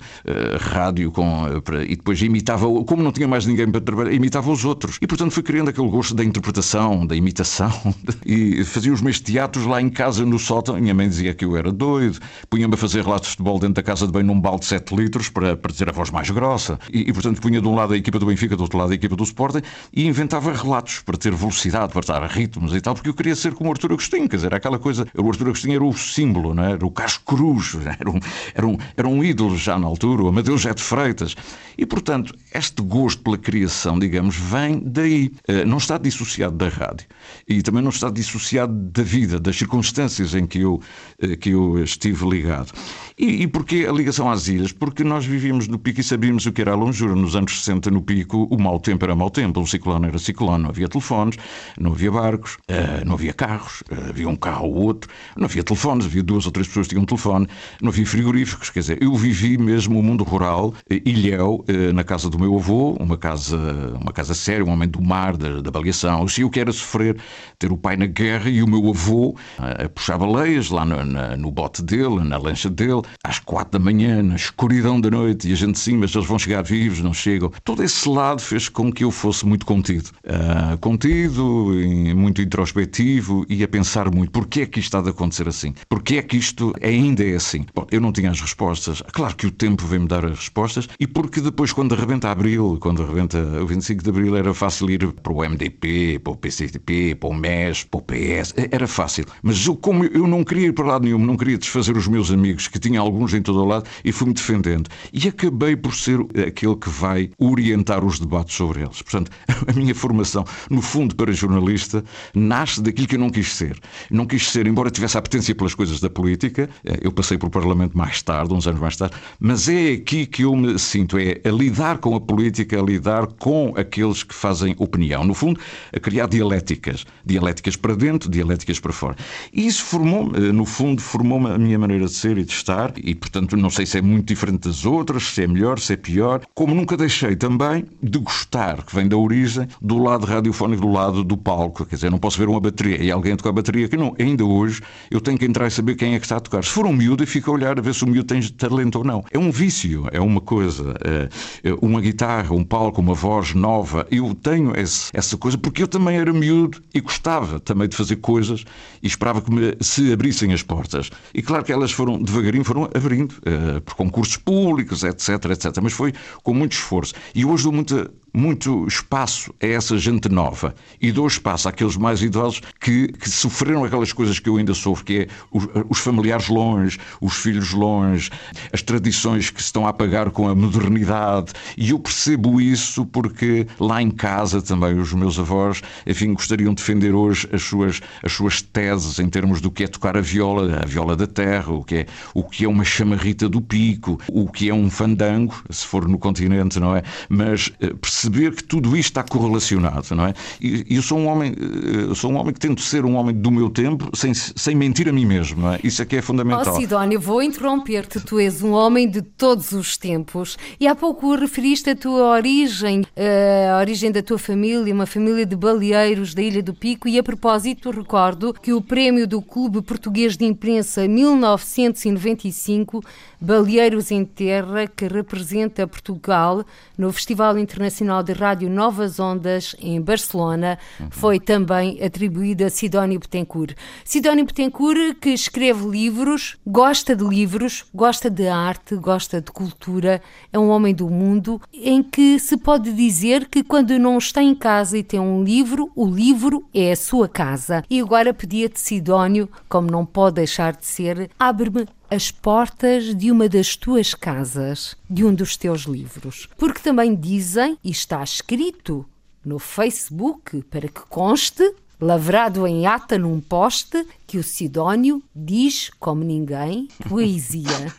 rádio 0.60 1.10
com, 1.10 1.60
para, 1.64 1.82
e 1.82 1.96
depois 1.96 2.22
imitava, 2.22 2.66
como 2.84 3.02
não 3.02 3.10
tinha 3.10 3.26
mais 3.26 3.44
ninguém 3.44 3.68
para 3.68 3.80
trabalhar, 3.80 4.12
imitava 4.12 4.52
os 4.52 4.64
outros. 4.64 4.98
E 5.02 5.06
portanto 5.06 5.32
fui 5.32 5.42
criando 5.42 5.70
aquele 5.70 5.88
gosto 5.88 6.14
da 6.14 6.22
interpretação, 6.22 7.04
da 7.04 7.16
imitação. 7.16 7.72
e 8.24 8.62
fazia 8.62 8.92
os 8.92 9.02
meus 9.02 9.20
teatros 9.20 9.66
lá 9.66 9.82
em 9.82 9.90
casa 9.90 10.24
no 10.24 10.38
sótão. 10.38 10.76
Minha 10.80 10.94
mãe 10.94 11.08
dizia 11.08 11.34
que 11.34 11.44
eu 11.44 11.56
era 11.56 11.72
doido. 11.72 12.20
Punha-me 12.48 12.74
a 12.74 12.76
fazer 12.76 13.02
relatos 13.02 13.30
de 13.30 13.30
futebol 13.32 13.58
dentro 13.58 13.74
da 13.74 13.82
casa 13.82 14.06
de 14.06 14.12
banho 14.12 14.26
num 14.26 14.40
balde 14.40 14.60
de 14.60 14.66
7 14.66 14.94
litros 14.94 15.28
para, 15.28 15.56
para 15.56 15.72
ter 15.72 15.88
a 15.88 15.92
voz 15.92 16.10
mais 16.10 16.30
grossa. 16.30 16.78
E, 16.92 17.00
e, 17.00 17.12
portanto 17.12 17.40
punha 17.40 17.60
de 17.60 17.66
um 17.66 17.74
lado 17.74 17.94
a 17.94 17.96
equipa 17.96 18.20
do 18.20 18.26
Benfica, 18.26 18.56
do 18.56 18.62
outro 18.62 18.78
lado 18.78 18.92
a 18.92 18.94
equipa 18.94 19.16
do 19.16 19.24
Sporting 19.24 19.62
e 19.92 20.06
inventava 20.06 20.52
relatos 20.52 21.00
para 21.00 21.16
ter 21.16 21.32
velocidade, 21.32 21.63
para 21.70 22.20
dar 22.20 22.28
ritmos 22.28 22.74
e 22.74 22.80
tal, 22.80 22.94
porque 22.94 23.08
eu 23.08 23.14
queria 23.14 23.34
ser 23.36 23.54
como 23.54 23.70
o 23.70 23.72
Artur 23.72 23.92
Agostinho. 23.92 24.28
Quer 24.28 24.36
dizer, 24.36 24.54
aquela 24.54 24.78
coisa. 24.78 25.06
O 25.16 25.28
Artur 25.28 25.48
Agostinho 25.48 25.74
era 25.74 25.84
o 25.84 25.92
símbolo, 25.92 26.54
não 26.54 26.64
é? 26.64 26.72
era 26.72 26.86
o 26.86 26.90
Casco 26.90 27.36
Cruz, 27.36 27.76
era 27.98 28.10
um, 28.10 28.20
era, 28.54 28.66
um, 28.66 28.78
era 28.96 29.08
um 29.08 29.24
ídolo 29.24 29.56
já 29.56 29.78
na 29.78 29.86
altura, 29.86 30.22
o 30.22 30.28
Amadeu 30.28 30.56
José 30.56 30.74
de 30.74 30.82
Freitas. 30.82 31.34
E 31.76 31.84
portanto, 31.84 32.34
este 32.52 32.82
gosto 32.82 33.22
pela 33.22 33.38
criação, 33.38 33.98
digamos, 33.98 34.36
vem 34.36 34.80
daí. 34.84 35.32
Eh, 35.48 35.64
não 35.64 35.78
está 35.78 35.98
dissociado 35.98 36.56
da 36.56 36.68
rádio 36.68 37.06
e 37.48 37.62
também 37.62 37.82
não 37.82 37.90
está 37.90 38.10
dissociado 38.10 38.72
da 38.72 39.02
vida, 39.02 39.40
das 39.40 39.56
circunstâncias 39.56 40.34
em 40.34 40.46
que 40.46 40.60
eu, 40.60 40.80
eh, 41.20 41.36
que 41.36 41.50
eu 41.50 41.82
estive 41.82 42.28
ligado. 42.28 42.72
E, 43.16 43.42
e 43.42 43.46
porquê 43.46 43.86
a 43.88 43.92
ligação 43.92 44.28
às 44.28 44.48
ilhas? 44.48 44.72
Porque 44.72 45.04
nós 45.04 45.24
vivíamos 45.24 45.68
no 45.68 45.78
Pico 45.78 46.00
e 46.00 46.02
sabíamos 46.02 46.46
o 46.46 46.52
que 46.52 46.60
era 46.60 46.72
a 46.72 46.74
longura. 46.74 47.14
Nos 47.14 47.36
anos 47.36 47.60
60, 47.60 47.88
no 47.88 48.02
Pico, 48.02 48.48
o 48.50 48.60
mau 48.60 48.80
tempo 48.80 49.04
era 49.04 49.14
mau 49.14 49.30
tempo, 49.30 49.60
o 49.60 49.66
ciclone 49.66 50.08
era 50.08 50.18
ciclone, 50.18 50.64
não 50.64 50.70
havia 50.70 50.88
telefones, 50.88 51.36
não 51.78 51.92
havia 51.92 52.10
barcos, 52.10 52.54
uh, 52.68 53.06
não 53.06 53.14
havia 53.14 53.32
carros, 53.32 53.82
uh, 53.82 54.08
havia 54.08 54.28
um 54.28 54.34
carro 54.34 54.66
ou 54.66 54.74
outro, 54.74 55.08
não 55.36 55.44
havia 55.44 55.62
telefones, 55.62 56.06
havia 56.06 56.24
duas 56.24 56.44
ou 56.44 56.50
três 56.50 56.66
pessoas 56.66 56.88
que 56.88 56.94
tinham 56.94 57.06
telefone, 57.06 57.46
não 57.80 57.90
havia 57.90 58.04
frigoríficos. 58.04 58.70
Quer 58.70 58.80
dizer, 58.80 58.98
eu 59.00 59.14
vivi 59.14 59.56
mesmo 59.58 60.00
o 60.00 60.02
mundo 60.02 60.24
rural, 60.24 60.70
uh, 60.70 60.74
ilhéu, 61.04 61.64
na 61.94 62.02
casa 62.02 62.28
do 62.28 62.38
meu 62.38 62.56
avô, 62.56 62.96
uma 62.98 63.16
casa, 63.16 63.56
uma 64.00 64.12
casa 64.12 64.34
séria, 64.34 64.64
um 64.64 64.70
homem 64.70 64.88
do 64.88 65.00
mar, 65.00 65.36
da, 65.36 65.60
da 65.60 65.70
baleação. 65.70 66.22
Eu 66.22 66.28
sei 66.28 66.44
o 66.44 66.50
que 66.50 66.58
era 66.58 66.72
sofrer, 66.72 67.16
ter 67.60 67.70
o 67.70 67.76
pai 67.76 67.96
na 67.96 68.06
guerra 68.06 68.50
e 68.50 68.60
o 68.62 68.66
meu 68.66 68.90
avô 68.90 69.36
a 69.56 69.88
puxar 69.88 70.18
baleias 70.18 70.70
lá 70.70 70.84
no, 70.84 71.04
na, 71.04 71.36
no 71.36 71.50
bote 71.50 71.82
dele, 71.82 72.24
na 72.24 72.36
lancha 72.38 72.68
dele, 72.68 73.03
às 73.22 73.38
quatro 73.38 73.78
da 73.78 73.84
manhã, 73.84 74.22
na 74.22 74.36
escuridão 74.36 75.00
da 75.00 75.10
noite, 75.10 75.48
e 75.48 75.52
a 75.52 75.56
gente 75.56 75.78
sim, 75.78 75.96
mas 75.96 76.14
eles 76.14 76.26
vão 76.26 76.38
chegar 76.38 76.62
vivos, 76.62 77.00
não 77.00 77.14
chegam. 77.14 77.52
Todo 77.62 77.82
esse 77.82 78.08
lado 78.08 78.40
fez 78.40 78.68
com 78.68 78.92
que 78.92 79.04
eu 79.04 79.10
fosse 79.10 79.46
muito 79.46 79.66
contido. 79.66 80.10
Uh, 80.24 80.78
contido, 80.78 81.70
muito 82.14 82.40
introspectivo 82.40 83.44
e 83.48 83.62
a 83.62 83.68
pensar 83.68 84.10
muito. 84.10 84.30
Porquê 84.30 84.62
é 84.62 84.66
que 84.66 84.78
isto 84.80 84.96
está 84.96 85.08
a 85.08 85.10
acontecer 85.10 85.48
assim? 85.48 85.74
Porquê 85.88 86.16
é 86.16 86.22
que 86.22 86.36
isto 86.36 86.72
ainda 86.82 87.24
é 87.24 87.34
assim? 87.34 87.66
Bom, 87.74 87.86
eu 87.90 88.00
não 88.00 88.12
tinha 88.12 88.30
as 88.30 88.40
respostas. 88.40 89.02
Claro 89.12 89.34
que 89.34 89.46
o 89.46 89.50
tempo 89.50 89.84
veio-me 89.86 90.08
dar 90.08 90.24
as 90.24 90.38
respostas 90.38 90.88
e 90.98 91.06
porque 91.06 91.40
depois, 91.40 91.72
quando 91.72 91.94
arrebenta 91.94 92.30
Abril, 92.30 92.78
quando 92.80 93.02
arrebenta 93.02 93.38
o 93.38 93.66
25 93.66 94.02
de 94.02 94.10
Abril, 94.10 94.36
era 94.36 94.54
fácil 94.54 94.90
ir 94.90 95.12
para 95.12 95.32
o 95.32 95.36
MDP, 95.36 96.20
para 96.22 96.32
o 96.32 96.36
PCTP, 96.36 97.16
para 97.16 97.28
o 97.28 97.34
MES, 97.34 97.84
para 97.84 97.98
o 97.98 98.02
PS. 98.02 98.54
Era 98.70 98.86
fácil. 98.86 99.24
Mas 99.42 99.66
eu, 99.66 99.76
como 99.76 100.04
eu 100.04 100.26
não 100.26 100.44
queria 100.44 100.68
ir 100.68 100.72
para 100.72 100.86
lado 100.86 101.04
nenhum, 101.04 101.18
não 101.18 101.36
queria 101.36 101.58
desfazer 101.58 101.96
os 101.96 102.06
meus 102.06 102.30
amigos 102.30 102.68
que 102.68 102.78
tinham 102.78 102.93
tinha 102.94 103.00
alguns 103.00 103.34
em 103.34 103.42
todo 103.42 103.60
o 103.60 103.64
lado 103.64 103.88
e 104.04 104.12
fui-me 104.12 104.32
defendendo. 104.32 104.88
E 105.12 105.28
acabei 105.28 105.74
por 105.76 105.94
ser 105.94 106.20
aquele 106.46 106.76
que 106.76 106.88
vai 106.88 107.30
orientar 107.38 108.04
os 108.04 108.20
debates 108.20 108.54
sobre 108.54 108.82
eles. 108.82 109.02
Portanto, 109.02 109.30
a 109.66 109.72
minha 109.72 109.94
formação, 109.94 110.44
no 110.70 110.80
fundo, 110.80 111.14
para 111.16 111.32
jornalista, 111.32 112.04
nasce 112.34 112.80
daquilo 112.80 113.08
que 113.08 113.16
eu 113.16 113.20
não 113.20 113.30
quis 113.30 113.52
ser. 113.52 113.78
Não 114.10 114.26
quis 114.26 114.48
ser, 114.48 114.66
embora 114.66 114.90
tivesse 114.90 115.16
a 115.16 115.20
apetência 115.20 115.54
pelas 115.54 115.74
coisas 115.74 116.00
da 116.00 116.08
política, 116.08 116.68
eh, 116.84 117.00
eu 117.02 117.10
passei 117.10 117.36
para 117.36 117.48
o 117.48 117.50
Parlamento 117.50 117.96
mais 117.96 118.22
tarde, 118.22 118.54
uns 118.54 118.66
anos 118.66 118.80
mais 118.80 118.96
tarde, 118.96 119.16
mas 119.40 119.68
é 119.68 119.92
aqui 119.92 120.26
que 120.26 120.42
eu 120.42 120.54
me 120.54 120.78
sinto, 120.78 121.18
é 121.18 121.40
a 121.44 121.50
lidar 121.50 121.98
com 121.98 122.14
a 122.14 122.20
política, 122.20 122.78
a 122.78 122.82
lidar 122.82 123.26
com 123.26 123.74
aqueles 123.76 124.22
que 124.22 124.34
fazem 124.34 124.74
opinião. 124.78 125.24
No 125.24 125.34
fundo, 125.34 125.58
a 125.92 125.98
criar 125.98 126.28
dialéticas. 126.28 127.04
Dialéticas 127.24 127.76
para 127.76 127.96
dentro, 127.96 128.30
dialéticas 128.30 128.78
para 128.78 128.92
fora. 128.92 129.16
E 129.52 129.66
isso 129.66 129.82
formou 129.84 130.30
eh, 130.34 130.52
no 130.52 130.64
fundo, 130.64 131.02
formou-me 131.02 131.50
a 131.50 131.58
minha 131.58 131.78
maneira 131.78 132.04
de 132.04 132.12
ser 132.12 132.38
e 132.38 132.44
de 132.44 132.52
estar 132.52 132.83
e, 132.96 133.14
portanto, 133.14 133.56
não 133.56 133.70
sei 133.70 133.86
se 133.86 133.98
é 133.98 134.02
muito 134.02 134.26
diferente 134.26 134.68
das 134.68 134.84
outras, 134.84 135.24
se 135.24 135.42
é 135.42 135.46
melhor, 135.46 135.78
se 135.78 135.92
é 135.92 135.96
pior. 135.96 136.40
Como 136.54 136.74
nunca 136.74 136.96
deixei 136.96 137.36
também 137.36 137.84
de 138.02 138.18
gostar, 138.18 138.82
que 138.82 138.94
vem 138.94 139.08
da 139.08 139.16
origem, 139.16 139.66
do 139.80 139.98
lado 139.98 140.26
radiofónico, 140.26 140.82
do 140.82 140.92
lado 140.92 141.24
do 141.24 141.36
palco. 141.36 141.84
Quer 141.84 141.96
dizer, 141.96 142.10
não 142.10 142.18
posso 142.18 142.38
ver 142.38 142.48
uma 142.48 142.60
bateria 142.60 143.02
e 143.02 143.10
alguém 143.10 143.36
tocar 143.36 143.50
a 143.50 143.54
bateria 143.54 143.88
que 143.88 143.96
não. 143.96 144.14
Ainda 144.18 144.44
hoje 144.44 144.80
eu 145.10 145.20
tenho 145.20 145.38
que 145.38 145.44
entrar 145.44 145.66
e 145.66 145.70
saber 145.70 145.94
quem 145.94 146.14
é 146.14 146.18
que 146.18 146.26
está 146.26 146.36
a 146.36 146.40
tocar. 146.40 146.64
Se 146.64 146.70
for 146.70 146.86
um 146.86 146.92
miúdo, 146.92 147.22
eu 147.22 147.26
fico 147.26 147.50
a 147.50 147.54
olhar 147.54 147.78
a 147.78 147.82
ver 147.82 147.94
se 147.94 148.04
o 148.04 148.06
miúdo 148.06 148.26
tem 148.26 148.42
talento 148.42 148.96
ou 148.96 149.04
não. 149.04 149.24
É 149.30 149.38
um 149.38 149.50
vício, 149.50 150.06
é 150.12 150.20
uma 150.20 150.40
coisa. 150.40 150.94
É, 151.04 151.70
é 151.70 151.74
uma 151.80 152.00
guitarra, 152.00 152.54
um 152.54 152.64
palco, 152.64 153.00
uma 153.00 153.14
voz 153.14 153.54
nova. 153.54 154.06
Eu 154.10 154.34
tenho 154.34 154.78
esse, 154.78 155.10
essa 155.12 155.36
coisa 155.36 155.56
porque 155.58 155.82
eu 155.82 155.88
também 155.88 156.16
era 156.16 156.32
miúdo 156.32 156.82
e 156.94 157.00
gostava 157.00 157.60
também 157.60 157.88
de 157.88 157.96
fazer 157.96 158.16
coisas 158.16 158.64
e 159.02 159.06
esperava 159.06 159.40
que 159.40 159.50
me 159.50 159.76
se 159.80 160.12
abrissem 160.12 160.52
as 160.52 160.62
portas. 160.62 161.10
E 161.32 161.42
claro 161.42 161.64
que 161.64 161.72
elas 161.72 161.92
foram 161.92 162.22
devagarinho, 162.22 162.64
abrindo 162.94 163.32
uh, 163.32 163.80
por 163.82 163.94
concursos 163.94 164.36
públicos, 164.36 165.02
etc, 165.04 165.28
etc. 165.50 165.78
Mas 165.82 165.92
foi 165.92 166.12
com 166.42 166.52
muito 166.52 166.72
esforço. 166.72 167.14
E 167.34 167.44
hoje 167.44 167.64
dou 167.64 167.72
muita 167.72 168.10
muito 168.34 168.84
espaço 168.88 169.54
a 169.62 169.66
essa 169.66 169.96
gente 169.96 170.28
nova 170.28 170.74
e 171.00 171.12
dou 171.12 171.26
espaço 171.26 171.68
àqueles 171.68 171.96
mais 171.96 172.20
idosos 172.20 172.60
que, 172.80 173.08
que 173.08 173.30
sofreram 173.30 173.84
aquelas 173.84 174.12
coisas 174.12 174.40
que 174.40 174.48
eu 174.48 174.56
ainda 174.56 174.74
sofro, 174.74 175.04
que 175.04 175.18
é 175.20 175.26
os, 175.52 175.68
os, 175.88 175.98
familiares 175.98 176.48
longe, 176.48 176.98
os 177.20 177.36
filhos 177.36 177.72
longe, 177.72 178.30
as 178.72 178.82
tradições 178.82 179.50
que 179.50 179.62
se 179.62 179.66
estão 179.66 179.86
a 179.86 179.90
apagar 179.90 180.30
com 180.30 180.48
a 180.48 180.54
modernidade. 180.54 181.52
E 181.76 181.90
eu 181.90 181.98
percebo 181.98 182.60
isso 182.60 183.06
porque 183.06 183.66
lá 183.78 184.02
em 184.02 184.10
casa 184.10 184.60
também 184.60 184.98
os 184.98 185.12
meus 185.12 185.38
avós, 185.38 185.80
enfim, 186.04 186.34
gostariam 186.34 186.74
de 186.74 186.82
defender 186.82 187.14
hoje 187.14 187.48
as 187.52 187.62
suas, 187.62 188.00
as 188.22 188.32
suas 188.32 188.60
teses 188.60 189.18
em 189.20 189.28
termos 189.28 189.60
do 189.60 189.70
que 189.70 189.84
é 189.84 189.86
tocar 189.86 190.16
a 190.16 190.20
viola, 190.20 190.80
a 190.82 190.86
viola 190.86 191.14
da 191.14 191.26
terra, 191.26 191.72
o 191.72 191.84
que 191.84 191.98
é, 191.98 192.06
o 192.34 192.42
que 192.42 192.64
é 192.64 192.68
uma 192.68 192.84
chamarrita 192.84 193.48
do 193.48 193.60
pico, 193.60 194.20
o 194.28 194.50
que 194.50 194.68
é 194.68 194.74
um 194.74 194.90
fandango, 194.90 195.54
se 195.70 195.86
for 195.86 196.08
no 196.08 196.18
continente, 196.18 196.80
não 196.80 196.96
é? 196.96 197.02
Mas 197.28 197.70
eh, 197.80 197.92
perceber 198.24 198.54
que 198.54 198.64
tudo 198.64 198.96
isto 198.96 199.10
está 199.10 199.22
correlacionado, 199.22 200.14
não 200.14 200.26
é? 200.26 200.34
E 200.60 200.96
eu 200.96 201.02
sou 201.02 201.18
um 201.18 201.26
homem, 201.26 201.52
eh, 201.52 202.14
sou 202.14 202.30
um 202.32 202.36
homem 202.36 202.52
que 202.52 202.60
tento 202.60 202.80
ser 202.80 203.04
um 203.04 203.16
homem 203.16 203.34
do 203.34 203.50
meu 203.50 203.68
tempo 203.70 204.08
sem, 204.14 204.32
sem 204.34 204.74
mentir 204.74 205.08
a 205.08 205.12
mim 205.12 205.26
mesmo, 205.26 205.62
não 205.62 205.72
é? 205.72 205.80
Isso 205.82 206.02
é 206.02 206.04
que 206.04 206.16
é 206.16 206.22
fundamental. 206.22 206.74
Oh, 206.74 206.80
Sidónio, 206.80 207.20
vou 207.20 207.42
interromper-te. 207.42 208.20
Tu 208.20 208.40
és 208.40 208.62
um 208.62 208.72
homem 208.72 209.08
de 209.08 209.22
todos 209.22 209.72
os 209.72 209.96
tempos 209.96 210.56
e 210.78 210.86
há 210.86 210.94
pouco 210.94 211.34
referiste 211.34 211.90
a 211.90 211.96
tua 211.96 212.30
origem, 212.30 213.04
eh, 213.16 213.70
a 213.72 213.78
origem 213.78 214.10
da 214.10 214.22
tua 214.22 214.38
família, 214.38 214.94
uma 214.94 215.06
família 215.06 215.44
de 215.44 215.56
baleeiros 215.56 216.34
da 216.34 216.42
Ilha 216.42 216.62
do 216.62 216.74
Pico 216.74 217.08
e 217.08 217.18
a 217.18 217.22
propósito 217.22 217.90
recordo 217.90 218.54
que 218.54 218.72
o 218.72 218.80
prémio 218.80 219.26
do 219.26 219.42
Clube 219.42 219.82
Português 219.82 220.36
de 220.36 220.44
Imprensa 220.44 221.06
1995 221.08 223.02
Baleeiros 223.40 224.10
em 224.10 224.24
Terra, 224.24 224.86
que 224.86 225.06
representa 225.06 225.86
Portugal 225.86 226.64
no 226.96 227.12
Festival 227.12 227.58
Internacional 227.58 228.13
de 228.22 228.32
Rádio 228.32 228.70
Novas 228.70 229.18
Ondas 229.18 229.74
em 229.80 230.00
Barcelona, 230.00 230.78
uhum. 231.00 231.08
foi 231.10 231.40
também 231.40 232.02
atribuído 232.02 232.64
a 232.64 232.70
Sidónio 232.70 233.18
Betancourt. 233.18 233.74
Sidónio 234.04 234.44
Betancourt, 234.44 235.16
que 235.20 235.30
escreve 235.30 235.88
livros, 235.88 236.56
gosta 236.66 237.14
de 237.16 237.24
livros, 237.24 237.84
gosta 237.94 238.30
de 238.30 238.48
arte, 238.48 238.96
gosta 238.96 239.40
de 239.40 239.50
cultura, 239.50 240.22
é 240.52 240.58
um 240.58 240.68
homem 240.68 240.94
do 240.94 241.08
mundo, 241.08 241.60
em 241.72 242.02
que 242.02 242.38
se 242.38 242.56
pode 242.56 242.92
dizer 242.92 243.48
que 243.48 243.62
quando 243.62 243.98
não 243.98 244.18
está 244.18 244.42
em 244.42 244.54
casa 244.54 244.98
e 244.98 245.02
tem 245.02 245.20
um 245.20 245.42
livro, 245.42 245.90
o 245.94 246.06
livro 246.06 246.64
é 246.74 246.92
a 246.92 246.96
sua 246.96 247.28
casa. 247.28 247.82
E 247.88 248.00
agora 248.00 248.34
pedia-te, 248.34 248.80
Sidónio, 248.80 249.48
como 249.68 249.90
não 249.90 250.04
pode 250.04 250.36
deixar 250.36 250.74
de 250.74 250.86
ser, 250.86 251.30
abre-me 251.38 251.86
as 252.14 252.30
portas 252.30 253.14
de 253.14 253.30
uma 253.32 253.48
das 253.48 253.74
tuas 253.74 254.14
casas, 254.14 254.96
de 255.10 255.24
um 255.24 255.34
dos 255.34 255.56
teus 255.56 255.82
livros. 255.82 256.48
Porque 256.56 256.80
também 256.80 257.14
dizem, 257.14 257.76
e 257.82 257.90
está 257.90 258.22
escrito 258.22 259.04
no 259.44 259.58
Facebook, 259.58 260.62
para 260.70 260.88
que 260.88 261.00
conste, 261.08 261.74
lavrado 262.00 262.66
em 262.66 262.86
ata 262.86 263.18
num 263.18 263.40
poste, 263.40 264.06
que 264.26 264.38
o 264.38 264.44
Sidónio 264.44 265.22
diz, 265.34 265.90
como 265.98 266.22
ninguém, 266.22 266.88
poesia. 267.08 267.92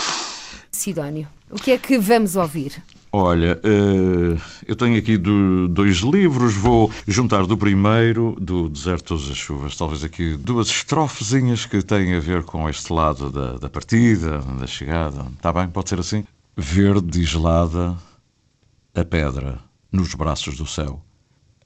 Sidónio, 0.70 1.26
o 1.50 1.56
que 1.56 1.70
é 1.70 1.78
que 1.78 1.98
vamos 1.98 2.36
ouvir? 2.36 2.82
Olha, 3.16 3.60
uh, 3.62 4.42
eu 4.66 4.74
tenho 4.74 4.98
aqui 4.98 5.16
do, 5.16 5.68
dois 5.68 5.98
livros, 5.98 6.52
vou 6.54 6.90
juntar 7.06 7.46
do 7.46 7.56
primeiro, 7.56 8.36
do 8.40 8.68
Deserto 8.68 9.16
das 9.16 9.36
Chuvas, 9.36 9.76
talvez 9.76 10.02
aqui 10.02 10.36
duas 10.36 10.66
estrofezinhas 10.66 11.64
que 11.64 11.80
têm 11.80 12.16
a 12.16 12.18
ver 12.18 12.42
com 12.42 12.68
este 12.68 12.92
lado 12.92 13.30
da, 13.30 13.52
da 13.56 13.70
partida, 13.70 14.40
da 14.58 14.66
chegada. 14.66 15.26
Está 15.36 15.52
bem? 15.52 15.68
Pode 15.68 15.90
ser 15.90 16.00
assim? 16.00 16.24
Verde 16.56 17.22
gelada, 17.22 17.96
a 18.92 19.04
pedra 19.04 19.60
nos 19.92 20.12
braços 20.16 20.56
do 20.56 20.66
céu. 20.66 21.00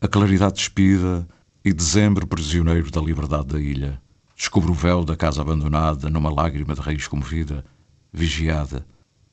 A 0.03 0.07
claridade 0.07 0.57
despida 0.57 1.27
e 1.65 1.73
dezembro 1.73 2.27
prisioneiro 2.27 2.91
da 2.91 3.01
liberdade 3.01 3.47
da 3.47 3.59
ilha. 3.59 3.99
Descubro 4.37 4.73
o 4.73 4.75
véu 4.75 5.03
da 5.03 5.17
casa 5.17 5.41
abandonada 5.41 6.11
numa 6.11 6.31
lágrima 6.31 6.75
de 6.75 6.83
raiz 6.83 7.09
comovida, 7.09 7.65
vigiada. 8.13 8.85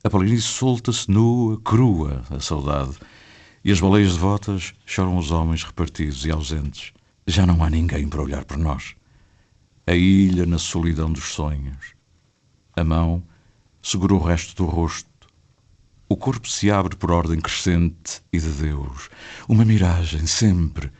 A 0.06 0.10
planície 0.10 0.42
solta-se 0.42 1.10
nua, 1.10 1.60
crua, 1.62 2.24
a 2.30 2.40
saudade. 2.40 2.96
E 3.64 3.72
as 3.72 3.80
baleias 3.80 4.14
devotas 4.14 4.76
choram 4.86 5.18
os 5.18 5.32
homens 5.32 5.64
repartidos 5.64 6.24
e 6.26 6.32
ausentes. 6.32 6.94
Já 7.26 7.44
não 7.44 7.64
há 7.64 7.72
ninguém 7.72 8.08
para 8.08 8.22
olhar 8.22 8.46
por 8.46 8.56
nós. 8.56 8.96
A 9.88 9.96
ilha 9.96 10.46
na 10.46 10.60
solidão 10.60 11.12
dos 11.12 11.24
sonhos. 11.24 11.96
A 12.76 12.84
mão 12.84 13.24
segura 13.82 14.14
o 14.14 14.20
resto 14.20 14.56
do 14.56 14.70
rosto 14.70 15.10
o 16.08 16.16
corpo 16.16 16.48
se 16.48 16.70
abre 16.70 16.96
por 16.96 17.10
ordem 17.10 17.42
crescente 17.42 18.22
e 18.32 18.38
de 18.38 18.50
Deus. 18.50 19.10
Uma 19.50 19.66
miragem 19.66 20.28
sempre, 20.28 20.92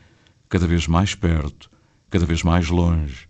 cada 0.48 0.66
vez 0.66 0.88
mais 0.88 1.14
perto, 1.14 1.70
cada 2.10 2.26
vez 2.26 2.42
mais 2.42 2.68
longe. 2.70 3.28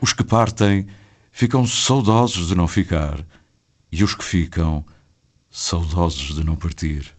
Os 0.00 0.14
que 0.14 0.24
partem 0.24 0.86
ficam 1.30 1.66
saudosos 1.66 2.48
de 2.48 2.54
não 2.54 2.66
ficar, 2.66 3.22
e 3.90 4.02
os 4.02 4.14
que 4.14 4.24
ficam, 4.24 4.84
saudosos 5.50 6.34
de 6.34 6.44
não 6.44 6.56
partir. 6.56 7.14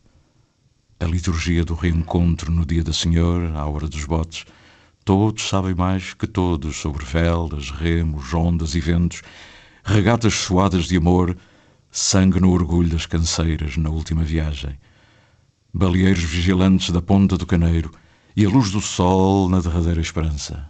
A 1.00 1.06
liturgia 1.06 1.64
do 1.64 1.74
reencontro 1.74 2.52
no 2.52 2.66
dia 2.66 2.84
da 2.84 2.94
Senhor, 2.94 3.56
à 3.56 3.66
hora 3.66 3.88
dos 3.88 4.06
botes, 4.06 4.46
todos 5.06 5.48
sabem 5.48 5.74
mais 5.74 6.14
que 6.14 6.28
todos 6.28 6.76
sobre 6.76 7.06
velas, 7.06 7.72
remos, 7.72 8.34
ondas 8.34 8.76
e 8.76 8.80
ventos, 8.80 9.22
regatas 9.84 10.34
suadas 10.34 10.86
de 10.86 10.98
amor 10.98 11.38
sangue 11.90 12.40
no 12.40 12.52
orgulho 12.52 12.90
das 12.90 13.06
canseiras 13.06 13.78
na 13.78 13.90
última 13.90 14.24
viagem, 14.24 14.78
baleeiros 15.74 16.24
vigilantes 16.24 16.92
da 16.92 17.02
ponta 17.02 17.38
do 17.38 17.46
caneiro 17.46 17.92
e 18.36 18.46
a 18.46 18.50
luz 18.50 18.70
do 18.70 18.82
sol 18.82 19.50
na 19.50 19.60
derradeira 19.60 20.02
esperança. 20.02 20.70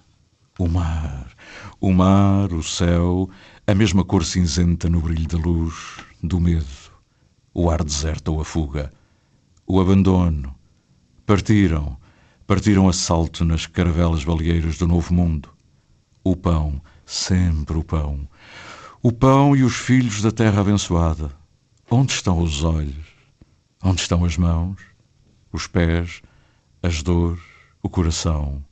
O 0.60 0.68
mar, 0.68 1.28
o 1.82 1.92
mar, 1.92 2.54
o 2.54 2.64
céu, 2.64 3.30
a 3.70 3.76
mesma 3.76 4.06
cor 4.06 4.24
cinzenta 4.24 4.90
no 4.90 5.02
brilho 5.02 5.28
da 5.28 5.38
luz, 5.38 5.98
do 6.24 6.40
medo, 6.40 6.66
o 7.54 7.70
ar 7.70 7.84
deserto 7.84 8.30
ou 8.30 8.40
a 8.40 8.46
fuga, 8.46 8.94
o 9.68 9.82
abandono. 9.82 10.56
Partiram, 11.26 11.98
partiram 12.48 12.88
a 12.88 12.94
salto 12.94 13.44
nas 13.44 13.66
caravelas 13.66 14.24
baleeiras 14.24 14.78
do 14.78 14.88
novo 14.88 15.14
mundo. 15.14 15.50
O 16.24 16.34
pão, 16.34 16.82
sempre 17.06 17.78
o 17.78 17.84
pão, 17.84 18.26
o 19.04 19.12
pão 19.12 19.54
e 19.54 19.66
os 19.66 19.76
filhos 19.76 20.22
da 20.22 20.32
terra 20.32 20.62
abençoada. 20.62 21.30
Onde 21.92 22.14
estão 22.14 22.40
os 22.40 22.64
olhos? 22.64 23.06
Onde 23.84 24.00
estão 24.00 24.24
as 24.24 24.38
mãos? 24.38 24.82
Os 25.52 25.68
pés? 25.68 26.22
As 26.82 27.04
dores? 27.04 27.44
O 27.84 27.90
coração? 27.90 28.64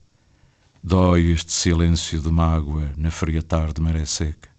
Dói 0.82 1.32
este 1.32 1.52
silêncio 1.52 2.22
de 2.22 2.32
mágoa 2.32 2.94
na 2.96 3.12
fria 3.12 3.44
tarde 3.44 3.82
maré 3.82 4.06
seca. 4.06 4.55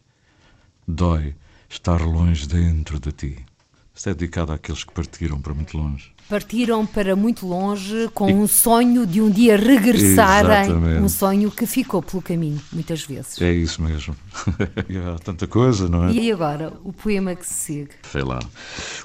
Dói 0.89 1.34
estar 1.68 2.01
longe 2.01 2.47
dentro 2.47 3.01
de 3.01 3.11
ti. 3.11 3.45
Isto 3.93 4.11
é 4.11 4.14
dedicado 4.14 4.53
àqueles 4.53 4.84
que 4.84 4.95
partiram 4.95 5.41
para 5.41 5.53
muito 5.53 5.76
longe. 5.76 6.14
Partiram 6.29 6.85
para 6.85 7.14
muito 7.14 7.47
longe 7.47 8.09
com 8.12 8.29
e... 8.29 8.35
um 8.35 8.49
sonho 8.49 9.07
de 9.07 9.20
um 9.20 9.31
dia 9.31 9.57
regressarem. 9.57 10.72
Um 11.01 11.09
sonho 11.09 11.51
que 11.51 11.66
ficou 11.66 12.03
pelo 12.03 12.20
caminho, 12.20 12.61
muitas 12.72 13.05
vezes. 13.05 13.41
É 13.41 13.53
isso 13.53 13.81
mesmo. 13.81 14.16
Há 15.14 15.18
tanta 15.20 15.47
coisa, 15.47 15.89
não 15.89 16.09
é? 16.09 16.12
E 16.12 16.33
agora, 16.33 16.72
o 16.83 16.93
poema 16.93 17.35
que 17.35 17.47
se 17.47 17.55
segue? 17.55 17.91
Sei 18.11 18.22
lá. 18.22 18.41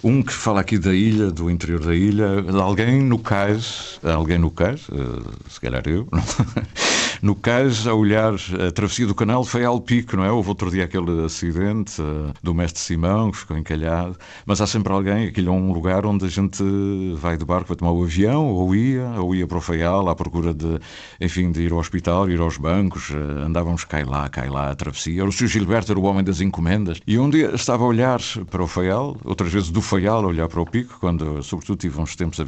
Um 0.03 0.23
que 0.23 0.33
fala 0.33 0.61
aqui 0.61 0.79
da 0.79 0.93
ilha, 0.93 1.29
do 1.29 1.49
interior 1.49 1.79
da 1.79 1.95
ilha, 1.95 2.27
alguém 2.59 3.01
no 3.01 3.19
cais, 3.19 3.99
alguém 4.03 4.39
no 4.39 4.49
cais, 4.49 4.87
uh, 4.89 5.49
se 5.49 5.59
calhar 5.61 5.83
eu, 5.85 6.07
no 7.21 7.35
cais 7.35 7.85
a 7.85 7.93
olhar 7.93 8.33
a 8.33 8.71
travessia 8.71 9.05
do 9.05 9.13
canal 9.13 9.43
foi 9.43 9.63
ao 9.63 9.79
pico, 9.79 10.17
não 10.17 10.23
é? 10.23 10.31
Houve 10.31 10.49
outro 10.49 10.71
dia 10.71 10.85
aquele 10.85 11.23
acidente 11.23 12.01
uh, 12.01 12.33
do 12.41 12.53
mestre 12.53 12.81
Simão, 12.81 13.31
que 13.31 13.37
ficou 13.37 13.57
encalhado, 13.57 14.17
mas 14.45 14.59
há 14.59 14.67
sempre 14.67 14.91
alguém, 14.91 15.27
aquilo 15.27 15.49
é 15.49 15.51
um 15.51 15.71
lugar 15.71 16.05
onde 16.05 16.25
a 16.25 16.29
gente 16.29 16.63
vai 17.15 17.37
de 17.37 17.45
barco, 17.45 17.67
vai 17.67 17.77
tomar 17.77 17.91
o 17.91 18.03
avião, 18.03 18.47
ou 18.47 18.75
ia, 18.75 19.07
ou 19.19 19.35
ia 19.35 19.47
para 19.47 19.57
o 19.57 19.61
Faial 19.61 20.09
à 20.09 20.15
procura 20.15 20.53
de, 20.53 20.79
enfim, 21.19 21.51
de 21.51 21.61
ir 21.61 21.71
ao 21.71 21.79
hospital, 21.79 22.29
ir 22.29 22.39
aos 22.39 22.57
bancos, 22.57 23.09
uh, 23.09 23.45
andávamos 23.45 23.83
cai 23.83 24.03
lá, 24.03 24.27
cai 24.29 24.49
lá, 24.49 24.71
a 24.71 24.75
travessia. 24.75 25.25
O 25.25 25.31
Sr. 25.31 25.47
Gilberto 25.47 25.91
era 25.91 25.99
o 25.99 26.03
homem 26.03 26.23
das 26.23 26.41
encomendas, 26.41 26.99
e 27.05 27.17
um 27.17 27.29
dia 27.29 27.51
estava 27.53 27.83
a 27.83 27.87
olhar 27.87 28.19
para 28.49 28.63
o 28.63 28.67
Faial, 28.67 29.17
outras 29.23 29.51
vezes 29.51 29.69
do 29.69 29.81
Faial 29.81 30.23
a 30.23 30.27
olhar 30.27 30.47
para 30.47 30.61
o 30.61 30.65
pico, 30.65 30.97
quando, 30.99 31.41
sobretudo, 31.43 31.77
tive 31.77 31.99
uns 31.99 32.15
tempos 32.15 32.39
a 32.39 32.45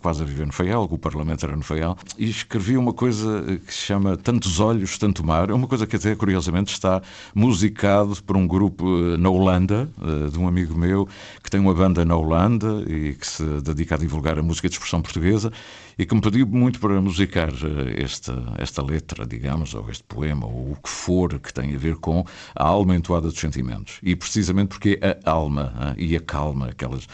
quase 0.00 0.22
a 0.22 0.26
viver 0.26 0.46
no 0.46 0.52
Faial, 0.52 0.88
o 0.90 0.98
Parlamento 0.98 1.46
era 1.46 1.56
no 1.56 1.62
Faial, 1.62 1.96
e 2.18 2.28
escrevi 2.28 2.76
uma 2.76 2.92
coisa 2.92 3.60
que 3.66 3.72
se 3.72 3.86
chama 3.86 4.16
Tantos 4.16 4.60
Olhos, 4.60 4.98
Tanto 4.98 5.24
Mar. 5.24 5.50
É 5.50 5.54
uma 5.54 5.66
coisa 5.66 5.86
que 5.86 5.96
até, 5.96 6.14
curiosamente, 6.14 6.72
está 6.72 7.02
musicado 7.34 8.16
por 8.22 8.36
um 8.36 8.46
grupo 8.46 8.84
eh, 8.86 9.16
na 9.16 9.28
Holanda, 9.28 9.88
eh, 10.02 10.30
de 10.30 10.38
um 10.38 10.46
amigo 10.46 10.76
meu, 10.76 11.08
que 11.42 11.50
tem 11.50 11.60
uma 11.60 11.74
banda 11.74 12.04
na 12.04 12.16
Holanda 12.16 12.84
e 12.86 13.14
que 13.14 13.26
se 13.26 13.44
dedica 13.62 13.94
a 13.94 13.98
divulgar 14.04 14.38
a 14.38 14.42
música 14.42 14.68
de 14.68 14.74
expressão 14.74 15.02
portuguesa 15.02 15.52
e 15.98 16.04
que 16.04 16.14
me 16.14 16.20
pediu 16.20 16.46
muito 16.46 16.80
para 16.80 17.00
musicar 17.00 17.50
eh, 17.50 18.02
esta, 18.02 18.54
esta 18.58 18.82
letra, 18.82 19.26
digamos, 19.26 19.74
ou 19.74 19.88
este 19.90 20.04
poema, 20.04 20.46
ou 20.46 20.72
o 20.72 20.76
que 20.82 20.88
for 20.88 21.38
que 21.38 21.52
tem 21.52 21.74
a 21.74 21.78
ver 21.78 21.96
com 21.96 22.24
a 22.54 22.64
alma 22.64 22.96
entoada 22.96 23.28
dos 23.28 23.38
sentimentos. 23.38 23.98
E 24.02 24.16
precisamente 24.16 24.68
porque 24.68 24.98
a 25.02 25.30
alma 25.30 25.94
e 25.96 26.16
a 26.16 26.20
calma, 26.20 26.68
aquelas, 26.68 27.06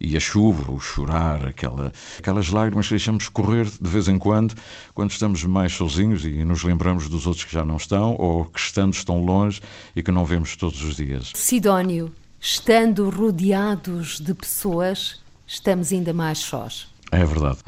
e 0.00 0.16
a 0.16 0.20
chuva, 0.20 0.70
o 0.70 0.78
chorar, 0.78 1.46
aquela, 1.46 1.92
aquelas 2.18 2.48
lágrimas 2.48 2.86
que 2.86 2.94
deixamos 2.94 3.28
correr 3.28 3.64
de 3.64 3.88
vez 3.88 4.08
em 4.08 4.18
quando, 4.18 4.54
quando 4.94 5.10
estamos 5.10 5.42
mais 5.44 5.72
sozinhos 5.72 6.24
e 6.24 6.44
nos 6.44 6.62
lembramos 6.62 7.08
dos 7.08 7.26
outros 7.26 7.44
que 7.44 7.52
já 7.52 7.64
não 7.64 7.76
estão, 7.76 8.14
ou 8.18 8.44
que 8.44 8.58
estando 8.58 8.96
tão 9.04 9.24
longe 9.24 9.60
e 9.94 10.02
que 10.02 10.10
não 10.10 10.24
vemos 10.24 10.56
todos 10.56 10.82
os 10.82 10.96
dias. 10.96 11.32
Sidónio, 11.34 12.12
estando 12.40 13.08
rodeados 13.10 14.20
de 14.20 14.34
pessoas, 14.34 15.20
estamos 15.48 15.92
ainda 15.92 16.12
mais 16.12 16.38
sós. 16.38 16.88
É 17.10 17.24
verdade. 17.24 17.58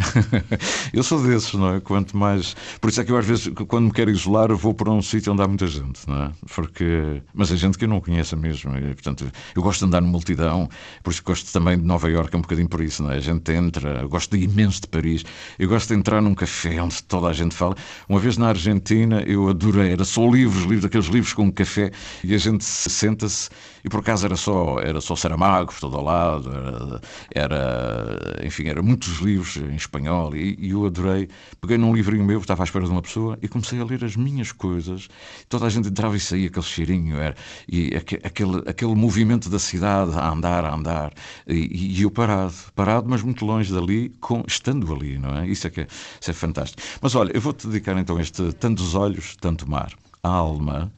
eu 0.92 1.02
sou 1.02 1.22
desses, 1.22 1.54
não 1.54 1.76
é? 1.76 1.80
Quanto 1.80 2.14
mais. 2.14 2.54
Por 2.78 2.90
isso 2.90 3.00
é 3.00 3.04
que 3.04 3.10
eu, 3.10 3.16
às 3.16 3.24
vezes, 3.24 3.50
quando 3.68 3.86
me 3.86 3.92
quero 3.92 4.10
isolar, 4.10 4.54
vou 4.54 4.74
para 4.74 4.90
um 4.90 5.00
sítio 5.00 5.32
onde 5.32 5.42
há 5.42 5.48
muita 5.48 5.66
gente, 5.66 6.06
não 6.06 6.24
é? 6.24 6.30
Porque... 6.54 7.22
Mas 7.32 7.50
é 7.50 7.56
gente 7.56 7.78
que 7.78 7.86
eu 7.86 7.88
não 7.88 8.00
conheço 8.00 8.36
mesmo. 8.36 8.76
E, 8.76 8.94
portanto, 8.94 9.30
eu 9.54 9.62
gosto 9.62 9.80
de 9.80 9.86
andar 9.86 10.02
numa 10.02 10.12
multidão, 10.12 10.68
por 11.02 11.10
isso 11.10 11.22
gosto 11.24 11.50
também 11.50 11.78
de 11.78 11.84
Nova 11.84 12.10
Iorque, 12.10 12.36
um 12.36 12.42
bocadinho 12.42 12.68
por 12.68 12.82
isso, 12.82 13.02
não 13.02 13.12
é? 13.12 13.16
A 13.16 13.20
gente 13.20 13.50
entra, 13.50 14.00
eu 14.02 14.08
gosto 14.10 14.36
de 14.36 14.44
imenso 14.44 14.82
de 14.82 14.88
Paris, 14.88 15.24
eu 15.58 15.68
gosto 15.68 15.88
de 15.88 15.94
entrar 15.94 16.20
num 16.20 16.34
café 16.34 16.82
onde 16.82 17.02
toda 17.04 17.28
a 17.28 17.32
gente 17.32 17.54
fala. 17.54 17.74
Uma 18.08 18.20
vez 18.20 18.36
na 18.36 18.48
Argentina, 18.48 19.22
eu 19.22 19.48
adorei, 19.48 19.92
era 19.92 20.04
só 20.04 20.28
livros, 20.28 20.64
livros, 20.64 20.84
aqueles 20.84 21.06
livros 21.06 21.32
com 21.32 21.44
um 21.44 21.50
café, 21.50 21.90
e 22.22 22.34
a 22.34 22.38
gente 22.38 22.62
senta-se, 22.62 23.48
e 23.84 23.88
por 23.88 24.00
acaso 24.00 24.26
era 24.26 24.36
só, 24.36 24.78
era 24.80 25.00
só 25.00 25.16
Saramago 25.16 25.72
por 25.72 25.80
todo 25.80 25.98
o 25.98 26.02
lado, 26.02 26.50
era, 26.52 27.00
era 27.34 28.46
enfim, 28.46 28.68
era 28.68 28.82
muitos 28.82 29.18
livros 29.18 29.56
em 29.56 29.74
espanhol 29.74 30.34
e, 30.34 30.56
e, 30.58 30.70
eu 30.70 30.86
adorei. 30.86 31.28
Peguei 31.60 31.78
num 31.78 31.94
livrinho 31.94 32.24
meu, 32.24 32.40
estava 32.40 32.62
à 32.62 32.64
espera 32.64 32.84
de 32.84 32.90
uma 32.90 33.02
pessoa 33.02 33.38
e 33.42 33.48
comecei 33.48 33.80
a 33.80 33.84
ler 33.84 34.04
as 34.04 34.16
minhas 34.16 34.52
coisas. 34.52 35.08
Toda 35.48 35.66
a 35.66 35.70
gente 35.70 35.88
entrava 35.88 36.16
e 36.16 36.20
saía, 36.20 36.48
aquele 36.48 36.64
cheirinho, 36.64 37.16
era, 37.16 37.34
e 37.68 37.94
aquele, 37.94 38.62
aquele 38.66 38.94
movimento 38.94 39.48
da 39.48 39.58
cidade 39.58 40.12
a 40.16 40.30
andar, 40.30 40.64
a 40.64 40.74
andar. 40.74 41.12
E, 41.46 41.98
e 41.98 42.02
eu 42.02 42.10
parado, 42.10 42.54
parado, 42.74 43.08
mas 43.08 43.22
muito 43.22 43.44
longe 43.44 43.72
dali, 43.72 44.10
com, 44.20 44.42
estando 44.46 44.92
ali, 44.94 45.18
não 45.18 45.36
é? 45.38 45.46
Isso 45.46 45.66
é 45.66 45.70
que 45.70 45.82
é, 45.82 45.86
isso 46.20 46.30
é 46.30 46.34
fantástico. 46.34 46.82
Mas 47.00 47.14
olha, 47.14 47.30
eu 47.34 47.40
vou-te 47.40 47.66
dedicar 47.66 47.96
então 47.98 48.18
este 48.20 48.52
Tantos 48.52 48.94
Olhos, 48.94 49.36
Tanto 49.36 49.68
Mar. 49.68 49.92
A 50.22 50.28
alma, 50.28 50.92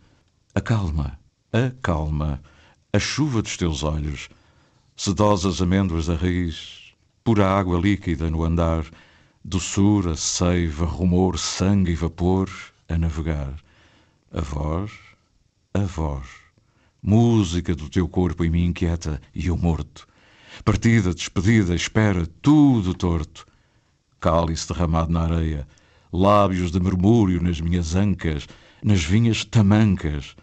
a 0.54 0.60
calma, 0.60 1.18
a 2.94 2.98
chuva 2.98 3.40
dos 3.40 3.56
teus 3.56 3.82
olhos, 3.82 4.28
sedosas 4.94 5.62
amêndoas 5.62 6.08
da 6.08 6.14
raiz, 6.14 6.92
pura 7.24 7.48
água 7.48 7.80
líquida 7.80 8.30
no 8.30 8.44
andar, 8.44 8.84
doçura, 9.42 10.14
seiva, 10.14 10.84
rumor, 10.84 11.38
sangue 11.38 11.92
e 11.92 11.94
vapor 11.94 12.50
a 12.90 12.98
navegar. 12.98 13.54
A 14.30 14.42
voz, 14.42 14.92
a 15.72 15.78
voz, 15.78 16.26
música 17.02 17.74
do 17.74 17.88
teu 17.88 18.06
corpo 18.06 18.44
em 18.44 18.50
mim 18.50 18.66
inquieta 18.66 19.22
e 19.34 19.46
eu 19.46 19.56
morto. 19.56 20.06
Partida, 20.62 21.14
despedida, 21.14 21.74
espera, 21.74 22.26
tudo 22.42 22.92
torto. 22.92 23.46
Cálice 24.20 24.68
derramado 24.68 25.10
na 25.10 25.22
areia, 25.22 25.66
lábios 26.12 26.70
de 26.70 26.78
murmúrio 26.78 27.42
nas 27.42 27.58
minhas 27.58 27.94
ancas, 27.94 28.46
nas 28.84 29.02
vinhas 29.02 29.46
tamancas, 29.46 30.36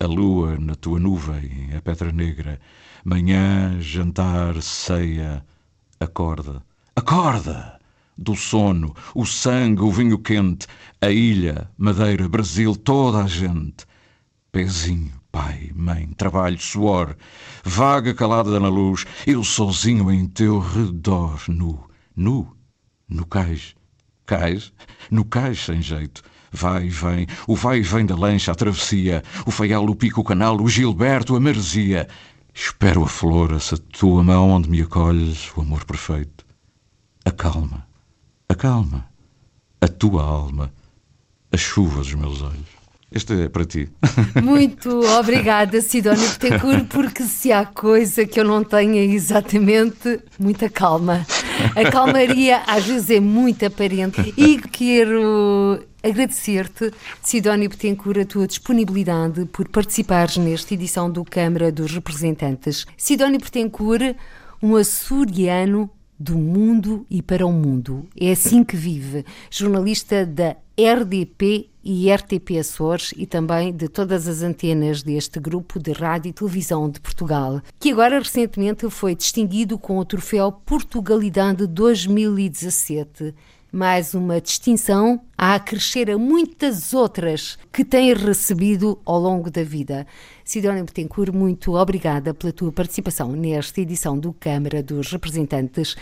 a 0.00 0.06
lua 0.06 0.58
na 0.58 0.74
tua 0.74 0.98
nuvem, 0.98 1.70
a 1.76 1.80
pedra 1.82 2.10
negra, 2.10 2.58
manhã, 3.04 3.78
jantar, 3.80 4.60
ceia, 4.62 5.44
Acorda, 6.00 6.62
acorda! 6.96 7.78
Do 8.16 8.34
sono, 8.34 8.94
o 9.14 9.26
sangue, 9.26 9.82
o 9.82 9.90
vinho 9.90 10.18
quente, 10.18 10.66
a 11.00 11.10
ilha, 11.10 11.70
Madeira, 11.76 12.28
Brasil, 12.28 12.74
toda 12.74 13.24
a 13.24 13.26
gente. 13.26 13.86
Pezinho, 14.50 15.12
Pai, 15.30 15.70
mãe, 15.74 16.06
trabalho, 16.16 16.58
suor, 16.58 17.16
vaga 17.62 18.14
calada 18.14 18.58
na 18.58 18.68
luz, 18.68 19.04
eu 19.26 19.44
sozinho 19.44 20.10
em 20.10 20.26
teu 20.26 20.58
redor, 20.58 21.42
nu, 21.48 21.86
nu, 22.16 22.56
no 23.08 23.26
cais. 23.26 23.74
Cais? 24.26 24.72
No 25.10 25.24
cais 25.24 25.60
sem 25.60 25.82
jeito. 25.82 26.22
Vai 26.52 26.86
e 26.86 26.88
vem, 26.88 27.26
o 27.46 27.54
vai 27.54 27.78
e 27.78 27.82
vem 27.82 28.04
da 28.04 28.16
lancha, 28.16 28.50
a 28.50 28.54
travessia, 28.54 29.22
o 29.46 29.50
feial, 29.50 29.84
o 29.84 29.94
pico, 29.94 30.20
o 30.20 30.24
canal, 30.24 30.60
o 30.60 30.68
Gilberto, 30.68 31.36
a 31.36 31.40
maresia. 31.40 32.08
Espero 32.52 33.04
a 33.04 33.08
flor, 33.08 33.52
essa 33.52 33.78
tua 33.78 34.22
mão 34.22 34.50
onde 34.50 34.68
me 34.68 34.82
acolhes, 34.82 35.50
o 35.56 35.60
amor 35.60 35.84
perfeito. 35.84 36.44
Acalma, 37.24 37.86
acalma, 38.48 39.06
a 39.80 39.86
tua 39.86 40.22
alma, 40.22 40.72
a 41.52 41.56
chuva 41.56 41.98
dos 41.98 42.14
meus 42.14 42.42
olhos. 42.42 42.80
Este 43.12 43.42
é 43.42 43.48
para 43.48 43.64
ti. 43.64 43.88
Muito 44.40 45.00
obrigada, 45.18 45.80
Sidónia 45.80 46.28
Betancourt, 46.28 46.86
porque 46.86 47.24
se 47.24 47.50
há 47.50 47.64
coisa 47.66 48.24
que 48.24 48.38
eu 48.38 48.44
não 48.44 48.62
tenho 48.62 48.94
é 48.94 49.04
exatamente 49.04 50.20
muita 50.38 50.70
calma. 50.70 51.26
A 51.74 51.90
calmaria 51.90 52.62
às 52.68 52.84
vezes 52.84 53.10
é 53.10 53.20
muito 53.20 53.66
aparente 53.66 54.32
e 54.38 54.58
quero 54.58 55.80
agradecer-te, 56.02 56.92
Sidónia 57.22 57.68
Betancourt, 57.68 58.20
a 58.20 58.24
tua 58.24 58.46
disponibilidade 58.46 59.44
por 59.46 59.68
participares 59.68 60.36
nesta 60.36 60.74
edição 60.74 61.10
do 61.10 61.24
Câmara 61.24 61.70
dos 61.70 61.92
Representantes. 61.92 62.86
Sidónia 62.96 63.38
Betancourt, 63.38 64.16
um 64.62 64.76
açoriano 64.76 65.90
do 66.18 66.36
mundo 66.36 67.06
e 67.08 67.22
para 67.22 67.46
o 67.46 67.52
mundo. 67.52 68.06
É 68.14 68.32
assim 68.32 68.62
que 68.62 68.76
vive. 68.76 69.24
Jornalista 69.50 70.26
da 70.26 70.54
RDP 70.76 71.70
e 71.82 72.12
RTP 72.12 72.58
Açores 72.58 73.14
e 73.16 73.26
também 73.26 73.72
de 73.72 73.88
todas 73.88 74.28
as 74.28 74.42
antenas 74.42 75.02
deste 75.02 75.40
grupo 75.40 75.78
de 75.78 75.92
rádio 75.92 76.28
e 76.28 76.32
televisão 76.32 76.90
de 76.90 77.00
Portugal, 77.00 77.62
que 77.78 77.90
agora 77.90 78.18
recentemente 78.18 78.88
foi 78.90 79.14
distinguido 79.14 79.78
com 79.78 79.98
o 79.98 80.04
troféu 80.04 80.52
Portugalidade 80.52 81.66
2017 81.66 83.34
mais 83.72 84.14
uma 84.14 84.40
distinção 84.40 85.20
a 85.38 85.54
acrescer 85.54 86.10
a 86.10 86.18
muitas 86.18 86.92
outras 86.92 87.56
que 87.72 87.84
tem 87.84 88.12
recebido 88.12 89.00
ao 89.04 89.18
longo 89.20 89.50
da 89.50 89.62
vida. 89.62 90.06
Sidónia 90.44 90.82
Betancourt, 90.82 91.32
muito 91.32 91.74
obrigada 91.74 92.34
pela 92.34 92.52
tua 92.52 92.72
participação 92.72 93.30
nesta 93.32 93.80
edição 93.80 94.18
do 94.18 94.32
Câmara 94.32 94.82
dos 94.82 95.12
Representantes. 95.12 95.96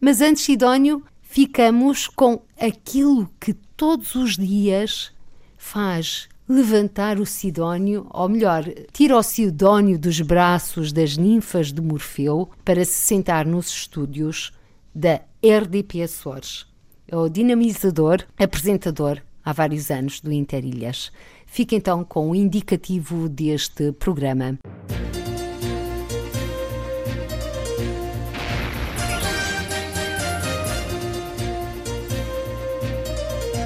Mas 0.00 0.20
antes, 0.20 0.42
Sidónio, 0.42 1.02
ficamos 1.20 2.08
com 2.08 2.40
aquilo 2.58 3.28
que 3.38 3.52
todos 3.52 4.14
os 4.14 4.36
dias 4.36 5.12
faz 5.58 6.28
levantar 6.48 7.20
o 7.20 7.26
Sidónio, 7.26 8.06
ou 8.10 8.28
melhor, 8.28 8.64
tira 8.92 9.16
o 9.16 9.22
Sidónio 9.22 9.98
dos 9.98 10.20
braços 10.20 10.92
das 10.92 11.16
ninfas 11.16 11.72
de 11.72 11.80
Morfeu 11.80 12.50
para 12.64 12.84
se 12.84 12.94
sentar 12.94 13.46
nos 13.46 13.68
estúdios 13.68 14.52
da 14.94 15.20
RDP 15.42 16.02
Açores 16.02 16.71
é 17.12 17.16
o 17.16 17.28
dinamizador, 17.28 18.24
apresentador 18.38 19.20
há 19.44 19.52
vários 19.52 19.90
anos 19.90 20.18
do 20.18 20.32
Interilhas. 20.32 21.12
Fica 21.46 21.74
então 21.74 22.02
com 22.02 22.30
o 22.30 22.34
indicativo 22.34 23.28
deste 23.28 23.92
programa. 23.92 24.58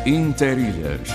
Interilhas. 0.04 1.08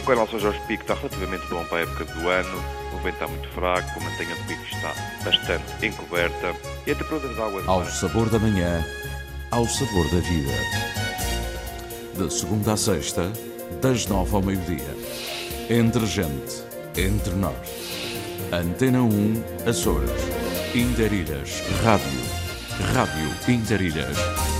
O 0.00 0.06
canal 0.06 0.28
São 0.28 0.38
Jorge 0.38 0.60
Pico 0.68 0.82
está 0.82 0.94
relativamente 0.94 1.48
bom 1.48 1.64
para 1.64 1.78
a 1.78 1.80
época 1.80 2.04
do 2.04 2.28
ano. 2.28 2.58
O 2.94 3.02
vento 3.02 3.14
está 3.14 3.26
muito 3.26 3.48
fraco, 3.48 4.00
a 4.00 4.04
mantenha 4.04 4.36
do 4.36 4.44
pico 4.46 4.64
está 4.64 4.94
bastante 5.24 5.86
encoberta 5.86 6.54
e 6.86 6.92
a 6.92 6.94
temperatura 6.94 7.34
de 7.34 7.40
água... 7.40 7.62
Ao 7.66 7.84
sabor 7.84 8.30
da 8.30 8.38
manhã 8.38 8.84
ao 9.50 9.66
sabor 9.66 10.04
da 10.10 10.20
vida. 10.20 10.52
De 12.16 12.32
segunda 12.32 12.72
a 12.72 12.76
sexta, 12.76 13.32
das 13.80 14.06
nove 14.06 14.34
ao 14.34 14.42
meio-dia. 14.42 14.94
Entre 15.70 16.06
gente, 16.06 16.62
entre 16.96 17.34
nós. 17.34 17.54
Antena 18.52 19.02
1, 19.02 19.68
Açores. 19.68 20.10
Interilhas, 20.74 21.62
Rádio. 21.82 22.20
Rádio 22.92 23.52
Interilhas. 23.52 24.57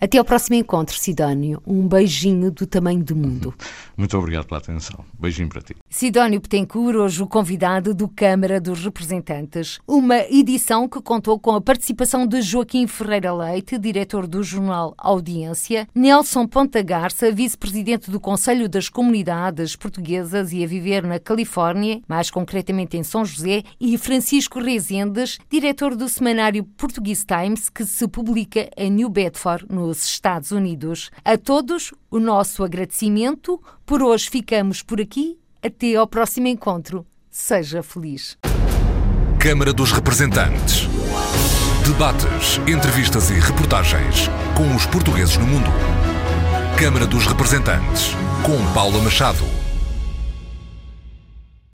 Até 0.00 0.16
ao 0.16 0.24
próximo 0.24 0.56
encontro, 0.56 0.96
Sidónio. 0.96 1.60
Um 1.66 1.86
beijinho 1.86 2.50
do 2.50 2.66
tamanho 2.66 3.04
do 3.04 3.14
mundo. 3.14 3.54
Muito 3.98 4.16
obrigado 4.16 4.46
pela 4.46 4.58
atenção. 4.58 5.04
Beijinho 5.18 5.50
para 5.50 5.60
ti. 5.60 5.76
Sidónio 5.90 6.40
Petencourt, 6.40 6.96
hoje 6.96 7.22
o 7.22 7.26
convidado 7.26 7.92
do 7.92 8.08
Câmara 8.08 8.58
dos 8.58 8.82
Representantes. 8.82 9.78
Uma 9.86 10.20
edição 10.30 10.88
que 10.88 11.02
contou 11.02 11.38
com 11.38 11.54
a 11.54 11.60
participação 11.60 12.26
de 12.26 12.40
Joaquim 12.40 12.86
Ferreira 12.86 13.30
Leite, 13.34 13.76
diretor 13.76 14.26
do 14.26 14.42
jornal 14.42 14.94
Audiência, 14.96 15.86
Nelson 15.94 16.46
Ponta 16.46 16.80
Garça, 16.82 17.30
vice-presidente 17.30 18.10
do 18.10 18.18
Conselho 18.18 18.70
das 18.70 18.88
Comunidades 18.88 19.76
Portuguesas 19.76 20.50
e 20.50 20.64
a 20.64 20.66
viver 20.66 21.02
na 21.02 21.18
Califórnia, 21.18 22.00
mais 22.08 22.30
concretamente 22.30 22.96
em 22.96 23.02
São 23.02 23.22
José, 23.22 23.64
e 23.78 23.98
Francisco 23.98 24.60
Rezendes, 24.60 25.38
diretor 25.50 25.94
do 25.94 26.08
semanário 26.08 26.64
Portuguese 26.64 27.26
Times, 27.26 27.68
que 27.68 27.84
se 27.84 28.08
publica 28.08 28.70
em 28.78 28.90
New 28.90 29.10
Bedford, 29.10 29.66
nos 29.90 30.04
Estados 30.04 30.52
Unidos. 30.52 31.10
A 31.24 31.36
todos, 31.36 31.92
o 32.10 32.20
nosso 32.20 32.62
agradecimento. 32.62 33.60
Por 33.84 34.02
hoje 34.02 34.30
ficamos 34.30 34.82
por 34.82 35.00
aqui. 35.00 35.36
Até 35.62 35.96
ao 35.96 36.06
próximo 36.06 36.46
encontro. 36.46 37.04
Seja 37.28 37.82
feliz. 37.82 38.38
Câmara 39.38 39.72
dos 39.72 39.92
Representantes. 39.92 40.88
Debates, 41.84 42.58
entrevistas 42.68 43.30
e 43.30 43.34
reportagens 43.34 44.28
com 44.56 44.74
os 44.74 44.86
portugueses 44.86 45.36
no 45.36 45.46
mundo. 45.46 45.70
Câmara 46.78 47.06
dos 47.06 47.26
Representantes, 47.26 48.14
com 48.44 48.72
Paula 48.72 49.02
Machado. 49.02 49.59